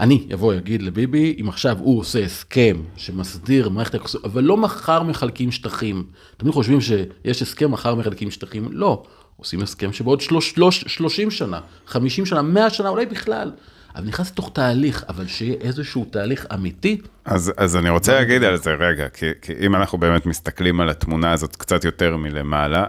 אני 0.00 0.28
אבוא 0.34 0.54
להגיד 0.54 0.82
לביבי, 0.82 1.36
אם 1.40 1.48
עכשיו 1.48 1.78
הוא 1.78 2.00
עושה 2.00 2.24
הסכם 2.24 2.82
שמסדיר 2.96 3.68
מערכת 3.68 3.94
היחסים, 3.94 4.20
אבל 4.24 4.44
לא 4.44 4.56
מחר 4.56 5.02
מחלקים 5.02 5.52
שטחים. 5.52 6.04
תמיד 6.36 6.54
חושבים 6.54 6.80
שיש 6.80 7.42
הסכם, 7.42 7.70
מחר 7.70 7.94
מחלקים 7.94 8.30
שטחים. 8.30 8.68
לא, 8.70 9.04
עושים 9.36 9.62
הסכם 9.62 9.92
שבעוד 9.92 10.20
שלוש, 10.20 10.50
שלוש, 10.50 10.84
30 10.86 11.30
שנה, 11.30 11.60
50 11.86 12.26
שנה, 12.26 12.42
100 12.42 12.70
שנה, 12.70 12.88
אולי 12.88 13.06
בכלל. 13.06 13.52
אבל 13.96 14.04
נכנס 14.04 14.30
לתוך 14.30 14.50
תהליך, 14.54 15.04
אבל 15.08 15.26
שיהיה 15.26 15.56
איזשהו 15.60 16.04
תהליך 16.10 16.46
אמיתי. 16.54 17.00
אז, 17.24 17.52
אז 17.56 17.76
אני 17.76 17.90
רוצה 17.90 18.14
להגיד 18.14 18.44
על 18.44 18.56
זה 18.56 18.70
רגע, 18.74 19.08
כי, 19.08 19.26
כי 19.42 19.52
אם 19.66 19.76
אנחנו 19.76 19.98
באמת 19.98 20.26
מסתכלים 20.26 20.80
על 20.80 20.88
התמונה 20.88 21.32
הזאת 21.32 21.56
קצת 21.56 21.84
יותר 21.84 22.16
מלמעלה, 22.16 22.84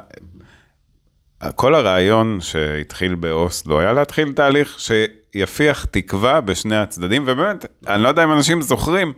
כל 1.56 1.76
הרעיון 1.76 2.42
שהתחיל 2.42 3.16
באוסלו 3.16 3.80
היה 3.80 3.94
להתחיל 3.94 4.34
תהליך 4.34 4.80
שיפיח 4.80 5.86
תקווה 5.86 6.42
בשני 6.42 6.78
הצדדים, 6.78 7.24
ובאמת, 7.28 7.66
אני 7.88 8.04
לא 8.04 8.08
יודע 8.08 8.24
אם 8.24 8.32
אנשים 8.32 8.62
זוכרים, 8.62 9.14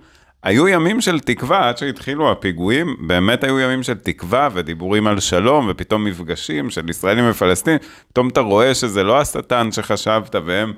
היו 0.46 0.68
ימים 0.68 1.02
של 1.02 1.20
תקווה, 1.20 1.70
עד 1.70 1.78
שהתחילו 1.78 2.32
הפיגועים, 2.32 2.96
באמת 3.00 3.44
היו 3.44 3.60
ימים 3.60 3.84
של 3.84 3.94
תקווה 3.94 4.50
ודיבורים 4.54 5.08
על 5.08 5.20
שלום, 5.20 5.68
ופתאום 5.70 6.06
מפגשים 6.06 6.70
של 6.70 6.90
ישראלים 6.90 7.30
ופלסטינים, 7.30 7.80
פתאום 8.12 8.28
אתה 8.28 8.42
רואה 8.42 8.76
שזה 8.76 9.04
לא 9.04 9.22
השטן 9.22 9.72
שחשבת, 9.72 10.36
והם 10.46 10.74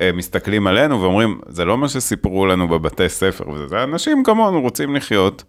אה, 0.00 0.10
מסתכלים 0.14 0.66
עלינו 0.66 1.02
ואומרים, 1.02 1.40
זה 1.48 1.64
לא 1.64 1.78
מה 1.78 1.88
שסיפרו 1.88 2.46
לנו 2.46 2.68
בבתי 2.68 3.08
ספר, 3.08 3.48
וזה 3.48 3.66
זה 3.66 3.82
אנשים 3.82 4.24
כמונו 4.24 4.60
רוצים 4.60 4.96
לחיות. 4.96 5.44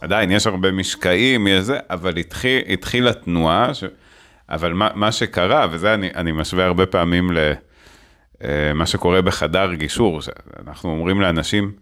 עדיין, 0.00 0.30
יש 0.30 0.46
הרבה 0.46 0.72
משקעים, 0.72 1.46
יש 1.46 1.64
זה, 1.64 1.78
אבל 1.90 2.16
התחיל, 2.16 2.62
התחילה 2.68 3.12
תנועה, 3.12 3.74
ש... 3.74 3.84
אבל 4.48 4.72
מה, 4.72 4.88
מה 4.94 5.12
שקרה, 5.12 5.66
וזה 5.70 5.94
אני, 5.94 6.10
אני 6.14 6.32
משווה 6.32 6.64
הרבה 6.64 6.86
פעמים 6.86 7.30
למה 7.30 8.80
אה, 8.80 8.86
שקורה 8.86 9.22
בחדר 9.22 9.74
גישור, 9.74 10.20
שאנחנו 10.20 10.90
אומרים 10.90 11.20
לאנשים, 11.20 11.72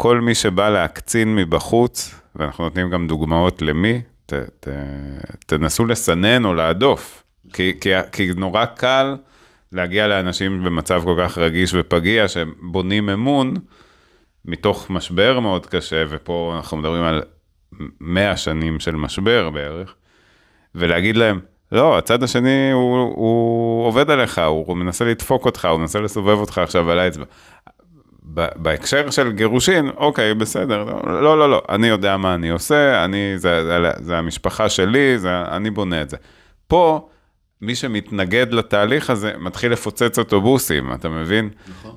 כל 0.00 0.20
מי 0.20 0.34
שבא 0.34 0.68
להקצין 0.70 1.36
מבחוץ, 1.36 2.20
ואנחנו 2.36 2.64
נותנים 2.64 2.90
גם 2.90 3.06
דוגמאות 3.06 3.62
למי, 3.62 4.00
ת, 4.26 4.32
ת, 4.32 4.68
תנסו 5.46 5.86
לסנן 5.86 6.44
או 6.44 6.54
להדוף, 6.54 7.22
כי, 7.52 7.72
כי, 7.80 7.90
כי 8.12 8.30
נורא 8.36 8.64
קל 8.64 9.16
להגיע 9.72 10.06
לאנשים 10.06 10.64
במצב 10.64 11.02
כל 11.04 11.16
כך 11.22 11.38
רגיש 11.38 11.74
ופגיע, 11.74 12.28
שבונים 12.28 13.08
אמון 13.08 13.54
מתוך 14.44 14.90
משבר 14.90 15.40
מאוד 15.40 15.66
קשה, 15.66 16.04
ופה 16.08 16.52
אנחנו 16.56 16.76
מדברים 16.76 17.02
על 17.02 17.22
100 18.00 18.36
שנים 18.36 18.80
של 18.80 18.96
משבר 18.96 19.50
בערך, 19.50 19.94
ולהגיד 20.74 21.16
להם, 21.16 21.40
לא, 21.72 21.98
הצד 21.98 22.22
השני 22.22 22.70
הוא, 22.72 22.98
הוא 22.98 23.86
עובד 23.86 24.10
עליך, 24.10 24.38
הוא, 24.38 24.76
מנסה 24.76 25.04
לדפוק 25.04 25.46
אותך, 25.46 25.64
הוא 25.64 25.80
מנסה 25.80 26.00
לסובב 26.00 26.38
אותך 26.38 26.58
עכשיו 26.58 26.90
על 26.90 26.98
האצבע. 26.98 27.24
בהקשר 28.56 29.10
של 29.10 29.32
גירושין, 29.32 29.90
אוקיי, 29.96 30.34
בסדר, 30.34 30.84
לא, 31.06 31.38
לא, 31.38 31.50
לא, 31.50 31.62
אני 31.68 31.86
יודע 31.86 32.16
מה 32.16 32.34
אני 32.34 32.50
עושה, 32.50 33.04
אני, 33.04 33.38
זה, 33.38 33.64
זה, 33.64 33.90
זה 34.00 34.18
המשפחה 34.18 34.68
שלי, 34.68 35.18
זה, 35.18 35.42
אני 35.42 35.70
בונה 35.70 36.02
את 36.02 36.10
זה. 36.10 36.16
פה, 36.66 37.08
מי 37.60 37.74
שמתנגד 37.74 38.52
לתהליך 38.52 39.10
הזה, 39.10 39.32
מתחיל 39.40 39.72
לפוצץ 39.72 40.18
אוטובוסים, 40.18 40.92
אתה 40.94 41.08
מבין? 41.08 41.50
נכון, 41.68 41.96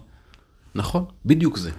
נכון, 0.75 1.05
בדיוק 1.25 1.57
זה. 1.57 1.71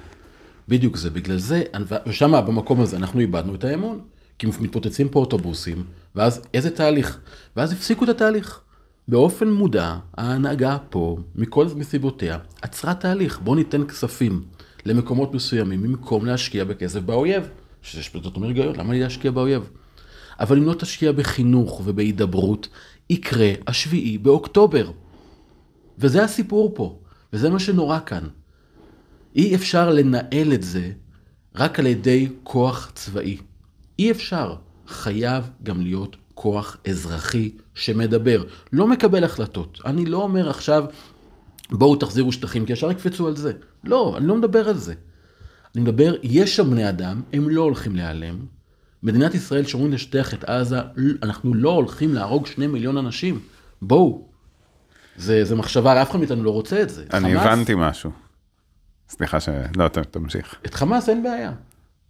בדיוק 0.68 0.96
זה, 0.96 1.10
בגלל 1.10 1.38
זה, 1.38 1.62
ושם 2.06 2.32
במקום 2.46 2.80
הזה 2.80 2.96
אנחנו 2.96 3.20
איבדנו 3.20 3.54
את 3.54 3.64
האמון, 3.64 4.00
כי 4.38 4.46
מתפוצצים 4.60 5.08
פה 5.08 5.20
אוטובוסים, 5.20 5.84
ואז 6.14 6.42
איזה 6.54 6.70
תהליך? 6.70 7.18
ואז 7.56 7.72
הפסיקו 7.72 8.04
את 8.04 8.08
התהליך. 8.08 8.60
באופן 9.08 9.50
מודע, 9.50 9.96
ההנהגה 10.16 10.76
פה, 10.90 11.16
מכל 11.34 11.66
מסיבותיה, 11.76 12.38
עצרה 12.62 12.94
תהליך. 12.94 13.40
בואו 13.40 13.56
ניתן 13.56 13.86
כספים 13.86 14.42
למקומות 14.84 15.34
מסוימים, 15.34 15.82
במקום 15.82 16.26
להשקיע 16.26 16.64
בכסף 16.64 17.00
באויב. 17.00 17.48
שיש 17.82 18.16
בזה 18.16 18.28
אומר 18.36 18.48
היגיון, 18.48 18.76
למה 18.76 18.92
לי 18.92 19.00
להשקיע 19.00 19.30
באויב? 19.30 19.70
אבל 20.40 20.56
אם 20.58 20.64
לא 20.64 20.74
תשקיע 20.74 21.12
בחינוך 21.12 21.82
ובהידברות, 21.84 22.68
יקרה 23.10 23.52
השביעי 23.66 24.18
באוקטובר. 24.18 24.90
וזה 25.98 26.24
הסיפור 26.24 26.72
פה, 26.74 26.98
וזה 27.32 27.50
מה 27.50 27.58
שנורא 27.58 27.98
כאן. 28.06 28.28
אי 29.36 29.54
אפשר 29.54 29.90
לנהל 29.90 30.52
את 30.54 30.62
זה 30.62 30.92
רק 31.54 31.78
על 31.78 31.86
ידי 31.86 32.28
כוח 32.42 32.92
צבאי. 32.94 33.36
אי 33.98 34.10
אפשר. 34.10 34.54
חייב 34.88 35.50
גם 35.62 35.80
להיות 35.80 36.16
כוח 36.34 36.76
אזרחי 36.88 37.50
שמדבר, 37.74 38.44
לא 38.72 38.86
מקבל 38.86 39.24
החלטות. 39.24 39.78
אני 39.84 40.06
לא 40.06 40.22
אומר 40.22 40.50
עכשיו, 40.50 40.84
בואו 41.70 41.96
תחזירו 41.96 42.32
שטחים, 42.32 42.66
כי 42.66 42.72
ישר 42.72 42.90
יקפצו 42.90 43.28
על 43.28 43.36
זה. 43.36 43.52
לא, 43.84 44.14
אני 44.18 44.26
לא 44.26 44.36
מדבר 44.36 44.68
על 44.68 44.76
זה. 44.76 44.94
אני 45.74 45.82
מדבר, 45.82 46.14
יש 46.22 46.56
שם 46.56 46.70
בני 46.70 46.88
אדם, 46.88 47.22
הם 47.32 47.48
לא 47.48 47.62
הולכים 47.62 47.96
להיעלם. 47.96 48.38
מדינת 49.02 49.34
ישראל 49.34 49.64
שאומרים 49.64 49.92
לשטח 49.92 50.34
את 50.34 50.44
עזה, 50.44 50.80
אנחנו 51.22 51.54
לא 51.54 51.70
הולכים 51.70 52.14
להרוג 52.14 52.46
שני 52.46 52.66
מיליון 52.66 52.96
אנשים. 52.96 53.40
בואו. 53.82 54.28
זה, 55.16 55.44
זה 55.44 55.54
מחשבה, 55.54 56.02
אף 56.02 56.10
אחד 56.10 56.18
מאיתנו 56.18 56.44
לא 56.44 56.50
רוצה 56.50 56.82
את 56.82 56.90
זה. 56.90 57.04
אני 57.12 57.34
חמאס, 57.34 57.46
הבנתי 57.46 57.72
משהו. 57.76 58.10
סליחה 59.08 59.40
ש... 59.40 59.48
לא, 59.76 59.88
תמשיך. 59.88 60.54
את 60.66 60.74
חמאס 60.74 61.08
אין 61.08 61.22
בעיה. 61.22 61.52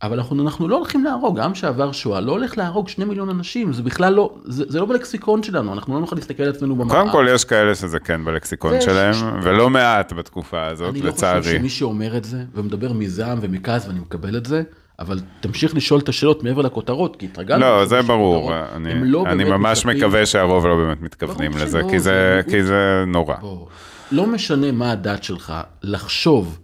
אבל 0.02 0.18
אנחנו, 0.18 0.42
אנחנו 0.42 0.68
לא 0.68 0.76
הולכים 0.76 1.04
להרוג, 1.04 1.38
עם 1.38 1.54
שעבר 1.54 1.92
שואה 1.92 2.20
לא 2.20 2.32
הולך 2.32 2.58
להרוג 2.58 2.88
שני 2.88 3.04
מיליון 3.04 3.28
אנשים, 3.28 3.72
זה 3.72 3.82
בכלל 3.82 4.12
לא, 4.14 4.34
זה, 4.44 4.64
זה 4.68 4.80
לא 4.80 4.86
בלקסיקון 4.86 5.42
שלנו, 5.42 5.72
אנחנו 5.72 5.94
לא 5.94 6.00
נוכל 6.00 6.16
להסתכל 6.16 6.42
על 6.42 6.48
עצמנו 6.48 6.76
במראה. 6.76 7.00
קודם 7.00 7.10
כל, 7.12 7.26
יש 7.30 7.44
כאלה 7.44 7.74
שזה 7.74 7.98
כן 8.00 8.24
בלקסיקון 8.24 8.80
שלהם, 8.80 9.14
ולא 9.42 9.70
מעט 9.70 10.12
בתקופה 10.12 10.66
הזאת, 10.66 10.90
אני 10.90 11.02
לא 11.02 11.12
חושב 11.12 11.26
לצערי. 11.26 11.58
שמי 11.58 11.68
שאומר 11.68 12.16
את 12.16 12.24
זה, 12.24 12.44
ומדבר 12.54 12.92
מזעם 12.92 13.38
ומכעס, 13.40 13.86
ואני 13.86 14.00
מקבל 14.00 14.36
את 14.36 14.46
זה, 14.46 14.62
אבל 14.98 15.20
תמשיך 15.40 15.76
לשאול 15.76 16.00
את 16.00 16.08
השאלות 16.08 16.42
מעבר 16.42 16.62
לכותרות, 16.62 17.16
כי 17.16 17.26
התרגלנו. 17.26 17.60
לא, 17.60 17.84
זה 17.84 18.02
ברור. 18.02 18.52
אני, 18.74 18.94
לא 19.04 19.24
אני 19.26 19.44
ממש 19.44 19.86
מקווה 19.86 20.26
שהרוב 20.26 20.66
לא 20.66 20.76
באמת 20.76 21.02
מתכוונים 21.02 21.52
לזה, 21.56 21.80
כי 21.90 21.98
זה, 21.98 22.40
זה 22.44 22.50
כי 22.50 22.62
זה 22.64 23.04
נורא. 23.06 23.34
בוא, 23.40 23.66
לא 24.12 24.26
משנה 24.26 24.72
מה 24.72 24.92
הדת 24.92 25.24
שלך, 25.24 25.54
לחשוב 25.82 26.58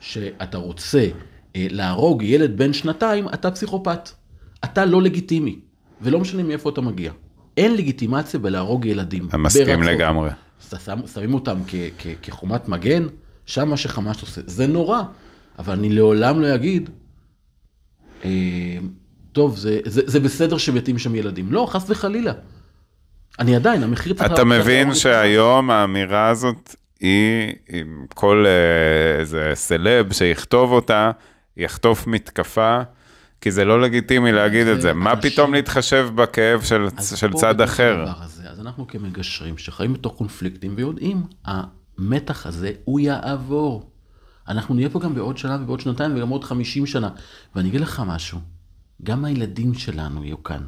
שאתה 0.00 0.58
רוצה 0.58 1.06
להרוג 1.54 2.22
ילד 2.22 2.58
בן 2.58 2.72
שנתיים, 2.72 3.28
אתה 3.28 3.50
פסיכופת. 3.50 4.10
אתה 4.64 4.84
לא 4.84 5.02
לגיטימי, 5.02 5.58
ולא 6.00 6.20
משנה 6.20 6.42
מאיפה 6.42 6.70
אתה 6.70 6.80
מגיע. 6.80 7.12
אין 7.56 7.76
לגיטימציה 7.76 8.40
בלהרוג 8.40 8.84
ילדים. 8.84 9.28
אני 9.32 9.42
מסכים. 9.42 9.82
לגמרי. 9.82 10.30
שם, 10.84 11.06
שמים 11.14 11.34
אותם 11.34 11.56
כ, 11.66 11.74
כ, 11.98 12.06
כחומת 12.22 12.68
מגן, 12.68 13.06
שם 13.46 13.68
מה 13.68 13.76
שחמאס 13.76 14.20
עושה, 14.20 14.40
זה 14.46 14.66
נורא, 14.66 15.02
אבל 15.58 15.72
אני 15.72 15.88
לעולם 15.88 16.40
לא 16.40 16.54
אגיד, 16.54 16.90
אה, 18.24 18.30
טוב, 19.32 19.56
זה, 19.56 19.80
זה, 19.84 20.02
זה 20.06 20.20
בסדר 20.20 20.58
שמתים 20.58 20.98
שם 20.98 21.14
ילדים. 21.14 21.52
לא, 21.52 21.66
חס 21.70 21.90
וחלילה. 21.90 22.32
אני 23.38 23.56
עדיין, 23.56 23.82
המחיר 23.82 24.14
צריך... 24.14 24.32
אתה 24.32 24.44
מבין. 24.44 24.94
שהיום 24.94 25.70
האמירה 25.70 26.28
הזאת 26.28 26.76
היא, 27.00 27.52
עם 27.68 28.06
כל 28.14 28.44
אה, 28.46 29.20
איזה 29.20 29.50
סלב 29.54 30.12
שיכתוב 30.12 30.72
אותה, 30.72 31.10
יחטוף 31.56 32.06
מתקפה, 32.06 32.80
כי 33.40 33.50
זה 33.50 33.64
לא 33.64 33.80
לגיטימי 33.80 34.32
להגיד 34.32 34.66
את 34.66 34.80
זה. 34.80 34.92
מה 34.92 35.16
פתאום 35.16 35.54
להתחשב 35.54 36.08
בכאב 36.14 36.62
של, 36.62 36.86
של 37.16 37.32
צד 37.32 37.60
אחר? 37.60 38.04
הזה, 38.22 38.50
אז 38.50 38.60
אנחנו 38.60 38.86
כמגשרים 38.86 39.58
שחיים 39.58 39.92
בתוך 39.92 40.14
קונפליקטים 40.14 40.74
ויודעים, 40.76 41.22
המתח 41.44 42.46
הזה 42.46 42.72
הוא 42.84 43.00
יעבור. 43.00 43.90
אנחנו 44.48 44.74
נהיה 44.74 44.88
פה 44.88 45.00
גם 45.00 45.14
בעוד 45.14 45.38
שנה 45.38 45.58
ובעוד 45.62 45.80
שנתיים 45.80 46.16
וגם 46.16 46.28
עוד 46.28 46.44
50 46.44 46.86
שנה. 46.86 47.08
ואני 47.54 47.68
אגיד 47.68 47.80
לך 47.80 48.02
משהו, 48.06 48.38
גם 49.02 49.24
הילדים 49.24 49.74
שלנו 49.74 50.24
יהיו 50.24 50.42
כאן. 50.42 50.62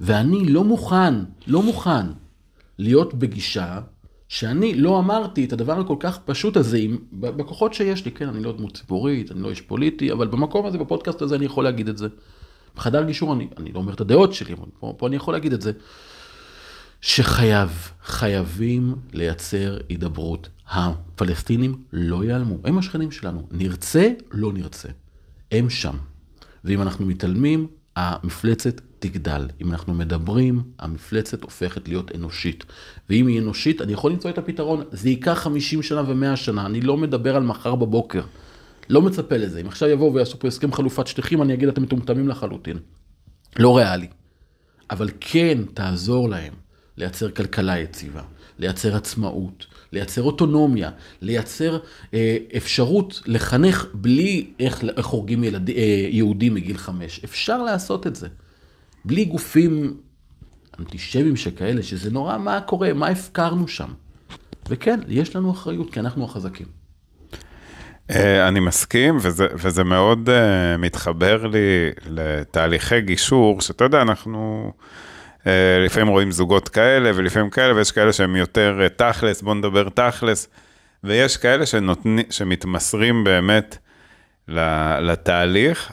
ואני 0.00 0.44
לא 0.44 0.64
מוכן, 0.64 1.14
לא 1.46 1.62
מוכן 1.62 2.06
להיות 2.78 3.14
בגישה 3.14 3.80
שאני 4.28 4.74
לא 4.74 4.98
אמרתי 4.98 5.44
את 5.44 5.52
הדבר 5.52 5.80
הכל 5.80 5.96
כך 6.00 6.18
פשוט 6.24 6.56
הזה 6.56 6.78
עם, 6.78 6.98
בכוחות 7.12 7.74
שיש 7.74 8.04
לי, 8.04 8.10
כן, 8.10 8.28
אני 8.28 8.42
לא 8.42 8.52
דמות 8.52 8.76
ציבורית, 8.76 9.32
אני 9.32 9.42
לא 9.42 9.50
איש 9.50 9.60
פוליטי, 9.60 10.12
אבל 10.12 10.26
במקום 10.26 10.66
הזה, 10.66 10.78
בפודקאסט 10.78 11.22
הזה, 11.22 11.34
אני 11.34 11.44
יכול 11.44 11.64
להגיד 11.64 11.88
את 11.88 11.98
זה. 11.98 12.08
בחדר 12.76 13.02
גישור 13.02 13.32
אני, 13.32 13.48
אני 13.56 13.72
לא 13.72 13.78
אומר 13.78 13.94
את 13.94 14.00
הדעות 14.00 14.34
שלי, 14.34 14.54
אבל 14.54 14.66
פה, 14.80 14.94
פה 14.96 15.06
אני 15.06 15.16
יכול 15.16 15.34
להגיד 15.34 15.52
את 15.52 15.62
זה, 15.62 15.72
שחייב, 17.00 17.92
חייבים 18.04 18.94
לייצר 19.12 19.78
הידברות. 19.88 20.48
הפלסטינים 20.68 21.82
לא 21.92 22.24
ייעלמו, 22.24 22.56
הם 22.64 22.78
השכנים 22.78 23.10
שלנו, 23.10 23.46
נרצה, 23.50 24.10
לא 24.32 24.52
נרצה, 24.52 24.88
הם 25.52 25.70
שם. 25.70 25.96
ואם 26.64 26.82
אנחנו 26.82 27.06
מתעלמים, 27.06 27.66
המפלצת 27.96 28.80
תגדל. 29.08 29.48
אם 29.60 29.70
אנחנו 29.70 29.94
מדברים, 29.94 30.62
המפלצת 30.78 31.42
הופכת 31.42 31.88
להיות 31.88 32.14
אנושית. 32.14 32.64
ואם 33.10 33.26
היא 33.26 33.40
אנושית, 33.40 33.82
אני 33.82 33.92
יכול 33.92 34.12
למצוא 34.12 34.30
את 34.30 34.38
הפתרון. 34.38 34.84
זה 34.92 35.08
ייקח 35.08 35.38
50 35.38 35.82
שנה 35.82 36.02
ו-100 36.06 36.36
שנה, 36.36 36.66
אני 36.66 36.80
לא 36.80 36.96
מדבר 36.96 37.36
על 37.36 37.42
מחר 37.42 37.74
בבוקר. 37.74 38.22
לא 38.90 39.02
מצפה 39.02 39.36
לזה. 39.36 39.60
אם 39.60 39.66
עכשיו 39.66 39.88
יבואו 39.88 40.14
ויעשו 40.14 40.38
פה 40.38 40.48
הסכם 40.48 40.72
חלופת 40.72 41.06
שטחים, 41.06 41.42
אני 41.42 41.54
אגיד, 41.54 41.68
אתם 41.68 41.82
מטומטמים 41.82 42.28
לחלוטין. 42.28 42.78
לא 43.58 43.76
ריאלי. 43.76 44.08
אבל 44.90 45.08
כן 45.20 45.58
תעזור 45.74 46.28
להם 46.28 46.52
לייצר 46.96 47.30
כלכלה 47.30 47.78
יציבה, 47.78 48.22
לייצר 48.58 48.96
עצמאות, 48.96 49.66
לייצר 49.92 50.22
אוטונומיה, 50.22 50.90
לייצר 51.22 51.78
אה, 52.14 52.36
אפשרות 52.56 53.22
לחנך 53.26 53.86
בלי 53.94 54.46
איך, 54.60 54.84
איך 54.96 55.06
הורגים 55.06 55.44
ילד, 55.44 55.70
אה, 55.70 56.08
יהודים 56.10 56.54
מגיל 56.54 56.76
חמש. 56.76 57.20
אפשר 57.24 57.62
לעשות 57.62 58.06
את 58.06 58.16
זה. 58.16 58.28
בלי 59.04 59.24
גופים 59.24 59.96
אנטישמיים 60.78 61.36
שכאלה, 61.36 61.82
שזה 61.82 62.10
נורא 62.10 62.38
מה 62.38 62.60
קורה, 62.60 62.92
מה 62.92 63.08
הפקרנו 63.08 63.68
שם. 63.68 63.88
וכן, 64.68 65.00
יש 65.08 65.36
לנו 65.36 65.50
אחריות, 65.50 65.92
כי 65.92 66.00
אנחנו 66.00 66.24
החזקים. 66.24 66.66
אה, 68.10 68.48
אני 68.48 68.60
מסכים, 68.60 69.16
וזה, 69.20 69.46
וזה 69.54 69.84
מאוד 69.84 70.28
uh, 70.28 70.78
מתחבר 70.78 71.46
לי 71.46 71.90
לתהליכי 72.06 73.00
גישור, 73.00 73.60
שאתה 73.60 73.84
יודע, 73.84 74.02
אנחנו 74.02 74.72
uh, 75.38 75.46
לפעמים 75.84 76.08
רואים 76.08 76.30
זוגות 76.30 76.68
כאלה 76.68 77.10
ולפעמים 77.14 77.50
כאלה, 77.50 77.74
ויש 77.74 77.92
כאלה 77.92 78.12
שהם 78.12 78.36
יותר 78.36 78.80
uh, 78.86 78.88
תכלס, 78.88 79.42
בוא 79.42 79.54
נדבר 79.54 79.88
תכלס, 79.88 80.48
ויש 81.04 81.36
כאלה 81.36 81.66
שנותני, 81.66 82.22
שמתמסרים 82.30 83.24
באמת 83.24 83.78
לתהליך, 85.00 85.92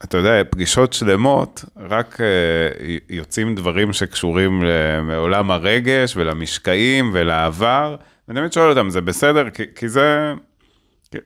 ואתה 0.00 0.16
יודע, 0.16 0.42
פגישות 0.50 0.92
שלמות, 0.92 1.64
רק 1.76 2.14
uh, 2.14 2.84
יוצאים 3.10 3.54
דברים 3.54 3.92
שקשורים 3.92 4.62
לעולם 5.08 5.50
הרגש 5.50 6.16
ולמשקעים 6.16 7.10
ולעבר, 7.14 7.96
ואני 8.28 8.40
תמיד 8.40 8.52
שואל 8.52 8.70
אותם, 8.70 8.90
זה 8.90 9.00
בסדר? 9.00 9.50
כי, 9.50 9.62
כי 9.74 9.88
זה... 9.88 10.34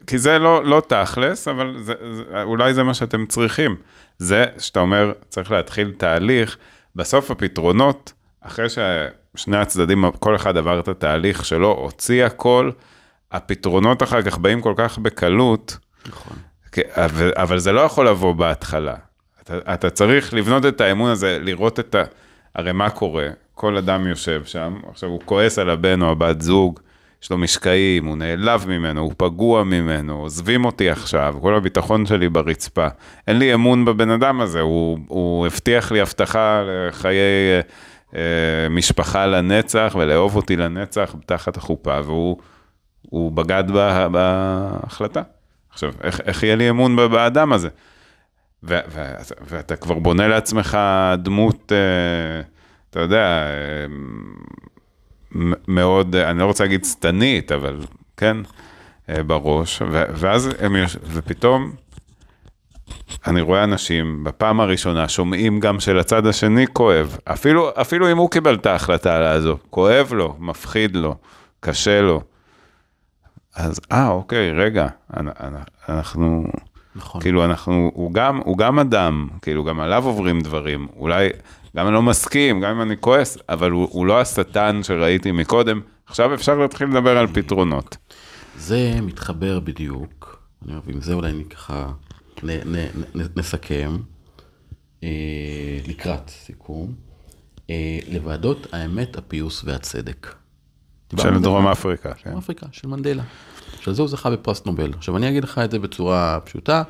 כי 0.06 0.18
זה 0.18 0.38
לא, 0.38 0.64
לא 0.64 0.82
תכלס, 0.88 1.48
אבל 1.48 1.76
זה, 1.80 1.94
זה, 2.12 2.42
אולי 2.42 2.74
זה 2.74 2.82
מה 2.82 2.94
שאתם 2.94 3.26
צריכים. 3.26 3.76
זה 4.18 4.44
שאתה 4.58 4.80
אומר, 4.80 5.12
צריך 5.28 5.50
להתחיל 5.50 5.92
תהליך, 5.96 6.56
בסוף 6.96 7.30
הפתרונות, 7.30 8.12
אחרי 8.40 8.66
ששני 8.68 9.56
הצדדים, 9.56 10.10
כל 10.10 10.36
אחד 10.36 10.56
עבר 10.56 10.80
את 10.80 10.88
התהליך 10.88 11.44
שלו, 11.44 11.72
הוציא 11.72 12.24
הכל, 12.24 12.70
הפתרונות 13.32 14.02
אחר 14.02 14.22
כך 14.22 14.38
באים 14.38 14.60
כל 14.60 14.74
כך 14.76 14.98
בקלות, 14.98 15.78
נכון. 16.06 16.36
אבל, 16.88 17.32
אבל 17.36 17.58
זה 17.58 17.72
לא 17.72 17.80
יכול 17.80 18.08
לבוא 18.08 18.32
בהתחלה. 18.32 18.94
אתה, 19.42 19.74
אתה 19.74 19.90
צריך 19.90 20.34
לבנות 20.34 20.66
את 20.66 20.80
האמון 20.80 21.10
הזה, 21.10 21.38
לראות 21.40 21.80
את 21.80 21.94
ה... 21.94 22.02
הרי 22.54 22.72
מה 22.72 22.90
קורה? 22.90 23.28
כל 23.54 23.76
אדם 23.76 24.06
יושב 24.06 24.42
שם, 24.44 24.76
עכשיו 24.90 25.08
הוא 25.08 25.20
כועס 25.24 25.58
על 25.58 25.70
הבן 25.70 26.02
או 26.02 26.10
הבת 26.10 26.40
זוג, 26.40 26.80
יש 27.22 27.30
לו 27.30 27.38
משקעים, 27.38 28.06
הוא 28.06 28.16
נעלב 28.16 28.68
ממנו, 28.68 29.00
הוא 29.00 29.12
פגוע 29.16 29.64
ממנו, 29.64 30.20
עוזבים 30.20 30.64
אותי 30.64 30.90
עכשיו, 30.90 31.34
כל 31.40 31.54
הביטחון 31.54 32.06
שלי 32.06 32.28
ברצפה. 32.28 32.88
אין 33.28 33.38
לי 33.38 33.54
אמון 33.54 33.84
בבן 33.84 34.10
אדם 34.10 34.40
הזה, 34.40 34.60
הוא, 34.60 34.98
הוא 35.08 35.46
הבטיח 35.46 35.92
לי 35.92 36.00
הבטחה 36.00 36.62
לחיי 36.66 37.20
אה, 38.14 38.20
משפחה 38.70 39.26
לנצח 39.26 39.96
ולאהוב 39.98 40.36
אותי 40.36 40.56
לנצח 40.56 41.14
תחת 41.26 41.56
החופה, 41.56 42.00
והוא 42.04 43.32
בגד 43.32 43.64
בה, 43.70 44.08
בהחלטה. 44.08 45.22
עכשיו, 45.72 45.92
איך, 46.02 46.20
איך 46.20 46.42
יהיה 46.42 46.56
לי 46.56 46.70
אמון 46.70 46.96
באדם 46.96 47.52
הזה? 47.52 47.68
ו, 48.62 48.78
ו, 48.88 49.02
ואתה 49.48 49.76
כבר 49.76 49.98
בונה 49.98 50.28
לעצמך 50.28 50.78
דמות, 51.18 51.72
אה, 51.72 52.42
אתה 52.90 53.00
יודע, 53.00 53.24
אה, 53.26 53.86
מאוד, 55.68 56.16
אני 56.16 56.38
לא 56.38 56.44
רוצה 56.44 56.64
להגיד 56.64 56.84
שטנית, 56.84 57.52
אבל 57.52 57.80
כן, 58.16 58.36
בראש, 59.08 59.82
ו- 59.82 60.04
ואז 60.14 60.50
הם, 60.58 60.76
יוש... 60.76 60.96
ופתאום 61.02 61.72
אני 63.26 63.40
רואה 63.40 63.64
אנשים 63.64 64.24
בפעם 64.24 64.60
הראשונה 64.60 65.08
שומעים 65.08 65.60
גם 65.60 65.80
שלצד 65.80 66.26
השני 66.26 66.66
כואב, 66.72 67.16
אפילו, 67.24 67.70
אפילו 67.80 68.12
אם 68.12 68.16
הוא 68.18 68.30
קיבל 68.30 68.54
את 68.54 68.66
ההחלטה 68.66 69.20
לעזוב, 69.20 69.60
כואב 69.70 70.12
לו, 70.12 70.36
מפחיד 70.38 70.96
לו, 70.96 71.14
קשה 71.60 72.00
לו. 72.02 72.22
אז 73.54 73.80
אה, 73.92 74.08
אוקיי, 74.08 74.52
רגע, 74.52 74.86
אנחנו, 75.88 76.44
נכון. 76.94 77.20
כאילו 77.20 77.44
אנחנו, 77.44 77.90
הוא 77.94 78.12
גם, 78.12 78.40
הוא 78.44 78.58
גם 78.58 78.78
אדם, 78.78 79.28
כאילו 79.42 79.64
גם 79.64 79.80
עליו 79.80 80.04
עוברים 80.04 80.40
דברים, 80.40 80.88
אולי 80.96 81.28
גם 81.76 81.86
אני 81.86 81.94
לא 81.94 82.02
מסכים, 82.02 82.60
גם 82.60 82.70
אם 82.70 82.82
אני 82.82 82.96
כועס, 83.00 83.38
אבל 83.48 83.70
הוא, 83.70 83.88
הוא 83.90 84.06
לא 84.06 84.20
השטן 84.20 84.80
שראיתי 84.82 85.32
מקודם. 85.32 85.80
עכשיו 86.06 86.34
אפשר 86.34 86.54
להתחיל 86.54 86.88
לדבר 86.88 87.18
על 87.18 87.26
פתרונות. 87.26 87.96
זה 88.56 88.98
מתחבר 89.02 89.60
בדיוק, 89.60 90.42
אני 90.62 90.72
אומר, 90.72 90.82
ועם 90.86 91.00
זה 91.00 91.14
אולי 91.14 91.30
אני 91.30 91.44
ככה 91.44 91.92
נ, 92.42 92.50
נ, 92.50 92.76
נ, 93.14 93.22
נסכם, 93.36 93.96
אה, 95.02 95.08
לקראת 95.88 96.30
סיכום, 96.30 96.94
אה, 97.70 97.98
לוועדות 98.08 98.66
האמת, 98.72 99.16
הפיוס 99.16 99.64
והצדק. 99.64 100.34
דיברנו 101.10 101.36
של 101.36 101.42
דרום. 101.42 101.66
אפריקה, 101.66 102.14
כן. 102.14 102.30
דרום 102.30 102.38
אפריקה, 102.42 102.66
של 102.72 102.88
מנדלה. 102.88 103.22
שעל 103.80 103.94
זה 103.94 104.02
הוא 104.02 104.08
זכה 104.08 104.30
בפרס 104.30 104.66
נובל. 104.66 104.92
עכשיו, 104.96 105.16
אני 105.16 105.28
אגיד 105.28 105.44
לך 105.44 105.58
את 105.58 105.70
זה 105.70 105.78
בצורה 105.78 106.38
פשוטה, 106.44 106.82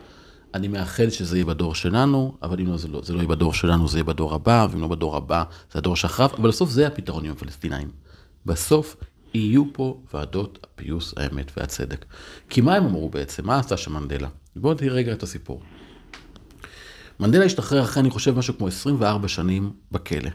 אני 0.54 0.68
מאחל 0.68 1.10
שזה 1.10 1.36
יהיה 1.36 1.44
בדור 1.44 1.74
שלנו, 1.74 2.36
אבל 2.42 2.60
אם 2.60 2.66
לא, 2.66 2.76
זה 2.76 2.88
לא, 2.88 3.00
זה 3.04 3.12
לא 3.12 3.18
יהיה 3.18 3.28
בדור 3.28 3.54
שלנו, 3.54 3.88
זה 3.88 3.98
יהיה 3.98 4.04
בדור 4.04 4.34
הבא, 4.34 4.66
ואם 4.70 4.80
לא 4.80 4.88
בדור 4.88 5.16
הבא, 5.16 5.44
זה 5.72 5.78
הדור 5.78 5.96
שאחריו, 5.96 6.30
אבל 6.38 6.48
בסוף 6.48 6.70
זה 6.70 6.86
הפתרון 6.86 7.24
עם 7.24 7.32
הפלסטינאים. 7.32 7.88
בסוף 8.46 8.96
יהיו 9.34 9.64
פה 9.72 10.00
ועדות 10.14 10.58
הפיוס, 10.64 11.14
האמת 11.16 11.52
והצדק. 11.56 12.04
כי 12.48 12.60
מה 12.60 12.74
הם 12.74 12.84
אמרו 12.84 13.08
בעצם? 13.08 13.46
מה 13.46 13.58
עשה 13.58 13.76
שם 13.76 13.92
מנדלה? 13.92 14.28
בואו 14.56 14.74
תראי 14.74 14.88
רגע 14.88 15.12
את 15.12 15.22
הסיפור. 15.22 15.62
מנדלה 17.20 17.44
השתחרר 17.44 17.82
אחרי, 17.82 18.00
אני 18.00 18.10
חושב, 18.10 18.38
משהו 18.38 18.56
כמו 18.58 18.66
24 18.68 19.28
שנים 19.28 19.72
בכלא. 19.92 20.30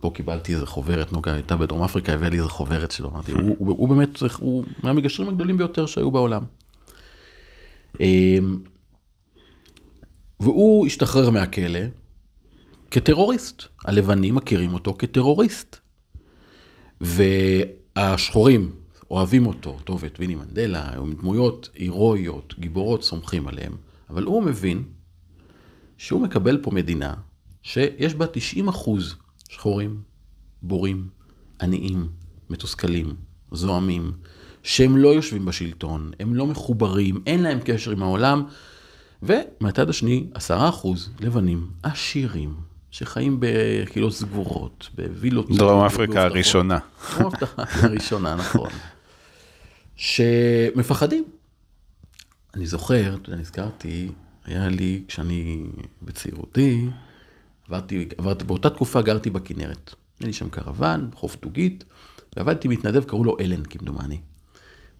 פה 0.00 0.10
קיבלתי 0.14 0.54
איזה 0.54 0.66
חוברת, 0.66 1.12
נוגה 1.12 1.32
הייתה 1.34 1.56
בדרום 1.56 1.82
אפריקה, 1.82 2.12
הביא 2.12 2.28
לי 2.28 2.38
איזה 2.38 2.48
חוברת 2.48 2.90
שלו, 2.90 3.10
אמרתי, 3.10 3.32
הוא, 3.32 3.56
הוא, 3.58 3.68
הוא 3.78 3.88
באמת, 3.88 4.08
הוא 4.38 4.64
מהמגשרים 4.82 5.28
הגדולים 5.28 5.56
ביותר 5.56 5.86
שהיו 5.86 6.10
בעולם. 6.10 6.42
אמ, 8.00 8.58
והוא 10.40 10.86
השתחרר 10.86 11.30
מהכלא 11.30 11.80
כטרוריסט. 12.90 13.62
הלבנים 13.84 14.34
מכירים 14.34 14.74
אותו 14.74 14.94
כטרוריסט. 14.98 15.76
והשחורים 17.00 18.72
אוהבים 19.10 19.46
אותו, 19.46 19.70
אותו 19.70 20.00
ואת 20.00 20.20
ויני 20.20 20.34
מנדלה, 20.34 20.90
הם 20.92 21.14
דמויות 21.14 21.70
הירואיות, 21.74 22.54
גיבורות, 22.58 23.04
סומכים 23.04 23.48
עליהם, 23.48 23.72
אבל 24.10 24.24
הוא 24.24 24.42
מבין 24.42 24.82
שהוא 25.98 26.20
מקבל 26.20 26.58
פה 26.62 26.70
מדינה 26.70 27.14
שיש 27.62 28.14
בה 28.14 28.26
90 28.26 28.68
אחוז 28.68 29.16
שחורים, 29.50 30.00
בורים, 30.62 31.08
עניים, 31.62 32.08
מתוסכלים, 32.50 33.14
זועמים, 33.52 34.12
שהם 34.62 34.96
לא 34.96 35.08
יושבים 35.08 35.44
בשלטון, 35.44 36.10
הם 36.20 36.34
לא 36.34 36.46
מחוברים, 36.46 37.22
אין 37.26 37.42
להם 37.42 37.58
קשר 37.64 37.90
עם 37.90 38.02
העולם, 38.02 38.44
ומהצד 39.22 39.90
השני, 39.90 40.26
10 40.34 40.68
אחוז 40.68 41.10
לבנים 41.20 41.70
עשירים, 41.82 42.54
שחיים 42.90 43.36
בקהילות 43.40 44.12
סגורות, 44.12 44.88
בווילות. 44.94 45.50
דרום 45.50 45.84
אפריקה. 45.84 46.22
הראשונה. 46.22 46.78
דרום 47.18 47.32
אפריקה 47.34 47.64
הראשונה, 47.86 48.34
נכון. 48.34 48.70
שמפחדים. 49.96 51.24
אני 52.54 52.66
זוכר, 52.66 53.14
אתה 53.14 53.30
יודע, 53.30 53.40
נזכרתי, 53.40 54.08
היה 54.44 54.68
לי, 54.68 55.02
כשאני 55.08 55.66
בצעירותי, 56.02 56.86
עברתי, 57.70 58.08
עברתי, 58.18 58.44
באותה 58.44 58.70
תקופה 58.70 59.02
גרתי 59.02 59.30
בכנרת. 59.30 59.94
היה 60.20 60.26
לי 60.26 60.32
שם 60.32 60.48
קרוון, 60.48 61.10
חוף 61.14 61.36
דוגית, 61.42 61.84
ועבדתי 62.36 62.68
מתנדב, 62.68 63.04
קראו 63.04 63.24
לו 63.24 63.36
אלן, 63.40 63.62
כמדומני. 63.62 64.20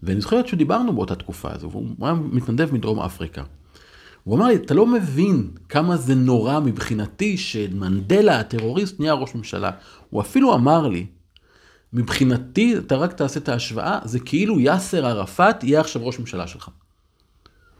ואני 0.03 0.21
זוכר 0.21 0.47
שדיברנו 0.47 0.95
באותה 0.95 1.15
תקופה 1.15 1.49
הזו, 1.53 1.71
והוא 1.71 1.87
היה 2.01 2.13
מתנדב 2.13 2.73
מדרום 2.73 2.99
אפריקה. 2.99 3.43
הוא 4.23 4.37
אמר 4.37 4.47
לי, 4.47 4.55
אתה 4.55 4.73
לא 4.73 4.85
מבין 4.85 5.51
כמה 5.69 5.97
זה 5.97 6.15
נורא 6.15 6.59
מבחינתי 6.59 7.37
שמנדלה, 7.37 8.39
הטרוריסט, 8.39 8.99
נהיה 8.99 9.13
ראש 9.13 9.35
ממשלה. 9.35 9.71
הוא 10.09 10.21
אפילו 10.21 10.55
אמר 10.55 10.87
לי, 10.87 11.05
מבחינתי, 11.93 12.77
אתה 12.77 12.95
רק 12.95 13.13
תעשה 13.13 13.39
את 13.39 13.49
ההשוואה, 13.49 13.99
זה 14.03 14.19
כאילו 14.19 14.59
יאסר 14.59 15.05
ערפאת 15.05 15.63
יהיה 15.63 15.79
עכשיו 15.79 16.05
ראש 16.05 16.19
ממשלה 16.19 16.47
שלך. 16.47 16.69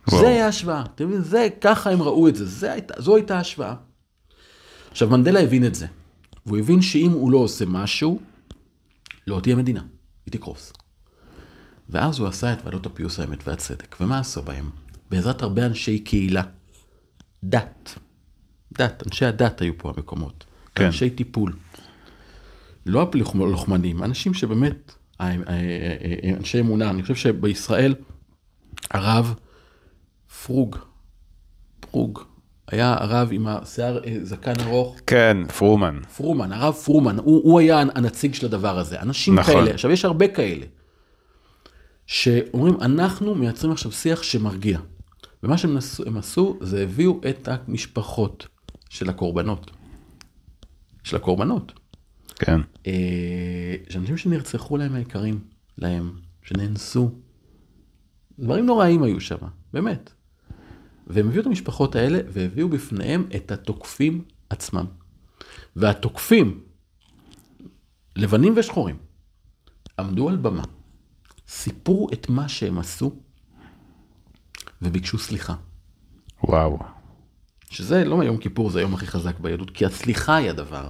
וואו. 0.08 0.22
זה 0.22 0.28
היה 0.28 0.48
השוואה, 0.48 0.84
אתה 0.96 1.06
מבין? 1.06 1.22
זה, 1.22 1.48
ככה 1.62 1.90
הם 1.92 2.02
ראו 2.02 2.28
את 2.28 2.36
זה, 2.36 2.46
זה 2.46 2.72
הייתה, 2.72 3.02
זו 3.02 3.16
הייתה 3.16 3.40
השוואה. 3.40 3.74
עכשיו, 4.92 5.10
מנדלה 5.10 5.40
הבין 5.40 5.66
את 5.66 5.76
זה, 5.76 5.88
והוא 6.46 6.58
הבין 6.58 6.82
שאם 6.82 7.12
הוא 7.12 7.32
לא 7.32 7.38
עושה 7.38 7.66
משהו, 7.66 8.20
לא 9.28 9.40
תהיה 9.44 9.56
מדינה, 9.56 9.82
היא 10.26 10.32
תקרוס. 10.32 10.74
ואז 11.90 12.20
הוא 12.20 12.28
עשה 12.28 12.54
את 12.54 12.58
ועדות 12.66 12.86
הפיוס 12.86 13.20
האמת 13.20 13.48
והצדק, 13.48 13.96
ומה 14.02 14.20
עשו 14.20 14.42
בהם? 14.42 14.70
בעזרת 15.10 15.42
הרבה 15.42 15.66
אנשי 15.66 16.00
קהילה, 16.00 16.44
דת, 17.44 18.00
דת, 18.74 19.04
אנשי 19.08 19.26
הדת 19.26 19.62
היו 19.62 19.74
פה 19.78 19.94
המקומות, 19.96 20.46
כן. 20.76 20.86
אנשי 20.86 21.10
טיפול, 21.10 21.54
לא 22.86 23.02
הלוחמנים, 23.34 24.04
אנשים 24.04 24.34
שבאמת, 24.34 24.96
אה, 25.22 25.28
אה, 25.28 25.36
אה, 25.48 26.38
אנשי 26.38 26.60
אמונה, 26.60 26.90
אני 26.90 27.02
חושב 27.02 27.16
שבישראל, 27.16 27.96
הרב 28.92 29.34
פרוג, 30.46 30.78
פרוג, 31.80 32.24
היה 32.72 32.96
הרב 33.00 33.30
עם 33.32 33.48
השיער 33.48 34.00
אה, 34.06 34.18
זקן 34.24 34.54
ארוך, 34.62 35.00
כן, 35.08 35.38
פרומן. 35.58 36.00
פרומן, 36.18 36.52
הרב 36.52 36.74
פרומן, 36.74 37.18
הוא, 37.18 37.42
הוא 37.44 37.60
היה 37.60 37.80
הנציג 37.80 38.34
של 38.34 38.46
הדבר 38.46 38.78
הזה. 38.80 39.02
אנשים 39.02 39.40
נכון. 39.40 39.54
כאלה, 39.54 39.72
עכשיו 39.72 39.92
יש 39.92 40.06
הרבה 40.06 40.28
כאלה, 40.28 40.66
שאומרים, 42.06 42.82
אנחנו 42.82 43.36
מייצרים 43.36 43.72
עכשיו 43.72 43.92
שיח 43.92 44.24
שמרגיע. 44.24 44.80
ומה 45.44 45.58
שהם 45.58 45.78
עשו, 45.78 46.04
עשו, 46.18 46.58
זה 46.62 46.84
הביאו 46.84 47.22
את 47.30 47.48
המשפחות 47.48 48.48
של 48.90 49.10
הקורבנות. 49.10 49.72
של 51.04 51.16
הקורבנות. 51.16 51.74
כן. 52.36 52.62
אה, 52.88 53.76
שאנשים 53.90 54.18
שנרצחו 54.18 54.78
להם 54.78 54.96
היקרים, 54.96 55.40
להם, 55.78 56.12
שנאנסו. 56.44 57.12
דברים 58.40 58.66
נוראים 58.66 59.04
היו 59.04 59.22
שם, 59.22 59.38
באמת. 59.74 60.14
והם 61.08 61.28
הביאו 61.28 61.42
את 61.42 61.48
המשפחות 61.48 61.96
האלה 61.96 62.20
והביאו 62.28 62.70
בפניהם 62.70 63.26
את 63.36 63.52
התוקפים 63.52 64.24
עצמם. 64.50 64.86
והתוקפים, 65.76 66.60
לבנים 68.16 68.54
ושחורים, 68.58 68.98
עמדו 70.00 70.30
על 70.30 70.38
במה, 70.38 70.64
סיפרו 71.48 72.08
את 72.14 72.30
מה 72.30 72.50
שהם 72.50 72.80
עשו 72.80 73.16
וביקשו 74.82 75.18
סליחה. 75.18 75.56
וואו. 76.44 76.80
שזה 77.70 78.06
לא 78.06 78.24
יום 78.24 78.38
כיפור, 78.38 78.70
זה 78.70 78.80
היום 78.80 78.94
הכי 78.94 79.08
חזק 79.08 79.40
ביהדות, 79.40 79.70
כי 79.70 79.86
הסליחה 79.86 80.36
היא 80.36 80.50
הדבר. 80.50 80.90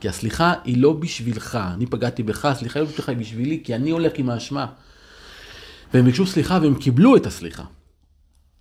כי 0.00 0.08
הסליחה 0.08 0.54
היא 0.64 0.82
לא 0.82 0.92
בשבילך, 0.92 1.58
אני 1.74 1.86
פגעתי 1.86 2.22
בך, 2.22 2.44
הסליחה 2.44 2.78
היא 2.78 2.84
לא 2.84 2.90
בשבילך, 2.90 3.08
היא 3.08 3.16
בשבילי, 3.16 3.60
כי 3.64 3.74
אני 3.74 3.90
הולך 3.90 4.12
עם 4.16 4.30
האשמה. 4.30 4.66
והם 5.94 6.04
ביקשו 6.04 6.26
סליחה 6.26 6.58
והם 6.62 6.74
קיבלו 6.74 7.16
את 7.16 7.26
הסליחה. 7.26 7.64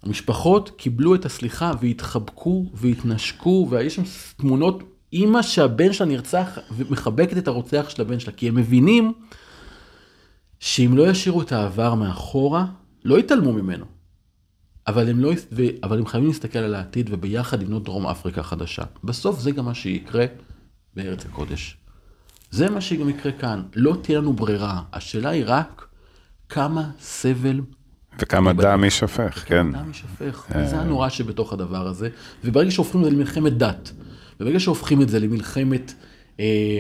המשפחות 0.04 0.70
קיבלו 0.78 1.16
את 1.16 1.26
הסליחה 1.26 1.72
והתחבקו 1.82 2.66
והתנשקו, 2.74 3.68
ויש 3.70 3.96
שם 3.96 4.04
תמונות, 4.38 4.84
אימא 5.14 5.42
שהבן 5.42 5.94
שלה 5.94 6.08
נרצח 6.08 6.58
ומחבקת 6.72 7.38
את 7.38 7.48
הרוצח 7.48 7.90
של 7.90 8.02
הבן 8.02 8.20
שלה, 8.20 8.34
כי 8.34 8.48
הם 8.48 8.56
מבינים 8.56 9.14
שאם 10.60 10.98
לא 10.98 11.08
ישאירו 11.08 11.42
את 11.42 11.52
העבר 11.52 11.96
מאחורה, 11.96 12.66
לא 13.06 13.20
יתעלמו 13.20 13.54
ממנו. 13.54 13.86
אבל 14.88 15.10
הם, 15.10 15.20
לא, 15.20 15.32
אבל 15.84 15.98
הם 15.98 16.06
חייבים 16.06 16.30
להסתכל 16.30 16.60
על 16.60 16.76
העתיד 16.76 17.10
וביחד 17.14 17.62
לבנות 17.62 17.84
דרום 17.84 18.08
אפריקה 18.08 18.44
חדשה. 18.44 18.84
בסוף 19.04 19.40
זה 19.40 19.52
גם 19.52 19.66
מה 19.66 19.74
שיקרה 19.74 20.26
בארץ 20.96 21.26
הקודש. 21.26 21.78
זה 22.52 22.70
מה 22.70 22.82
שגם 22.82 23.10
יקרה 23.10 23.32
כאן. 23.32 23.64
לא 23.76 23.98
תהיה 24.02 24.20
לנו 24.20 24.34
ברירה. 24.34 24.82
השאלה 24.94 25.30
היא 25.30 25.44
רק 25.48 25.88
כמה 26.50 26.90
סבל 27.00 27.62
וכמה 28.20 28.54
דם 28.54 28.84
יישפך, 28.84 29.44
כן. 29.48 29.72
דם 29.72 29.88
יישפך. 29.88 30.48
זה 30.70 30.80
הנורא 30.80 31.10
שבתוך 31.10 31.54
הדבר 31.54 31.88
הזה. 31.88 32.10
וברגע 32.44 32.72
שהופכים 32.72 33.02
את 33.02 33.06
זה 33.06 33.12
למלחמת 33.12 33.58
דת, 33.58 33.92
וברגע 34.40 34.60
שהופכים 34.60 35.02
את 35.02 35.10
זה 35.10 35.20
למלחמת 35.20 35.94
אה, 36.40 36.80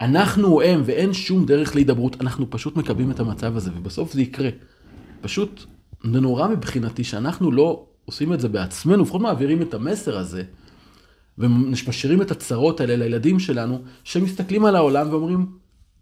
אנחנו 0.00 0.48
או 0.48 0.62
הם 0.62 0.82
ואין 0.84 1.12
שום 1.12 1.46
דרך 1.46 1.74
להידברות, 1.74 2.16
אנחנו 2.20 2.50
פשוט 2.50 2.76
מקבלים 2.76 3.10
את 3.10 3.20
המצב 3.20 3.56
הזה, 3.56 3.70
ובסוף 3.76 4.12
זה 4.12 4.22
יקרה. 4.22 4.48
פשוט 5.20 5.64
זה 6.12 6.20
נורא 6.20 6.48
מבחינתי 6.48 7.04
שאנחנו 7.04 7.52
לא 7.52 7.86
עושים 8.04 8.32
את 8.32 8.40
זה 8.40 8.48
בעצמנו, 8.48 9.02
לפחות 9.02 9.20
מעבירים 9.20 9.62
את 9.62 9.74
המסר 9.74 10.18
הזה, 10.18 10.42
ומשאירים 11.38 12.22
את 12.22 12.30
הצרות 12.30 12.80
האלה 12.80 12.96
לילדים 12.96 13.38
שלנו, 13.38 13.82
שמסתכלים 14.04 14.64
על 14.64 14.76
העולם 14.76 15.08
ואומרים, 15.10 15.46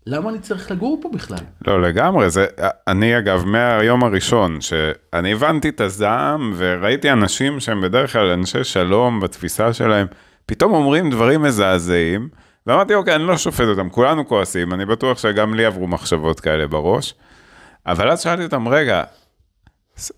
למה 0.06 0.30
אני 0.30 0.38
צריך 0.38 0.70
לגור 0.70 0.98
פה 1.02 1.08
בכלל? 1.12 1.38
לא, 1.66 1.82
לגמרי, 1.82 2.30
זה, 2.30 2.46
אני 2.88 3.18
אגב, 3.18 3.44
מהיום 3.44 4.04
הראשון, 4.04 4.60
שאני 4.60 5.32
הבנתי 5.32 5.68
את 5.68 5.80
הזעם 5.80 6.52
וראיתי 6.56 7.10
אנשים 7.10 7.60
שהם 7.60 7.80
בדרך 7.80 8.12
כלל 8.12 8.30
אנשי 8.30 8.64
שלום 8.64 9.20
בתפיסה 9.20 9.72
שלהם, 9.72 10.06
פתאום 10.46 10.72
אומרים 10.72 11.10
דברים 11.10 11.42
מזעזעים, 11.42 12.28
ואמרתי, 12.66 12.94
אוקיי, 12.94 13.14
אני 13.14 13.24
לא 13.26 13.36
שופט 13.36 13.64
אותם, 13.64 13.88
כולנו 13.88 14.28
כועסים, 14.28 14.72
אני 14.72 14.86
בטוח 14.86 15.18
שגם 15.18 15.54
לי 15.54 15.64
עברו 15.64 15.86
מחשבות 15.86 16.40
כאלה 16.40 16.66
בראש, 16.66 17.14
אבל 17.86 18.10
אז 18.10 18.20
שאלתי 18.20 18.44
אותם, 18.44 18.68
רגע, 18.68 19.02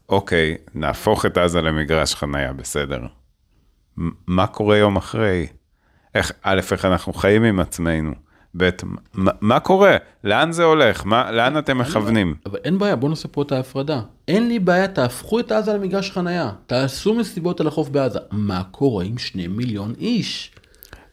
אוקיי, 0.09 0.57
נהפוך 0.75 1.27
את 1.27 1.39
עזה 1.39 1.63
למגרש 1.63 2.15
חנייה, 2.15 2.53
בסדר. 2.53 3.01
מה 4.27 4.47
קורה 4.47 4.77
יום 4.77 4.97
אחרי? 4.97 5.47
איך, 6.15 6.33
א', 6.43 6.61
איך 6.73 6.85
אנחנו 6.85 7.13
חיים 7.13 7.45
עם 7.45 7.61
עצמנו, 7.61 8.24
ב', 8.57 8.71
מה, 9.15 9.31
מה 9.41 9.61
קורה? 9.61 9.97
לאן 10.25 10.53
זה 10.53 10.65
הולך? 10.65 11.07
מה, 11.07 11.33
לאן 11.33 11.59
אתם 11.59 11.79
מכוונים? 11.79 12.35
אבל 12.47 12.59
אין 12.65 12.79
בעיה, 12.79 12.97
בוא 12.97 13.09
נעשה 13.09 13.29
פה 13.29 13.43
את 13.43 13.53
ההפרדה. 13.53 14.01
אין 14.29 14.49
לי 14.49 14.59
בעיה, 14.59 14.89
תהפכו 14.89 15.41
את 15.41 15.53
עזה 15.53 15.73
למגרש 15.73 16.11
חנייה. 16.11 16.51
תעשו 16.67 17.15
מסיבות 17.15 17.61
על 17.61 17.67
החוף 17.67 17.89
בעזה. 17.89 18.19
מה 18.31 18.63
קורה 18.71 19.05
עם 19.05 19.19
שני 19.19 19.47
מיליון 19.47 19.95
איש? 19.99 20.51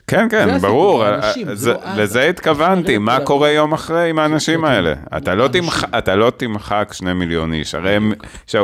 כן, 0.07 0.27
כן, 0.29 0.57
ברור, 0.57 1.05
אה, 1.05 1.19
לא. 1.65 1.73
לזה 1.95 2.29
התכוונתי, 2.29 2.97
מה 2.97 3.19
קורה. 3.19 3.51
יום 3.51 3.73
אחרי 3.73 4.09
עם 4.09 4.19
האנשים 4.19 4.65
האלה? 4.65 4.93
אתה 5.17 5.35
לא 5.35 5.49
אתה 5.97 6.15
לא 6.15 6.31
תמחק 6.37 6.89
שני 6.93 7.13
מיליון 7.13 7.53
איש, 7.53 7.75
הרי 7.75 7.95
הם, 7.95 8.13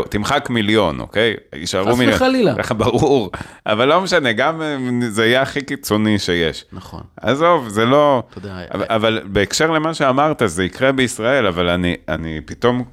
תמחק 0.09 0.49
מיליון, 0.49 0.99
אוקיי? 0.99 1.33
יישארו 1.55 1.91
חס 1.91 1.97
מיליון. 1.97 2.15
וחלילה. 2.15 2.53
ברור, 2.77 3.31
אבל 3.65 3.87
לא 3.87 4.01
משנה, 4.01 4.31
גם 4.31 4.61
אה, 4.61 4.77
זה 5.09 5.25
יהיה 5.25 5.41
הכי 5.41 5.61
קיצוני 5.61 6.19
שיש. 6.19 6.65
נכון. 6.73 7.01
עזוב, 7.21 7.67
זה 7.67 7.85
לא... 7.85 8.23
אתה 8.29 8.37
יודע, 8.37 8.55
אבל, 8.71 9.21
בהקשר 9.25 9.71
למה 9.71 9.93
שאמרת, 9.93 10.41
זה 10.45 10.63
יקרה 10.63 10.91
בישראל, 10.91 11.47
אבל 11.47 11.69
אני, 11.69 11.95
אני 12.09 12.41
פתאום 12.45 12.83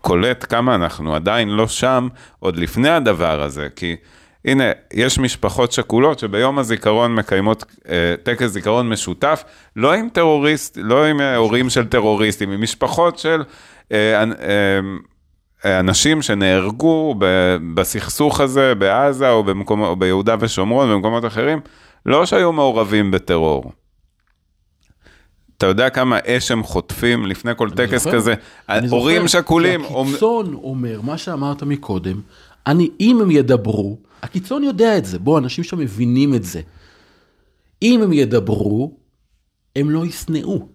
קולט 0.00 0.46
כמה 0.48 0.74
אנחנו 0.74 1.14
עדיין 1.14 1.48
לא 1.48 1.68
שם, 1.68 2.08
עוד 2.38 2.56
לפני 2.56 2.88
הדבר 2.88 3.42
הזה, 3.42 3.68
כי 3.76 3.96
הנה, 4.44 4.64
יש 4.92 5.18
משפחות 5.18 5.72
שכולות 5.72 6.18
שביום 6.18 6.58
הזיכרון 6.58 7.14
מקיימות 7.14 7.64
אה, 7.88 8.14
טקס 8.22 8.46
זיכרון 8.46 8.88
משותף, 8.88 9.44
לא 9.76 9.92
עם 9.92 10.08
טרוריסט, 10.08 10.78
לא 10.82 11.04
עם 11.06 11.20
אה, 11.20 11.36
הורים 11.36 11.70
של 11.70 11.86
טרוריסטים, 11.86 12.50
עם 12.50 12.62
משפחות 12.62 13.18
של 13.18 13.42
אה, 13.92 14.22
אה, 14.22 14.80
אה, 15.64 15.80
אנשים 15.80 16.22
שנהרגו 16.22 17.14
ב- 17.18 17.56
בסכסוך 17.74 18.40
הזה 18.40 18.74
בעזה 18.74 19.30
או, 19.30 19.44
במקום, 19.44 19.82
או 19.82 19.96
ביהודה 19.96 20.36
ושומרון 20.40 20.90
ובמקומות 20.90 21.24
אחרים, 21.24 21.60
לא 22.06 22.26
שהיו 22.26 22.52
מעורבים 22.52 23.10
בטרור. 23.10 23.72
אתה 25.58 25.66
יודע 25.66 25.90
כמה 25.90 26.18
אש 26.26 26.50
הם 26.50 26.62
חוטפים 26.62 27.26
לפני 27.26 27.52
כל 27.56 27.70
טקס 27.70 28.02
זוכר. 28.02 28.16
כזה? 28.16 28.34
אני 28.68 28.88
זוכר, 28.88 29.00
הורים 29.00 29.28
שכולים, 29.28 29.84
הקיצון 29.84 30.54
אומר, 30.54 31.00
מה 31.00 31.18
שאמרת 31.18 31.62
מקודם, 31.62 32.20
אני, 32.66 32.90
אם 33.00 33.18
הם 33.22 33.30
ידברו, 33.30 33.98
הקיצון 34.24 34.64
יודע 34.64 34.98
את 34.98 35.04
זה, 35.04 35.18
בוא, 35.18 35.38
אנשים 35.38 35.64
שם 35.64 35.78
מבינים 35.78 36.34
את 36.34 36.44
זה. 36.44 36.60
אם 37.82 38.02
הם 38.02 38.12
ידברו, 38.12 38.96
הם 39.76 39.90
לא 39.90 40.06
ישנאו. 40.06 40.68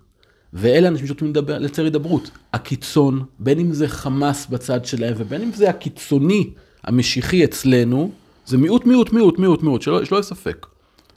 ואלה 0.54 0.88
אנשים 0.88 1.08
שרוצים 1.08 1.28
לדבר, 1.30 1.58
לייצר 1.58 1.84
הידברות. 1.84 2.32
הקיצון, 2.54 3.26
בין 3.40 3.60
אם 3.60 3.74
זה 3.74 3.88
חמאס 3.88 4.46
בצד 4.46 4.86
שלהם, 4.86 5.14
ובין 5.18 5.42
אם 5.42 5.52
זה 5.52 5.70
הקיצוני 5.70 6.50
המשיחי 6.84 7.44
אצלנו, 7.44 8.12
זה 8.46 8.58
מיעוט, 8.58 8.86
מיעוט, 8.86 9.14
מיעוט, 9.14 9.40
מיעוט, 9.40 9.64
מיעוט, 9.64 9.82
שלא, 9.82 10.06
שלא 10.06 10.18
יהיה 10.18 10.24
ספק. 10.24 10.66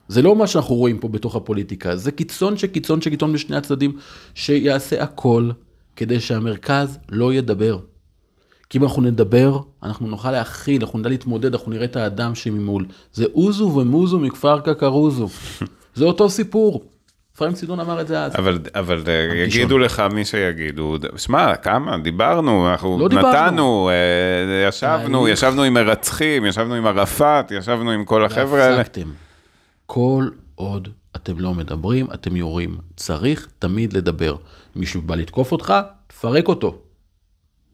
זה 0.08 0.22
לא 0.22 0.36
מה 0.36 0.46
שאנחנו 0.46 0.74
רואים 0.74 0.98
פה 0.98 1.08
בתוך 1.08 1.36
הפוליטיקה, 1.36 1.96
זה 1.96 2.12
קיצון 2.12 2.58
שקיצון 2.58 3.00
שקיצון 3.00 3.32
בשני 3.32 3.56
הצדדים, 3.56 3.98
שיעשה 4.34 5.02
הכל 5.02 5.50
כדי 5.96 6.20
שהמרכז 6.20 6.98
לא 7.08 7.34
ידבר. 7.34 7.78
כי 8.72 8.78
אם 8.78 8.84
אנחנו 8.84 9.02
נדבר, 9.02 9.58
אנחנו 9.82 10.06
נוכל 10.06 10.30
להכיל, 10.30 10.82
אנחנו 10.84 10.98
נדע 10.98 11.08
להתמודד, 11.08 11.54
אנחנו 11.54 11.72
נראה 11.72 11.84
את 11.84 11.96
האדם 11.96 12.34
שממול. 12.34 12.86
זה 13.12 13.24
אוזו 13.34 13.64
ומוזו 13.64 14.18
מכפר 14.18 14.60
קקרוזו. 14.60 15.28
זה 15.94 16.04
אותו 16.04 16.30
סיפור. 16.30 16.84
אפרים 17.36 17.52
צידון 17.52 17.80
אמר 17.80 18.00
את 18.00 18.08
זה 18.08 18.22
אז. 18.22 18.32
אבל, 18.34 18.58
אבל 18.74 19.02
אה, 19.08 19.36
יגידו 19.36 19.78
לך 19.78 20.02
מי 20.12 20.24
שיגידו, 20.24 20.96
שמע, 21.16 21.56
כמה, 21.56 21.98
דיברנו, 21.98 22.70
אנחנו 22.70 22.98
לא 22.98 23.08
דיברנו. 23.08 23.28
נתנו, 23.28 23.90
אה, 23.90 24.68
ישבנו. 24.68 25.28
ישבנו 25.28 25.62
עם 25.62 25.74
מרצחים, 25.74 26.44
ישבנו 26.44 26.74
עם 26.74 26.86
ערפאת, 26.86 27.50
ישבנו 27.50 27.90
עם 27.90 28.04
כל 28.04 28.24
החבר'ה 28.24 28.64
האלה. 28.64 28.82
כל 29.86 30.28
עוד 30.54 30.88
אתם 31.16 31.38
לא 31.38 31.54
מדברים, 31.54 32.06
אתם 32.14 32.36
יורים. 32.36 32.76
צריך 32.96 33.48
תמיד 33.58 33.92
לדבר. 33.92 34.36
מישהו 34.76 35.02
בא 35.02 35.14
לתקוף 35.14 35.52
אותך, 35.52 35.74
תפרק 36.06 36.48
אותו. 36.48 36.81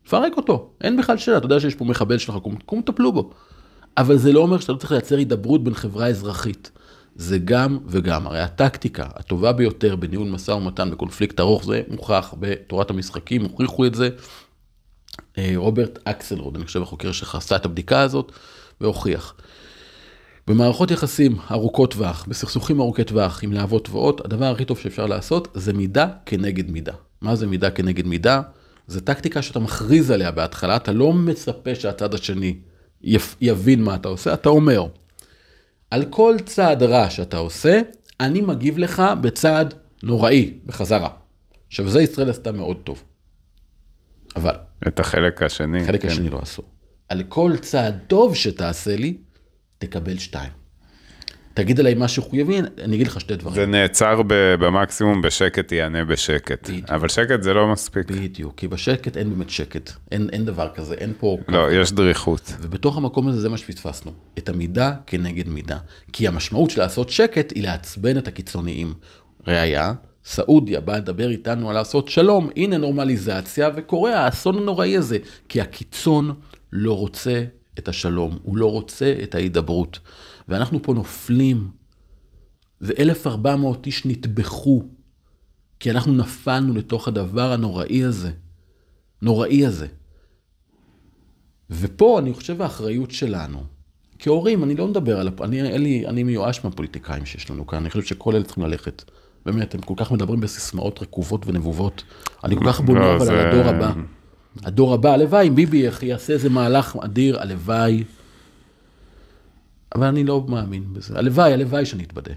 תפרק 0.09 0.37
אותו. 0.37 0.71
אין 0.81 0.97
בכלל 0.97 1.19
שאלה, 1.19 1.37
אתה 1.37 1.47
יודע 1.47 1.61
שיש 1.61 1.75
פה 1.75 1.85
מחבל 1.85 2.19
שלך, 2.19 2.37
קום, 2.43 2.57
קום 2.67 2.83
טפלו 2.83 3.13
בו. 3.13 3.31
אבל 3.97 4.17
זה 4.17 4.33
לא 4.33 4.41
אומר 4.41 4.59
שאתה 4.59 4.73
לא 4.73 4.77
צריך 4.77 4.93
לייצר 4.93 5.17
הידברות 5.17 5.65
בין 5.65 5.75
חברה 5.75 6.07
אזרחית. 6.07 6.71
זה 7.17 7.39
גם 7.39 7.79
וגם. 7.87 8.27
הרי 8.27 8.41
הטקטיקה 8.41 9.07
הטובה 9.15 9.53
ביותר 9.53 9.97
בניהול 9.97 10.29
משא 10.29 10.51
ומתן 10.51 10.91
בקונפליקט 10.91 11.41
ארוך, 11.41 11.65
זה 11.65 11.83
מוכח 11.89 12.35
בתורת 12.41 12.91
המשחקים, 12.91 13.43
הוכיחו 13.43 13.87
את 13.87 13.95
זה. 13.95 14.09
אה, 15.39 15.53
רוברט 15.57 15.99
אקסלרוד, 16.05 16.57
אני 16.57 16.65
חושב 16.65 16.83
החוקר 16.83 17.13
שעשה 17.13 17.57
את 17.57 17.65
הבדיקה 17.65 18.01
הזאת, 18.01 18.33
והוכיח. 18.81 19.35
במערכות 20.47 20.91
יחסים 20.91 21.37
ארוכות 21.51 21.93
טווח, 21.93 22.25
בסכסוכים 22.29 22.81
ארוכי 22.81 23.05
טווח 23.05 23.41
עם 23.43 23.53
להבות 23.53 23.85
תבואות, 23.85 24.25
הדבר 24.25 24.45
הכי 24.45 24.65
טוב 24.65 24.79
שאפשר 24.79 25.07
לעשות 25.07 25.49
זה 25.55 25.73
מידה 25.73 26.07
כנגד 26.27 26.71
מידה. 26.71 26.95
מה 27.21 27.37
זה 27.37 27.47
מידה 27.47 27.71
כנגד 27.71 28.07
מידה? 28.07 28.43
זה 28.89 29.01
טקטיקה 29.01 29.43
שאתה 29.43 29.59
מכריז 29.59 30.11
עליה 30.11 30.31
בהתחלה, 30.31 30.77
אתה 30.77 30.93
לא 30.93 31.13
מצפה 31.13 31.75
שהצד 31.75 32.15
השני 32.15 32.57
יבין 33.41 33.83
מה 33.83 33.95
אתה 33.95 34.09
עושה, 34.09 34.35
אתה 34.35 34.49
אומר, 34.49 34.87
על 35.91 36.05
כל 36.11 36.37
צעד 36.45 36.83
רע 36.83 37.11
שאתה 37.11 37.37
עושה, 37.37 37.81
אני 38.21 38.41
מגיב 38.41 38.79
לך 38.79 39.03
בצעד 39.21 39.75
נוראי, 40.03 40.55
בחזרה. 40.67 41.09
עכשיו, 41.69 41.89
זה 41.89 42.03
ישראל 42.03 42.31
עשתה 42.31 42.53
מאוד 42.53 42.77
טוב. 42.85 43.03
אבל 44.37 44.55
את 44.89 45.01
החלק 45.01 45.43
השני. 45.43 45.83
החלק 45.83 46.03
כן. 46.03 46.09
השני 46.09 46.31
לא 46.31 46.39
עשו. 46.43 46.63
על 47.09 47.23
כל 47.29 47.53
צעד 47.61 47.99
טוב 48.07 48.35
שתעשה 48.35 48.97
לי, 48.97 49.17
תקבל 49.79 50.19
שתיים. 50.19 50.58
תגיד 51.59 51.81
עליי 51.81 51.95
משהו 51.97 52.23
חיובי, 52.31 52.61
אני 52.83 52.97
אגיד 52.97 53.07
לך 53.07 53.21
שתי 53.21 53.37
דברים. 53.37 53.55
זה 53.55 53.67
נעצר 53.67 54.23
במקסימום 54.59 55.23
בשקט 55.23 55.73
יענה 55.73 56.05
בשקט, 56.05 56.69
בדיוק. 56.69 56.91
אבל 56.91 57.09
שקט 57.09 57.43
זה 57.43 57.55
לא 57.55 57.69
מספיק. 57.73 58.11
בדיוק, 58.11 58.55
כי 58.57 58.69
בשקט 58.69 59.17
אין 59.17 59.31
באמת 59.31 59.51
שקט, 59.51 59.91
אין, 60.13 60.29
אין 60.33 60.45
דבר 60.45 60.69
כזה, 60.75 60.95
אין 60.95 61.13
פה... 61.19 61.39
לא, 61.49 61.73
יש 61.73 61.93
דריכות. 61.93 62.53
ובתוך 62.61 62.97
המקום 62.97 63.29
הזה 63.29 63.41
זה 63.41 63.49
מה 63.49 63.59
שפספסנו, 63.59 64.13
את 64.39 64.49
המידה 64.49 64.93
כנגד 65.07 65.49
מידה. 65.49 65.79
כי 66.13 66.29
המשמעות 66.29 66.71
של 66.71 66.81
לעשות 66.81 67.11
שקט 67.11 67.53
היא 67.55 67.63
לעצבן 67.63 68.19
את 68.19 68.29
הקיצוניים. 68.29 68.95
ראיה, 69.47 69.93
סעודיה 70.25 70.81
באה 70.81 70.97
לדבר 70.97 71.31
איתנו 71.31 71.71
על 71.71 71.75
לעשות 71.75 72.09
שלום, 72.09 72.51
הנה 72.57 72.79
נורמליזציה, 72.79 73.71
וקורה 73.77 74.25
האסון 74.25 74.59
הנוראי 74.59 74.97
הזה. 74.97 75.19
כי 75.49 75.61
הקיצון 75.61 76.35
לא 76.73 76.97
רוצה 76.97 77.45
את 77.79 77.89
השלום, 77.89 78.39
הוא 78.43 78.57
לא 78.57 78.71
רוצה 78.71 79.15
את 79.23 79.35
ההידברות. 79.35 79.99
ואנחנו 80.49 80.83
פה 80.83 80.95
נופלים, 80.95 81.69
ו-1400 82.81 83.39
איש 83.87 84.07
נטבחו, 84.07 84.83
כי 85.81 85.91
אנחנו 85.91 86.13
נפלנו 86.13 86.75
לתוך 86.75 87.09
הדבר 87.09 87.53
הנוראי 87.53 88.05
הזה. 88.05 88.31
נוראי 89.23 89.67
הזה. 89.67 89.87
ופה 91.71 92.19
אני 92.19 92.35
חושב 92.35 92.63
האחריות 92.63 93.11
שלנו, 93.11 93.63
כהורים, 94.19 94.65
אני 94.65 94.75
לא 94.75 94.89
מדבר 94.89 95.21
על, 95.21 95.29
אני, 95.41 95.79
לי, 95.79 96.07
אני 96.07 96.23
מיואש 96.23 96.65
מהפוליטיקאים 96.65 97.27
שיש 97.27 97.51
לנו 97.51 97.67
כאן, 97.67 97.79
אני 97.79 97.91
חושב 97.91 98.03
שכל 98.03 98.35
אלה 98.35 98.45
צריכים 98.45 98.65
ללכת. 98.65 99.05
באמת, 99.47 99.75
הם 99.75 99.81
כל 99.81 99.95
כך 99.97 100.13
מדברים 100.13 100.41
בסיסמאות 100.41 101.03
רקובות 101.03 101.47
ונבובות. 101.47 102.05
אני 102.45 102.57
כל 102.57 102.65
כך 102.73 102.81
בונה 102.81 103.01
לא, 103.01 103.17
אבל 103.17 103.25
זה- 103.25 103.33
על 103.41 103.49
הדור 103.49 103.69
הבא. 103.69 103.93
הדור 104.63 104.95
הבא, 104.95 105.13
הלוואי, 105.13 105.49
אם 105.49 105.55
ביבי 105.55 105.89
יעשה 106.03 106.33
איזה 106.33 106.49
מהלך 106.51 106.97
אדיר, 107.01 107.41
הלוואי. 107.41 108.05
אבל 109.95 110.07
אני 110.07 110.25
לא 110.25 110.45
מאמין 110.49 110.93
בזה. 110.93 111.19
הלוואי, 111.19 111.53
הלוואי 111.53 111.87
שאני 111.87 112.05
אתבדה. 112.05 112.33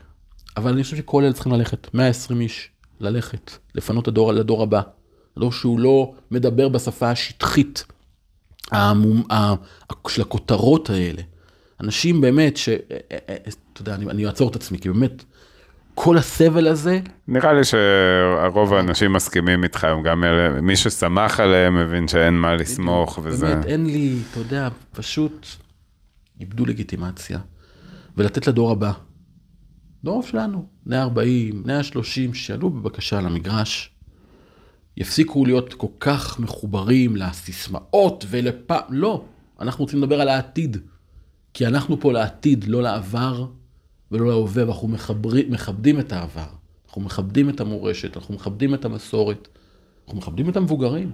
אבל 0.57 0.71
אני 0.71 0.83
חושב 0.83 0.97
שכל 0.97 1.23
אלה 1.23 1.33
צריכים 1.33 1.51
ללכת, 1.51 1.87
120 1.93 2.41
איש, 2.41 2.69
ללכת, 2.99 3.51
לפנות 3.75 4.07
הדור 4.07 4.33
לדור 4.33 4.63
הבא. 4.63 4.81
לא 5.37 5.51
שהוא 5.51 5.79
לא 5.79 6.13
מדבר 6.31 6.69
בשפה 6.69 7.09
השטחית 7.11 7.85
המום, 8.71 9.23
ה, 9.31 9.53
של 10.07 10.21
הכותרות 10.21 10.89
האלה. 10.89 11.21
אנשים 11.81 12.21
באמת 12.21 12.57
ש... 12.57 12.69
אתה 13.73 13.81
יודע, 13.81 13.95
אני, 13.95 14.05
אני 14.05 14.25
אעצור 14.25 14.49
את 14.49 14.55
עצמי, 14.55 14.79
כי 14.79 14.89
באמת, 14.89 15.23
כל 15.95 16.17
הסבל 16.17 16.67
הזה, 16.67 16.99
נראה 17.27 17.53
לי 17.53 17.61
שרוב 17.63 18.73
האנשים 18.73 19.13
מסכימים 19.13 19.63
איתך, 19.63 19.87
גם 20.03 20.23
אלה, 20.23 20.61
מי 20.61 20.75
שסמך 20.75 21.39
עליהם 21.39 21.75
מבין 21.75 22.07
שאין 22.07 22.33
מה 22.33 22.55
לסמוך, 22.55 23.19
וזה... 23.23 23.45
באמת, 23.45 23.65
אין 23.65 23.85
לי, 23.85 24.15
אתה 24.31 24.39
יודע, 24.39 24.69
פשוט 24.91 25.47
איבדו 26.41 26.65
לגיטימציה. 26.65 27.39
ולתת 28.17 28.47
לדור 28.47 28.71
הבא. 28.71 28.91
דור 30.03 30.23
שלנו, 30.23 30.65
בני 30.85 30.97
40, 30.97 31.63
בני 31.63 31.73
ה-30, 31.73 32.33
שיעלו 32.33 32.69
בבקשה 32.69 33.21
למגרש, 33.21 33.91
יפסיקו 34.97 35.45
להיות 35.45 35.73
כל 35.73 35.87
כך 35.99 36.39
מחוברים 36.39 37.15
לסיסמאות 37.15 38.25
ולפ... 38.29 38.71
לא, 38.89 39.23
אנחנו 39.59 39.83
רוצים 39.83 40.01
לדבר 40.01 40.21
על 40.21 40.29
העתיד. 40.29 40.77
כי 41.53 41.67
אנחנו 41.67 41.99
פה 41.99 42.13
לעתיד, 42.13 42.63
לא 42.67 42.81
לעבר 42.83 43.45
ולא 44.11 44.27
להווה, 44.27 44.67
ואנחנו 44.67 44.87
מחברים, 44.87 45.51
מכבדים 45.51 45.99
את 45.99 46.13
העבר. 46.13 46.47
אנחנו 46.87 47.01
מכבדים 47.01 47.49
את 47.49 47.59
המורשת, 47.59 48.17
אנחנו 48.17 48.35
מכבדים 48.35 48.73
את 48.73 48.85
המסורת, 48.85 49.47
אנחנו 50.05 50.17
מכבדים 50.17 50.49
את 50.49 50.57
המבוגרים. 50.57 51.11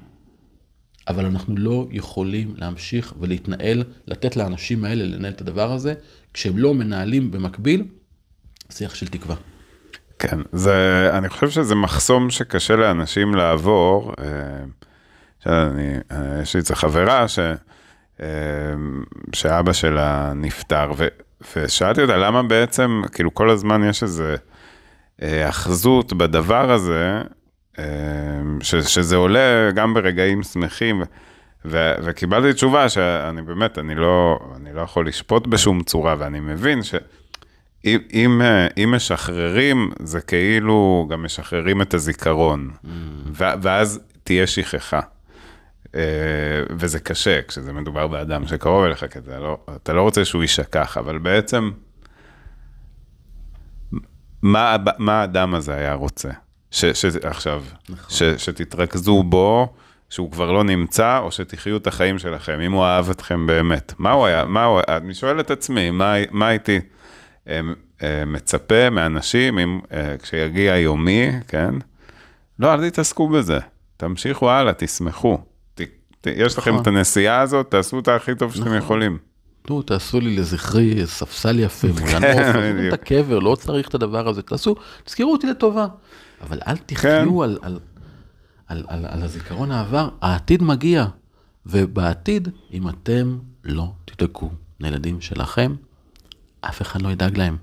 אבל 1.08 1.26
אנחנו 1.26 1.58
לא 1.58 1.88
יכולים 1.92 2.54
להמשיך 2.58 3.14
ולהתנהל, 3.20 3.84
לתת 4.08 4.36
לאנשים 4.36 4.86
האלה 4.86 5.04
לנהל 5.04 5.34
את 5.34 5.42
הדבר 5.42 5.72
הזה, 5.72 5.94
כשהם 6.34 6.58
לא 6.58 6.74
מנהלים 6.74 7.32
במקביל 7.32 7.84
שיח 8.70 8.96
של 8.96 9.08
תקווה. 9.08 9.36
כן, 10.20 10.40
זה, 10.52 11.10
אני 11.14 11.30
חושב 11.30 11.50
שזה 11.50 11.76
מחסום 11.76 12.30
שקשה 12.30 12.76
לאנשים 12.76 13.36
לעבור. 13.36 14.14
אה, 14.20 14.26
שאני, 15.44 15.94
אה, 16.12 16.40
יש 16.42 16.54
לי 16.54 16.60
איזה 16.60 16.76
חברה 16.76 17.28
ש, 17.28 17.40
אה, 18.22 18.26
שאבא 19.36 19.74
שלה 19.74 20.34
נפטר, 20.36 20.92
ו, 20.98 21.08
ושאלתי 21.56 22.02
אותה 22.02 22.18
למה 22.18 22.44
בעצם, 22.44 23.02
כאילו 23.12 23.34
כל 23.34 23.50
הזמן 23.50 23.90
יש 23.90 24.04
איזה 24.04 24.36
אחזות 25.50 26.14
בדבר 26.14 26.72
הזה, 26.72 27.22
ש, 28.62 28.76
שזה 28.76 29.16
עולה 29.16 29.72
גם 29.72 29.94
ברגעים 29.94 30.44
שמחים. 30.44 31.04
ו- 31.66 31.94
וקיבלתי 32.04 32.54
תשובה 32.54 32.90
שאני 32.90 33.42
באמת, 33.42 33.78
אני 33.78 33.96
לא, 33.96 34.40
אני 34.56 34.74
לא 34.74 34.82
יכול 34.82 35.08
לשפוט 35.08 35.48
בשום 35.48 35.84
צורה, 35.84 36.16
ואני 36.20 36.40
מבין 36.40 36.84
ש... 36.84 36.96
אם, 37.86 38.00
אם, 38.14 38.42
אם 38.84 38.94
משחררים, 38.96 39.92
זה 40.00 40.22
כאילו 40.22 41.08
גם 41.10 41.24
משחררים 41.24 41.82
את 41.82 41.94
הזיכרון, 41.94 42.70
mm. 42.84 42.88
ואז 43.36 44.00
תהיה 44.24 44.48
שכחה. 44.48 45.00
אה, 45.96 46.02
וזה 46.70 47.00
קשה 47.00 47.42
כשזה 47.48 47.74
מדובר 47.74 48.08
באדם 48.08 48.48
שקרוב 48.48 48.84
אליך, 48.84 49.06
כי 49.12 49.20
אתה 49.20 49.40
לא, 49.40 49.58
אתה 49.76 49.94
לא 49.94 50.02
רוצה 50.02 50.26
שהוא 50.26 50.42
יישכח, 50.42 50.98
אבל 50.98 51.18
בעצם, 51.18 51.72
מה, 54.42 54.76
מה 54.98 55.22
האדם 55.22 55.56
הזה 55.56 55.76
היה 55.76 55.94
רוצה? 55.94 56.30
ש, 56.72 56.86
ש, 56.86 57.06
עכשיו, 57.06 57.64
נכון. 57.90 58.10
ש, 58.10 58.24
שתתרכזו 58.24 59.24
בו, 59.24 59.74
שהוא 60.10 60.32
כבר 60.32 60.52
לא 60.52 60.64
נמצא, 60.64 61.18
או 61.18 61.32
שתחיו 61.32 61.78
את 61.78 61.88
החיים 61.88 62.20
שלכם, 62.20 62.60
אם 62.60 62.72
הוא 62.72 62.84
אהב 62.84 63.10
אתכם 63.10 63.48
באמת. 63.48 63.94
מה 63.98 64.12
הוא 64.12 64.26
היה, 64.26 64.46
מה 64.46 64.64
הוא, 64.64 64.82
אני 64.88 65.14
שואל 65.14 65.40
את 65.40 65.52
עצמי, 65.52 65.92
מה, 65.92 66.14
מה 66.32 66.48
הייתי 66.48 66.80
אה, 67.48 67.60
אה, 68.04 68.26
מצפה 68.26 68.90
מאנשים, 68.90 69.60
אם, 69.60 69.80
כשיגיע 70.22 70.78
יומי, 70.78 71.32
כן? 71.48 71.76
לא, 72.60 72.74
אל 72.74 72.90
תתעסקו 72.90 73.30
בזה, 73.30 73.60
תמשיכו 73.98 74.50
הלאה, 74.50 74.74
תשמחו. 74.74 75.38
יש 76.26 76.58
לכם 76.58 76.72
נכון. 76.72 76.82
את 76.82 76.88
הנסיעה 76.88 77.42
הזאת, 77.42 77.72
תעשו 77.72 77.96
אותה 77.96 78.16
הכי 78.16 78.36
טוב 78.36 78.54
שאתם 78.54 78.66
נכון. 78.66 78.78
יכולים. 78.78 79.18
נו, 79.70 79.82
תעשו 79.82 80.20
לי 80.20 80.36
לזכרי 80.36 81.08
ספסל 81.08 81.60
יפה, 81.60 81.88
מול 81.88 82.10
הנוף, 82.16 82.54
כן, 82.54 82.88
את 82.88 82.94
הקבר, 82.94 83.40
לא 83.40 83.56
צריך 83.56 83.88
את 83.88 83.96
הדבר 83.96 84.28
הזה, 84.28 84.42
תעשו, 84.42 84.76
תזכרו 85.04 85.32
אותי 85.32 85.48
לטובה. 85.48 85.88
אבל 86.42 86.60
אל 86.68 86.78
תחיו 86.78 87.38
כן. 87.38 87.44
על, 87.44 87.58
על, 87.62 87.80
על, 88.68 88.84
על, 88.88 89.06
על 89.06 89.24
הזיכרון 89.24 89.72
העבר, 89.72 90.10
העתיד 90.22 90.64
מגיע, 90.64 91.06
ובעתיד, 91.66 92.50
אם 92.74 92.90
אתם 92.90 93.38
לא 93.64 93.92
תדאגו 94.06 94.50
לילדים 94.80 95.22
שלכם, 95.22 95.76
אף 96.62 96.82
אחד 96.82 97.02
לא 97.02 97.10
ידאג 97.10 97.38
להם. 97.38 97.58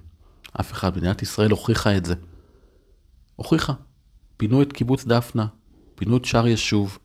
אף 0.60 0.72
אחד, 0.72 0.96
מדינת 0.96 1.22
ישראל 1.22 1.50
הוכיחה 1.50 1.96
את 1.96 2.04
זה. 2.04 2.14
הוכיחה. 3.36 3.72
פינו 4.36 4.62
את 4.62 4.72
קיבוץ 4.72 5.04
דפנה, 5.04 5.46
פינו 5.94 6.16
את 6.16 6.24
שער 6.24 6.46
ישוב, 6.46 6.98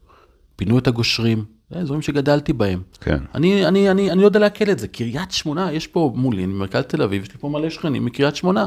פינו 0.55 0.79
את 0.79 0.87
הגושרים, 0.87 1.45
זה 1.69 1.79
אזורים 1.79 2.01
שגדלתי 2.01 2.53
בהם. 2.53 2.81
כן. 3.01 3.19
אני, 3.35 3.67
אני, 3.67 3.91
אני, 3.91 4.11
אני 4.11 4.21
לא 4.21 4.25
יודע 4.25 4.39
לעכל 4.39 4.71
את 4.71 4.79
זה. 4.79 4.87
קריית 4.87 5.31
שמונה, 5.31 5.71
יש 5.71 5.87
פה 5.87 6.13
מולי, 6.15 6.43
אני 6.43 6.53
ממרכז 6.53 6.83
תל 6.83 7.01
אביב, 7.01 7.23
יש 7.23 7.31
לי 7.31 7.37
פה 7.39 7.49
מלא 7.49 7.69
שכנים 7.69 8.05
מקריית 8.05 8.35
שמונה. 8.35 8.65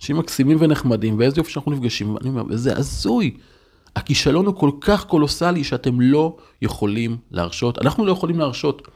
אנשים 0.00 0.16
מקסימים 0.16 0.56
ונחמדים, 0.60 1.18
ואיזה 1.18 1.40
יופי 1.40 1.50
שאנחנו 1.52 1.72
נפגשים, 1.72 2.16
אני 2.16 2.28
אומר, 2.28 2.42
וזה 2.48 2.76
הזוי. 2.76 3.36
הכישלון 3.96 4.46
הוא 4.46 4.54
כל 4.54 4.70
כך 4.80 5.04
קולוסלי 5.04 5.64
שאתם 5.64 6.00
לא 6.00 6.36
יכולים 6.62 7.16
להרשות, 7.30 7.78
אנחנו 7.78 8.06
לא 8.06 8.12
יכולים 8.12 8.38
להרשות 8.38 8.88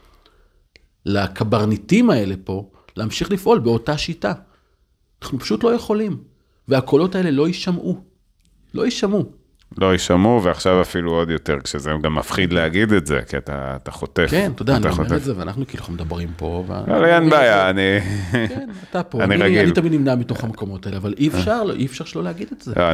לקברניטים 1.05 2.09
האלה 2.09 2.35
פה 2.43 2.69
להמשיך 2.95 3.31
לפעול 3.31 3.59
באותה 3.59 3.97
שיטה. 3.97 4.33
אנחנו 5.21 5.39
פשוט 5.39 5.63
לא 5.63 5.75
יכולים. 5.75 6.23
והקולות 6.67 7.15
האלה 7.15 7.31
לא 7.31 7.47
יישמעו. 7.47 8.03
לא 8.73 8.85
יישמעו. 8.85 9.31
לא 9.77 9.91
יישמעו, 9.91 10.43
ועכשיו 10.43 10.81
אפילו 10.81 11.11
עוד 11.11 11.29
יותר, 11.29 11.57
כשזה 11.63 11.91
גם 12.01 12.15
מפחיד 12.15 12.53
להגיד 12.53 12.93
את 12.93 13.07
זה, 13.07 13.19
כי 13.27 13.37
אתה, 13.37 13.75
אתה 13.75 13.91
חוטף. 13.91 14.27
כן, 14.29 14.51
אתה 14.55 14.61
יודע, 14.61 14.75
אני 14.75 14.89
אומר 14.89 15.15
את 15.15 15.23
זה, 15.23 15.33
ואנחנו 15.37 15.67
כאילו 15.67 15.83
מדברים 15.89 16.29
פה. 16.37 16.65
לא, 16.87 17.05
אין 17.05 17.29
בעיה, 17.29 17.69
אני... 17.69 17.99
כן, 18.31 18.69
אתה 18.89 19.03
פה, 19.03 19.23
אני 19.23 19.35
רגיל. 19.35 19.59
אני 19.59 19.71
תמיד 19.71 19.93
נמנע 19.93 20.15
מתוך 20.15 20.43
המקומות 20.43 20.85
האלה, 20.85 20.97
אבל 20.97 21.13
אי 21.17 21.27
אפשר, 21.27 21.63
אי 21.75 21.85
אפשר 21.85 22.05
שלא 22.05 22.23
להגיד 22.23 22.47
את 22.57 22.61
זה. 22.61 22.73
לא, 22.75 22.91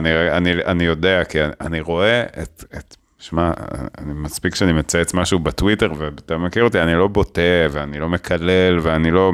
אני 0.66 0.84
יודע, 0.84 1.24
כי 1.24 1.38
אני 1.62 1.82
רואה 1.82 2.24
את... 2.42 2.96
שמע, 3.22 3.52
אני 3.98 4.14
מספיק 4.14 4.56
שאני 4.56 4.74
מצייץ 4.74 5.14
משהו 5.14 5.40
בטוויטר, 5.40 5.92
ואתה 5.98 6.38
מכיר 6.38 6.64
אותי, 6.64 6.82
אני 6.82 6.96
לא 6.96 7.08
בוטה, 7.08 7.42
ואני 7.72 8.00
לא 8.00 8.10
מקלל, 8.10 8.80
ואני 8.82 9.12
לא... 9.12 9.32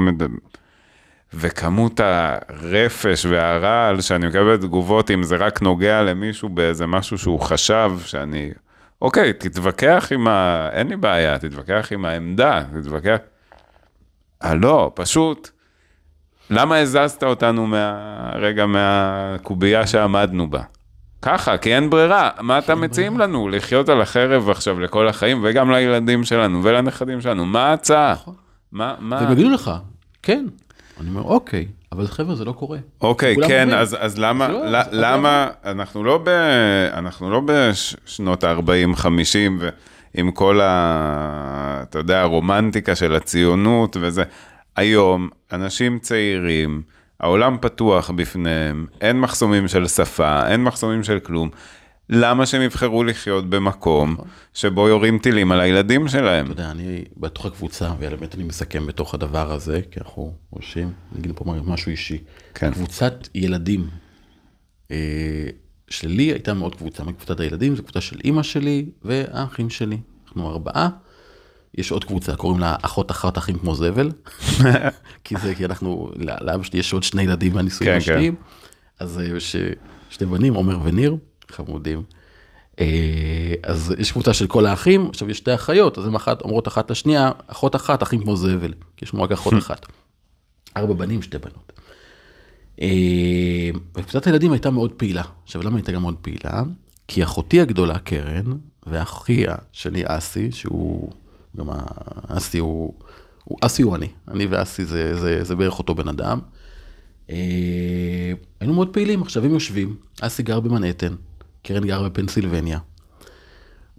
וכמות 1.34 2.00
הרפש 2.00 3.26
והרעל 3.26 4.02
שאני 4.02 4.28
מקבל 4.28 4.58
תגובות, 4.58 5.12
אם 5.12 5.24
זה 5.24 5.36
רק 5.36 5.62
נוגע 5.62 6.04
למישהו 6.04 6.50
באיזה 6.50 6.88
משהו 6.88 7.18
שהוא 7.18 7.40
חשב 7.40 7.92
שאני, 8.06 8.52
אוקיי, 9.02 9.34
תתווכח 9.34 10.08
עם 10.12 10.28
ה... 10.28 10.70
אין 10.72 10.88
לי 10.88 10.96
בעיה, 10.96 11.40
תתווכח 11.40 11.88
עם 11.92 12.06
העמדה, 12.06 12.64
תתווכח... 12.82 13.18
אה, 14.44 14.56
לא, 14.56 14.92
פשוט, 14.96 15.50
למה 16.50 16.78
הזזת 16.78 17.24
אותנו 17.24 17.68
מה... 17.68 18.30
רגע 18.36 18.66
מהקובייה 18.66 19.88
שעמדנו 19.88 20.50
בה? 20.50 20.62
ככה, 21.22 21.58
כי 21.58 21.76
אין 21.76 21.90
ברירה. 21.90 22.30
מה 22.42 22.58
אתה 22.58 22.76
מציעים 22.76 23.20
לנו? 23.20 23.50
לחיות 23.50 23.90
על 23.90 24.02
החרב 24.02 24.50
עכשיו 24.50 24.80
לכל 24.80 25.08
החיים, 25.08 25.40
וגם 25.44 25.72
לילדים 25.72 26.24
שלנו 26.24 26.64
ולנכדים 26.64 27.22
שלנו. 27.22 27.46
מה 27.46 27.66
ההצעה? 27.66 28.14
נכון. 28.14 28.34
מה, 28.72 28.96
מה... 29.00 29.16
והם 29.16 29.32
יגידו 29.32 29.50
לך, 29.50 29.72
כן, 30.24 30.46
אני 31.00 31.10
אומר, 31.10 31.22
אוקיי, 31.22 31.68
אבל 31.92 32.08
חבר'ה, 32.08 32.36
זה 32.36 32.46
לא 32.46 32.52
קורה. 32.52 32.78
אוקיי, 33.02 33.36
כן, 33.48 33.74
אז, 33.74 33.98
אז 34.00 34.20
למה, 34.20 34.48
לא, 34.48 34.72
לא, 34.72 34.80
למה, 34.92 35.48
אנחנו 35.66 36.04
לא, 36.04 36.20
ב, 36.24 36.30
אנחנו 36.94 37.32
לא 37.32 37.42
בשנות 37.46 38.44
ה-40-50, 38.44 39.64
ועם 40.16 40.32
כל 40.32 40.62
ה... 40.62 41.84
אתה 41.84 42.00
יודע, 42.00 42.22
הרומנטיקה 42.22 42.96
של 42.96 43.16
הציונות 43.16 43.98
וזה. 44.02 44.24
היום, 44.76 45.30
אנשים 45.52 46.00
צעירים, 46.00 46.82
העולם 47.20 47.58
פתוח 47.62 48.10
בפניהם, 48.10 48.86
אין 49.02 49.20
מחסומים 49.20 49.68
של 49.68 49.88
שפה, 49.88 50.48
אין 50.48 50.64
מחסומים 50.64 51.04
של 51.04 51.20
כלום. 51.20 51.50
למה 52.10 52.46
שהם 52.46 52.62
יבחרו 52.62 53.04
לחיות 53.04 53.50
במקום 53.50 54.14
נכון. 54.14 54.28
שבו 54.54 54.88
יורים 54.88 55.20
טילים 55.20 55.52
על 55.52 55.60
הילדים 55.60 56.08
שלהם? 56.08 56.46
אתה 56.46 56.54
יודע, 56.54 56.72
אני 56.72 57.04
בתוך 57.18 57.46
הקבוצה, 57.46 57.92
ובאמת 58.00 58.36
אני 58.36 58.44
מסכם 58.44 58.88
בתוך 58.88 59.14
הדבר 59.14 59.52
הזה, 59.52 59.82
כי 59.92 60.00
אנחנו 60.00 60.34
ראשים, 60.54 60.92
נגיד 61.16 61.32
פה 61.36 61.46
משהו 61.66 61.90
אישי. 61.90 62.18
כן. 62.54 62.72
קבוצת 62.72 63.28
ילדים 63.36 63.88
אה, 64.92 65.48
שלי 65.88 66.24
הייתה 66.24 66.54
מאוד 66.54 66.76
קבוצה, 66.76 67.04
מקבוצת 67.04 67.40
הילדים, 67.40 67.76
זו 67.76 67.84
קבוצה 67.84 68.02
של 68.02 68.18
אימא 68.24 68.44
שלי 68.44 68.86
והאחים 69.02 69.70
שלי. 69.70 69.98
אנחנו 70.28 70.50
ארבעה. 70.50 70.90
יש 71.78 71.92
עוד 71.92 72.04
קבוצה, 72.04 72.36
קוראים 72.36 72.60
לה 72.60 72.76
אחות 72.82 73.12
אחת 73.12 73.38
אחים 73.38 73.58
כמו 73.58 73.76
זבל, 73.76 74.12
כי 75.24 75.36
זה, 75.42 75.56
כי 75.56 75.66
אנחנו, 75.66 76.12
לאבא 76.18 76.64
שלי 76.64 76.80
יש 76.80 76.94
עוד 76.94 77.04
שני 77.04 77.22
ילדים 77.22 77.54
מהנישואים 77.54 77.92
כן, 77.92 77.98
השניים, 77.98 78.36
כן. 78.36 78.42
אז 79.00 79.22
יש 79.36 79.56
אה, 79.56 79.70
שני 80.10 80.28
בנים, 80.28 80.54
עומר 80.54 80.80
וניר. 80.84 81.18
חמודים. 81.52 82.04
אה, 82.80 83.54
אז 83.64 83.94
יש 83.98 84.12
קבוצה 84.12 84.34
של 84.34 84.48
כל 84.48 84.66
האחים, 84.66 85.10
עכשיו 85.10 85.30
יש 85.30 85.38
שתי 85.38 85.56
אחיות, 85.56 85.98
אז 85.98 86.06
הן 86.06 86.16
אחת, 86.16 86.42
אומרות 86.42 86.68
אחת 86.68 86.92
לשנייה, 86.92 87.32
אחות 87.48 87.76
אחת, 87.76 88.04
אחים 88.04 88.22
כמו 88.22 88.36
זבל, 88.36 88.74
כי 88.98 89.06
יש 89.06 89.14
לנו 89.14 89.24
רק 89.24 89.32
אחות 89.32 89.54
אחת. 89.64 89.86
ארבע 90.78 90.94
בנים, 90.94 91.22
שתי 91.22 91.38
בנות. 91.38 91.74
אה, 92.82 93.70
וקבוצת 93.96 94.28
הילדים 94.28 94.52
הייתה 94.52 94.70
מאוד 94.70 94.92
פעילה. 94.92 95.24
עכשיו, 95.44 95.64
למה 95.64 95.78
הייתה 95.78 95.92
גם 95.92 96.02
מאוד 96.02 96.16
פעילה? 96.22 96.64
כי 97.08 97.24
אחותי 97.24 97.62
הגדולה, 97.62 98.00
קרן, 98.00 98.46
ואחיה 98.88 99.56
שלי, 99.72 100.04
אסי, 100.06 100.52
שהוא, 100.52 101.12
גם 101.58 101.70
אסי 102.28 102.60
הוא, 102.60 102.94
הוא, 103.44 103.58
אסי 103.62 103.82
הוא 103.82 103.96
אני, 103.96 104.08
אני 104.28 104.46
ואסי 104.46 104.86
זה, 104.86 105.20
זה, 105.20 105.44
זה 105.44 105.56
בערך 105.56 105.80
אותו 105.80 105.96
בן 105.96 106.08
אדם. 106.08 106.40
אה, 107.30 108.34
היינו 108.60 108.74
מאוד 108.74 108.94
פעילים, 108.94 109.22
עכשיו 109.22 109.46
הם 109.46 109.52
יושבים, 109.52 109.96
אסי 110.22 110.44
גר 110.44 110.60
במנהטן, 110.60 111.16
קרן 111.66 111.86
גרה 111.86 112.10
בפנסילבניה. 112.10 112.80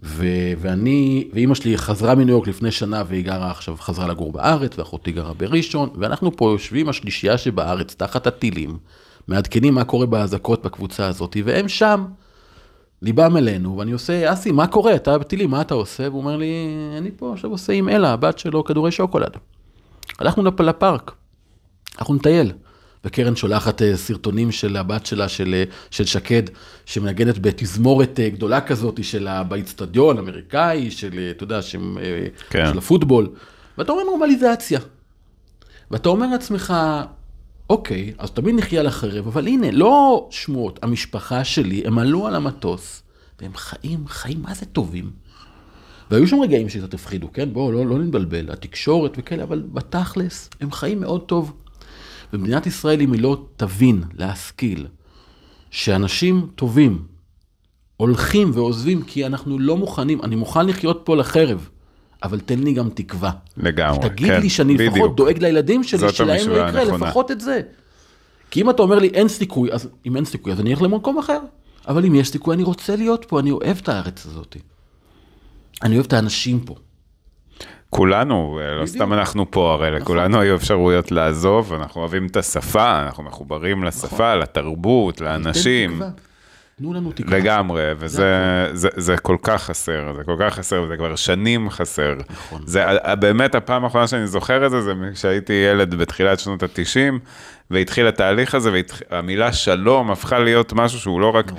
ו- 0.03 0.53
ואני, 0.57 1.27
ואימא 1.33 1.55
שלי 1.55 1.77
חזרה 1.77 2.15
מניו 2.15 2.29
יורק 2.29 2.47
לפני 2.47 2.71
שנה 2.71 3.03
והיא 3.07 3.25
גרה 3.25 3.51
עכשיו, 3.51 3.75
חזרה 3.79 4.07
לגור 4.07 4.31
בארץ, 4.31 4.79
ואחותי 4.79 5.11
גרה 5.11 5.33
בראשון, 5.33 5.89
ואנחנו 5.95 6.37
פה 6.37 6.51
יושבים 6.51 6.89
השלישייה 6.89 7.37
שבארץ 7.37 7.95
תחת 7.95 8.27
הטילים, 8.27 8.77
מעדכנים 9.27 9.73
מה 9.73 9.83
קורה 9.83 10.05
באזעקות 10.05 10.63
בקבוצה 10.63 11.07
הזאת, 11.07 11.37
והם 11.45 11.67
שם, 11.67 12.05
ליבם 13.01 13.37
אלינו, 13.37 13.77
ואני 13.77 13.91
עושה, 13.91 14.33
אסי, 14.33 14.51
מה 14.51 14.67
קורה? 14.67 14.95
אתה 14.95 15.17
בטילים, 15.17 15.49
מה 15.49 15.61
אתה 15.61 15.73
עושה? 15.73 16.03
והוא 16.09 16.19
אומר 16.19 16.37
לי, 16.37 16.75
אני 16.97 17.11
פה 17.17 17.33
עכשיו 17.33 17.51
עושה 17.51 17.73
עם 17.73 17.89
אלה, 17.89 18.13
הבת 18.13 18.39
שלו, 18.39 18.63
כדורי 18.63 18.91
שוקולד. 18.91 19.37
הלכנו 20.19 20.43
לפארק, 20.59 21.11
אנחנו 21.99 22.13
נטייל. 22.13 22.51
וקרן 23.07 23.35
שולחת 23.35 23.81
אה, 23.81 23.97
סרטונים 23.97 24.51
של 24.51 24.77
הבת 24.77 25.05
שלה, 25.05 25.29
של, 25.29 25.53
אה, 25.53 25.63
של 25.91 26.05
שקד, 26.05 26.43
שמנגנת 26.85 27.39
בתזמורת 27.39 28.19
אה, 28.19 28.29
גדולה 28.29 28.61
כזאת 28.61 29.03
של 29.03 29.27
באיצטדיון 29.47 30.17
אמריקאי, 30.17 30.91
של, 30.91 31.31
אתה 31.31 31.43
יודע, 31.43 31.61
של, 31.61 31.79
כן. 32.49 32.65
של 32.71 32.77
הפוטבול. 32.77 33.29
ואתה 33.77 33.91
אומר 33.91 34.03
נורמליזציה. 34.03 34.79
ואתה 35.91 36.09
אומר 36.09 36.27
לעצמך, 36.27 36.73
אוקיי, 37.69 38.13
אז 38.17 38.31
תמיד 38.31 38.55
נחיה 38.55 38.79
על 38.79 38.87
החרב, 38.87 39.27
אבל 39.27 39.47
הנה, 39.47 39.71
לא 39.71 40.27
שמועות, 40.31 40.79
המשפחה 40.83 41.43
שלי, 41.43 41.83
הם 41.85 41.99
עלו 41.99 42.27
על 42.27 42.35
המטוס, 42.35 43.03
והם 43.41 43.51
חיים, 43.55 44.07
חיים 44.07 44.41
מה 44.41 44.53
זה 44.53 44.65
טובים. 44.65 45.11
והיו 46.11 46.27
שם 46.27 46.39
רגעים 46.41 46.69
שקצת 46.69 46.93
הפחידו, 46.93 47.33
כן? 47.33 47.53
בואו, 47.53 47.71
לא, 47.71 47.85
לא 47.85 47.99
נתבלבל, 47.99 48.51
התקשורת 48.51 49.13
וכאלה, 49.17 49.43
אבל 49.43 49.63
בתכלס, 49.73 50.49
הם 50.61 50.71
חיים 50.71 50.99
מאוד 50.99 51.21
טוב. 51.21 51.53
ומדינת 52.33 52.67
ישראל, 52.67 53.01
אם 53.01 53.13
היא 53.13 53.21
לא 53.21 53.45
תבין, 53.57 54.03
להשכיל, 54.13 54.87
שאנשים 55.71 56.47
טובים 56.55 57.05
הולכים 57.97 58.51
ועוזבים 58.53 59.01
כי 59.01 59.25
אנחנו 59.25 59.59
לא 59.59 59.77
מוכנים, 59.77 60.21
אני 60.21 60.35
מוכן 60.35 60.65
לחיות 60.65 61.01
פה 61.03 61.15
לחרב, 61.15 61.69
אבל 62.23 62.39
תן 62.39 62.59
לי 62.59 62.73
גם 62.73 62.89
תקווה. 62.89 63.31
לגמרי, 63.57 64.09
תגיד 64.09 64.27
כן, 64.27 64.41
לי 64.41 64.49
שאני 64.49 64.73
לפחות 64.73 64.91
בדיוק. 64.91 65.17
דואג 65.17 65.37
לילדים 65.37 65.83
שלי, 65.83 66.13
שלהם 66.13 66.49
לא 66.49 66.53
יקרה, 66.53 66.81
הנכונה. 66.81 67.07
לפחות 67.07 67.31
את 67.31 67.41
זה. 67.41 67.61
כי 68.51 68.61
אם 68.61 68.69
אתה 68.69 68.81
אומר 68.81 68.99
לי 68.99 69.07
אין 69.07 69.27
סיכוי, 69.27 69.71
אז 69.71 69.89
אם 70.05 70.15
אין 70.15 70.25
סיכוי, 70.25 70.53
אז 70.53 70.59
אני 70.59 70.71
אלך 70.71 70.81
למקום 70.81 71.17
אחר. 71.17 71.39
אבל 71.87 72.05
אם 72.05 72.15
יש 72.15 72.29
סיכוי, 72.29 72.55
אני 72.55 72.63
רוצה 72.63 72.95
להיות 72.95 73.25
פה, 73.27 73.39
אני 73.39 73.51
אוהב 73.51 73.77
את 73.77 73.89
הארץ 73.89 74.25
הזאת. 74.25 74.57
אני 75.83 75.95
אוהב 75.95 76.05
את 76.05 76.13
האנשים 76.13 76.59
פה. 76.59 76.75
כולנו, 77.89 78.59
לא. 78.79 78.85
סתם 78.85 79.13
אנחנו 79.13 79.51
פה, 79.51 79.73
הרי 79.73 79.91
לכולנו 79.91 80.39
היו 80.39 80.55
אפשרויות 80.55 81.11
לעזוב, 81.11 81.73
אנחנו 81.73 82.01
אוהבים 82.01 82.25
את 82.25 82.37
השפה, 82.37 83.01
אנחנו 83.01 83.23
מחוברים 83.23 83.83
לשפה, 83.83 84.35
לתרבות, 84.35 85.21
לאנשים. 85.21 86.01
תנו 86.79 86.93
לנו 86.93 87.11
תקווה. 87.11 87.37
לגמרי, 87.37 87.83
וזה 87.97 88.69
זה, 88.73 88.89
זה 88.95 89.17
כל 89.17 89.37
כך 89.41 89.63
חסר, 89.63 90.13
זה 90.15 90.23
כל 90.23 90.35
כך 90.39 90.53
חסר, 90.53 90.81
וזה 90.81 90.97
כבר 90.97 91.15
שנים 91.15 91.69
חסר. 91.69 92.13
נכון. 92.29 92.61
זה 92.65 92.83
באמת 93.19 93.55
הפעם 93.55 93.83
האחרונה 93.83 94.07
שאני 94.07 94.27
זוכר 94.27 94.65
את 94.65 94.71
זה, 94.71 94.81
זה 94.81 94.93
כשהייתי 95.13 95.53
ילד 95.53 95.95
בתחילת 95.95 96.39
שנות 96.39 96.63
ה-90, 96.63 97.13
והתחיל 97.71 98.07
התהליך 98.07 98.55
הזה, 98.55 98.71
והמילה 99.11 99.53
שלום 99.53 100.11
הפכה 100.11 100.39
להיות 100.39 100.73
משהו 100.73 100.99
שהוא 100.99 101.21
לא 101.21 101.35
רק 101.35 101.51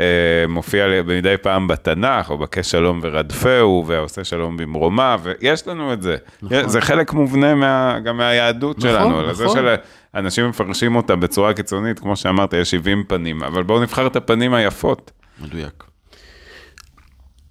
אה, 0.00 0.04
מופיע 0.48 0.86
מדי 1.06 1.34
פעם 1.42 1.68
בתנ"ך, 1.68 2.30
או 2.30 2.38
בקש 2.38 2.70
שלום 2.70 3.00
ורדפהו, 3.02 3.84
ועושה 3.86 4.24
שלום 4.24 4.56
במרומה, 4.56 5.16
ויש 5.22 5.66
לנו 5.66 5.92
את 5.92 6.02
זה. 6.02 6.16
נכון. 6.42 6.68
זה 6.68 6.80
חלק 6.80 7.12
מובנה 7.12 7.54
מה, 7.54 7.98
גם 8.04 8.16
מהיהדות 8.16 8.78
נכון, 8.78 8.90
שלנו, 8.90 9.18
על 9.18 9.34
זה 9.34 9.44
נכון. 9.44 9.56
של... 9.56 9.74
אנשים 10.14 10.48
מפרשים 10.48 10.96
אותה 10.96 11.16
בצורה 11.16 11.54
קיצונית, 11.54 11.98
כמו 11.98 12.16
שאמרת, 12.16 12.52
יש 12.52 12.70
70 12.70 13.04
פנים, 13.08 13.42
אבל 13.42 13.62
בואו 13.62 13.82
נבחר 13.82 14.06
את 14.06 14.16
הפנים 14.16 14.54
היפות. 14.54 15.10
מדויק. 15.40 15.84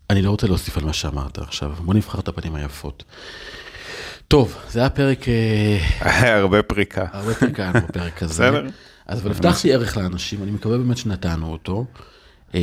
אני 0.10 0.22
לא 0.22 0.30
רוצה 0.30 0.48
להוסיף 0.48 0.78
על 0.78 0.86
מה 0.86 0.94
שאמרת 0.94 1.38
עכשיו, 1.38 1.72
בוא 1.80 1.94
נבחר 1.94 2.20
את 2.20 2.28
הפנים 2.28 2.56
היפות. 2.56 3.04
טוב, 4.32 4.56
זה 4.70 4.80
היה 4.80 4.90
פרק, 4.90 5.26
אה, 5.30 6.38
הרבה 6.40 6.64
פריקה. 6.64 7.06
הרבה 7.14 7.34
פרקה 7.34 7.72
בפרק 7.90 8.24
הזה. 8.24 8.34
בסדר. 8.52 8.68
אז 9.08 9.22
אבל 9.22 9.32
הבטחתי 9.32 9.74
ערך 9.74 9.98
לאנשים, 9.98 10.44
אני 10.44 10.52
מקווה 10.52 10.78
באמת 10.78 10.98
שנתנו 10.98 11.52
אותו. 11.52 11.86
אה, 12.56 12.62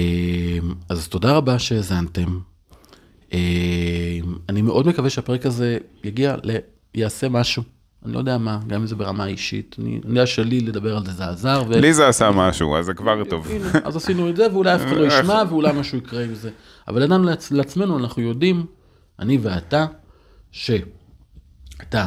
אז 0.88 1.08
תודה 1.08 1.32
רבה 1.32 1.58
שהאזנתם. 1.58 2.38
אה, 3.32 3.38
אני 4.48 4.62
מאוד 4.62 4.86
מקווה 4.86 5.10
שהפרק 5.10 5.46
הזה 5.46 5.78
יגיע, 6.04 6.36
ל... 6.42 6.56
יעשה 6.94 7.28
משהו. 7.28 7.62
אני 8.04 8.12
לא 8.12 8.18
יודע 8.18 8.38
מה, 8.38 8.58
גם 8.66 8.80
אם 8.80 8.86
זה 8.86 8.96
ברמה 8.96 9.26
אישית. 9.26 9.76
אני 9.78 9.90
אני 10.04 10.10
יודע 10.10 10.26
שלי 10.26 10.60
לדבר 10.60 10.96
על 10.96 11.06
זה 11.06 11.12
זה 11.12 11.24
עזר. 11.24 11.62
ו... 11.68 11.80
לי 11.80 11.94
זה 11.94 12.08
עשה 12.08 12.30
משהו, 12.30 12.76
אז 12.76 12.86
זה 12.86 12.94
כבר 12.94 13.24
טוב. 13.24 13.48
הנה, 13.50 13.70
אז 13.84 13.96
עשינו 13.96 14.28
את 14.30 14.36
זה, 14.36 14.46
ואולי 14.52 14.74
אף 14.74 14.80
אחד 14.86 14.96
לא 14.96 15.06
ישמע, 15.06 15.42
ואולי 15.48 15.72
משהו 15.72 15.98
יקרה 15.98 16.24
עם 16.24 16.34
זה. 16.34 16.50
אבל 16.88 17.02
ידענו 17.02 17.24
לעצ- 17.24 17.48
לעצמנו, 17.54 17.98
אנחנו 17.98 18.22
יודעים, 18.22 18.66
אני 19.18 19.38
ואתה, 19.42 19.86
שאתה 21.78 22.06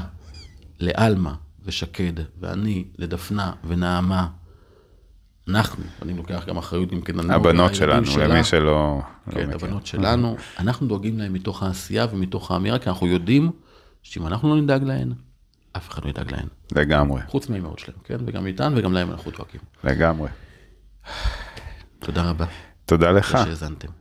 לעלמה 0.80 1.36
ושקד, 1.66 2.14
ואני 2.40 2.86
לדפנה 2.98 3.52
ונעמה, 3.68 4.28
אנחנו, 5.48 5.84
אני 6.02 6.14
לוקח 6.14 6.44
גם 6.48 6.58
אחריות 6.58 6.94
אם 6.94 7.02
כן, 7.02 7.20
אני 7.20 7.34
הבנות 7.34 7.72
והילדים 7.72 7.76
שלנו, 7.76 8.06
שלה, 8.06 8.28
למי 8.28 8.44
שלא 8.44 8.62
לא 9.28 9.34
כן, 9.34 9.50
מכיר. 9.50 9.56
הבנות 9.56 9.86
שלנו, 9.86 10.38
אנחנו 10.60 10.88
דואגים 10.88 11.20
להם 11.20 11.34
מתוך 11.34 11.64
העשייה 11.64 12.06
ומתוך 12.12 12.52
האמירה, 12.52 12.80
כי 12.80 12.90
אנחנו 12.90 13.08
יודעים 13.08 13.52
שאם 14.04 14.28
אנחנו 14.28 14.56
לא 14.56 14.62
נדאג 14.62 14.84
להן, 14.84 15.14
אף 15.78 15.90
אחד 15.90 16.06
לא 16.06 16.10
ידאג 16.10 16.32
להן. 16.32 16.48
לגמרי, 16.76 17.22
חוץ 17.28 17.50
מהאימהות 17.50 17.80
שלהם, 17.80 17.98
כן? 18.04 18.18
וגם 18.26 18.48
איתן 18.48 18.74
וגם 18.76 18.94
להם 18.94 19.12
אנחנו 19.12 19.32
דואגים. 19.32 19.62
לגמרי. 19.84 20.30
תודה 22.00 22.30
רבה 22.30 22.46
תודה 22.86 23.12
לך. 23.12 23.32
שהאזנתם. 23.32 24.01